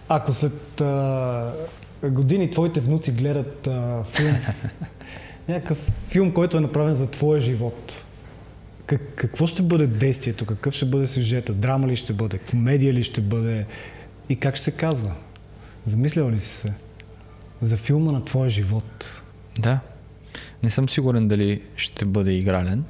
ако 0.08 0.32
след 0.32 0.80
а, 0.80 1.52
години 2.02 2.50
твоите 2.50 2.80
внуци 2.80 3.12
гледат 3.12 3.66
а, 3.66 4.04
филм 4.04 4.36
някакъв 5.48 5.78
филм, 6.08 6.32
който 6.32 6.56
е 6.56 6.60
направен 6.60 6.94
за 6.94 7.10
твоя 7.10 7.40
живот. 7.40 8.04
Как, 8.86 9.00
какво 9.14 9.46
ще 9.46 9.62
бъде 9.62 9.86
действието? 9.86 10.46
Какъв 10.46 10.74
ще 10.74 10.84
бъде 10.84 11.06
сюжета? 11.06 11.52
Драма 11.52 11.88
ли 11.88 11.96
ще 11.96 12.12
бъде? 12.12 12.38
Комедия 12.38 12.94
ли 12.94 13.02
ще 13.02 13.20
бъде? 13.20 13.66
И 14.28 14.36
как 14.36 14.56
ще 14.56 14.64
се 14.64 14.70
казва? 14.70 15.12
Замислял 15.84 16.30
ли 16.30 16.40
си 16.40 16.48
се? 16.48 16.72
За 17.60 17.76
филма 17.76 18.12
на 18.12 18.24
твоя 18.24 18.50
живот. 18.50 19.22
Да. 19.58 19.80
Не 20.62 20.70
съм 20.70 20.88
сигурен 20.88 21.28
дали 21.28 21.62
ще 21.76 22.04
бъде 22.04 22.32
игрален, 22.32 22.84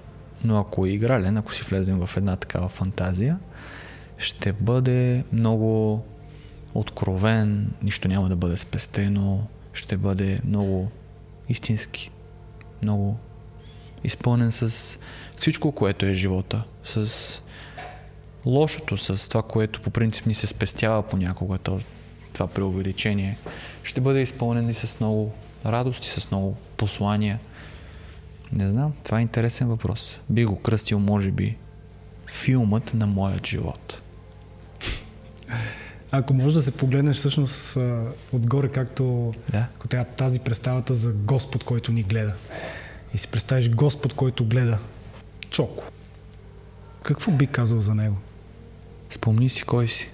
но 0.45 0.59
ако 0.59 0.87
е 0.87 0.91
игрален, 0.91 1.37
ако 1.37 1.55
си 1.55 1.63
влезем 1.63 2.07
в 2.07 2.17
една 2.17 2.37
такава 2.37 2.69
фантазия, 2.69 3.39
ще 4.19 4.53
бъде 4.53 5.25
много 5.33 6.05
откровен, 6.75 7.73
нищо 7.83 8.09
няма 8.09 8.29
да 8.29 8.37
бъде 8.37 8.57
спестено, 8.57 9.47
ще 9.73 9.97
бъде 9.97 10.41
много 10.45 10.91
истински, 11.49 12.11
много 12.85 13.17
изпълнен 14.05 14.53
с 14.53 14.99
всичко, 15.39 15.73
което 15.73 16.07
е 16.07 16.15
живота, 16.15 16.63
с 16.85 17.43
лошото, 18.47 18.97
с 18.97 19.29
това, 19.29 19.43
което 19.43 19.81
по 19.81 19.91
принцип 19.91 20.27
ни 20.27 20.35
се 20.35 20.47
спестява 20.47 21.03
понякога, 21.03 21.59
това 22.33 22.47
преувеличение, 22.47 23.39
ще 23.83 24.01
бъде 24.01 24.23
изпълнен 24.23 24.71
и 24.71 24.75
с 24.75 25.01
много 25.01 25.33
радости, 25.67 26.09
с 26.09 26.31
много 26.31 26.57
послания. 26.77 27.41
Не 28.53 28.69
знам, 28.69 28.93
това 29.05 29.19
е 29.19 29.23
интересен 29.23 29.69
въпрос. 29.69 30.21
Би 30.31 30.45
го 30.45 30.57
кръстил, 30.57 30.99
може 30.99 31.31
би, 31.31 31.57
филмът 32.27 32.95
на 32.95 33.07
моят 33.07 33.47
живот. 33.47 34.03
Ако 36.17 36.35
можеш 36.35 36.53
да 36.53 36.63
се 36.63 36.71
погледнеш 36.71 37.17
всъщност 37.17 37.79
отгоре, 38.33 38.69
както 38.69 39.35
да. 39.51 39.67
Ако 39.77 39.89
тази 40.17 40.41
представата 40.41 40.95
за 40.95 41.13
Господ, 41.13 41.65
който 41.65 41.93
ни 41.93 42.03
гледа. 42.03 42.35
И 43.15 43.19
си 43.19 43.29
представиш 43.29 43.71
Господ, 43.71 44.15
който 44.15 44.45
гледа 44.45 44.79
Чоко. 45.51 45.85
Какво 47.03 47.33
би 47.33 47.47
казал 47.47 47.81
за 47.81 47.95
него? 47.95 48.17
Спомни 49.11 49.51
си 49.51 49.63
кой 49.63 49.89
си. 49.89 50.11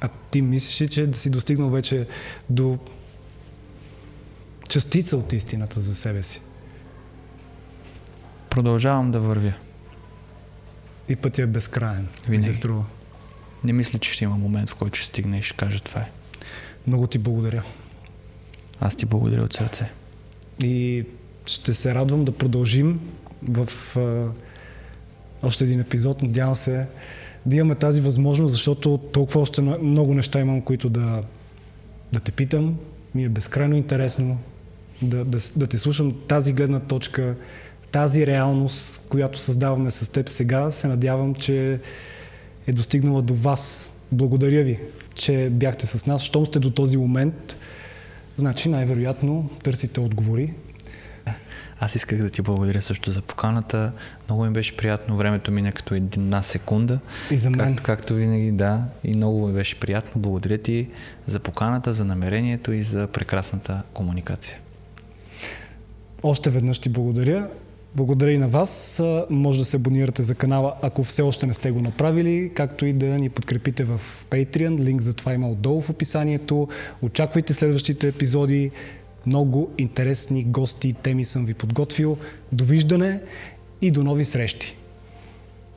А 0.00 0.08
ти 0.30 0.42
мислиш 0.42 0.80
ли, 0.80 0.88
че 0.88 1.06
да 1.06 1.18
си 1.18 1.30
достигнал 1.30 1.70
вече 1.70 2.06
до 2.50 2.78
частица 4.68 5.16
от 5.16 5.32
истината 5.32 5.80
за 5.80 5.94
себе 5.94 6.22
си? 6.22 6.40
Продължавам 8.50 9.10
да 9.10 9.20
вървя. 9.20 9.52
И 11.08 11.16
пътя 11.16 11.42
е 11.42 11.46
безкраен. 11.46 12.08
Винаги. 12.28 12.46
Се 12.46 12.54
струва. 12.54 12.84
Не 13.64 13.72
мисля, 13.72 13.98
че 13.98 14.12
ще 14.12 14.24
има 14.24 14.36
момент, 14.36 14.70
в 14.70 14.74
който 14.74 14.98
ще 14.98 15.06
стигне 15.06 15.38
и 15.38 15.42
ще 15.42 15.56
кажа 15.56 15.80
това 15.80 16.00
е. 16.00 16.10
Много 16.86 17.06
ти 17.06 17.18
благодаря. 17.18 17.62
Аз 18.80 18.96
ти 18.96 19.06
благодаря 19.06 19.42
от 19.42 19.52
сърце. 19.52 19.90
И 20.62 21.04
ще 21.46 21.74
се 21.74 21.94
радвам 21.94 22.24
да 22.24 22.32
продължим 22.32 23.00
в 23.48 23.68
а, 23.96 24.26
още 25.46 25.64
един 25.64 25.80
епизод. 25.80 26.22
Надявам 26.22 26.54
се 26.54 26.86
да 27.46 27.56
имаме 27.56 27.74
тази 27.74 28.00
възможност, 28.00 28.52
защото 28.52 28.98
толкова 28.98 29.40
още 29.40 29.60
много 29.62 30.14
неща 30.14 30.40
имам, 30.40 30.62
които 30.62 30.88
да, 30.88 31.22
да 32.12 32.20
те 32.20 32.32
питам. 32.32 32.78
Ми 33.14 33.24
е 33.24 33.28
безкрайно 33.28 33.76
интересно 33.76 34.38
да, 35.02 35.24
да, 35.24 35.38
да 35.56 35.66
те 35.66 35.78
слушам 35.78 36.14
тази 36.28 36.52
гледна 36.52 36.80
точка, 36.80 37.34
тази 37.90 38.26
реалност, 38.26 39.06
която 39.08 39.38
създаваме 39.38 39.90
с 39.90 40.12
теб 40.12 40.28
сега. 40.28 40.70
Се 40.70 40.88
надявам, 40.88 41.34
че 41.34 41.80
е 42.66 42.72
достигнала 42.72 43.22
до 43.22 43.34
вас. 43.34 43.92
Благодаря 44.12 44.64
ви, 44.64 44.80
че 45.14 45.48
бяхте 45.50 45.86
с 45.86 46.06
нас. 46.06 46.22
Щом 46.22 46.46
сте 46.46 46.58
до 46.58 46.70
този 46.70 46.96
момент, 46.96 47.56
значи 48.36 48.68
най-вероятно 48.68 49.50
търсите 49.62 50.00
отговори. 50.00 50.54
Аз 51.80 51.94
исках 51.94 52.18
да 52.18 52.30
ти 52.30 52.42
благодаря 52.42 52.82
също 52.82 53.10
за 53.10 53.22
поканата. 53.22 53.92
Много 54.28 54.44
ми 54.44 54.50
беше 54.50 54.76
приятно. 54.76 55.16
Времето 55.16 55.50
мина 55.50 55.72
като 55.72 55.94
една 55.94 56.42
секунда. 56.42 56.98
И 57.30 57.36
за 57.36 57.50
мен. 57.50 57.58
Както, 57.58 57.82
както 57.82 58.14
винаги, 58.14 58.52
да. 58.52 58.84
И 59.04 59.14
много 59.14 59.46
ми 59.46 59.54
беше 59.54 59.80
приятно. 59.80 60.20
Благодаря 60.20 60.58
ти 60.58 60.88
за 61.26 61.40
поканата, 61.40 61.92
за 61.92 62.04
намерението 62.04 62.72
и 62.72 62.82
за 62.82 63.06
прекрасната 63.06 63.82
комуникация. 63.92 64.58
Още 66.22 66.50
веднъж 66.50 66.78
ти 66.78 66.88
благодаря. 66.88 67.48
Благодаря 67.96 68.32
и 68.32 68.38
на 68.38 68.48
вас. 68.48 69.02
Може 69.30 69.58
да 69.58 69.64
се 69.64 69.76
абонирате 69.76 70.22
за 70.22 70.34
канала, 70.34 70.74
ако 70.82 71.04
все 71.04 71.22
още 71.22 71.46
не 71.46 71.54
сте 71.54 71.70
го 71.70 71.80
направили, 71.80 72.52
както 72.54 72.86
и 72.86 72.92
да 72.92 73.06
ни 73.06 73.28
подкрепите 73.28 73.84
в 73.84 74.00
Patreon. 74.30 74.78
Линк 74.78 75.00
за 75.00 75.14
това 75.14 75.34
има 75.34 75.50
отдолу 75.50 75.80
в 75.80 75.90
описанието. 75.90 76.68
Очаквайте 77.02 77.54
следващите 77.54 78.08
епизоди. 78.08 78.70
Много 79.26 79.70
интересни 79.78 80.44
гости 80.44 80.88
и 80.88 80.92
теми 80.92 81.24
съм 81.24 81.46
ви 81.46 81.54
подготвил. 81.54 82.16
Довиждане 82.52 83.20
и 83.82 83.90
до 83.90 84.02
нови 84.02 84.24
срещи! 84.24 84.76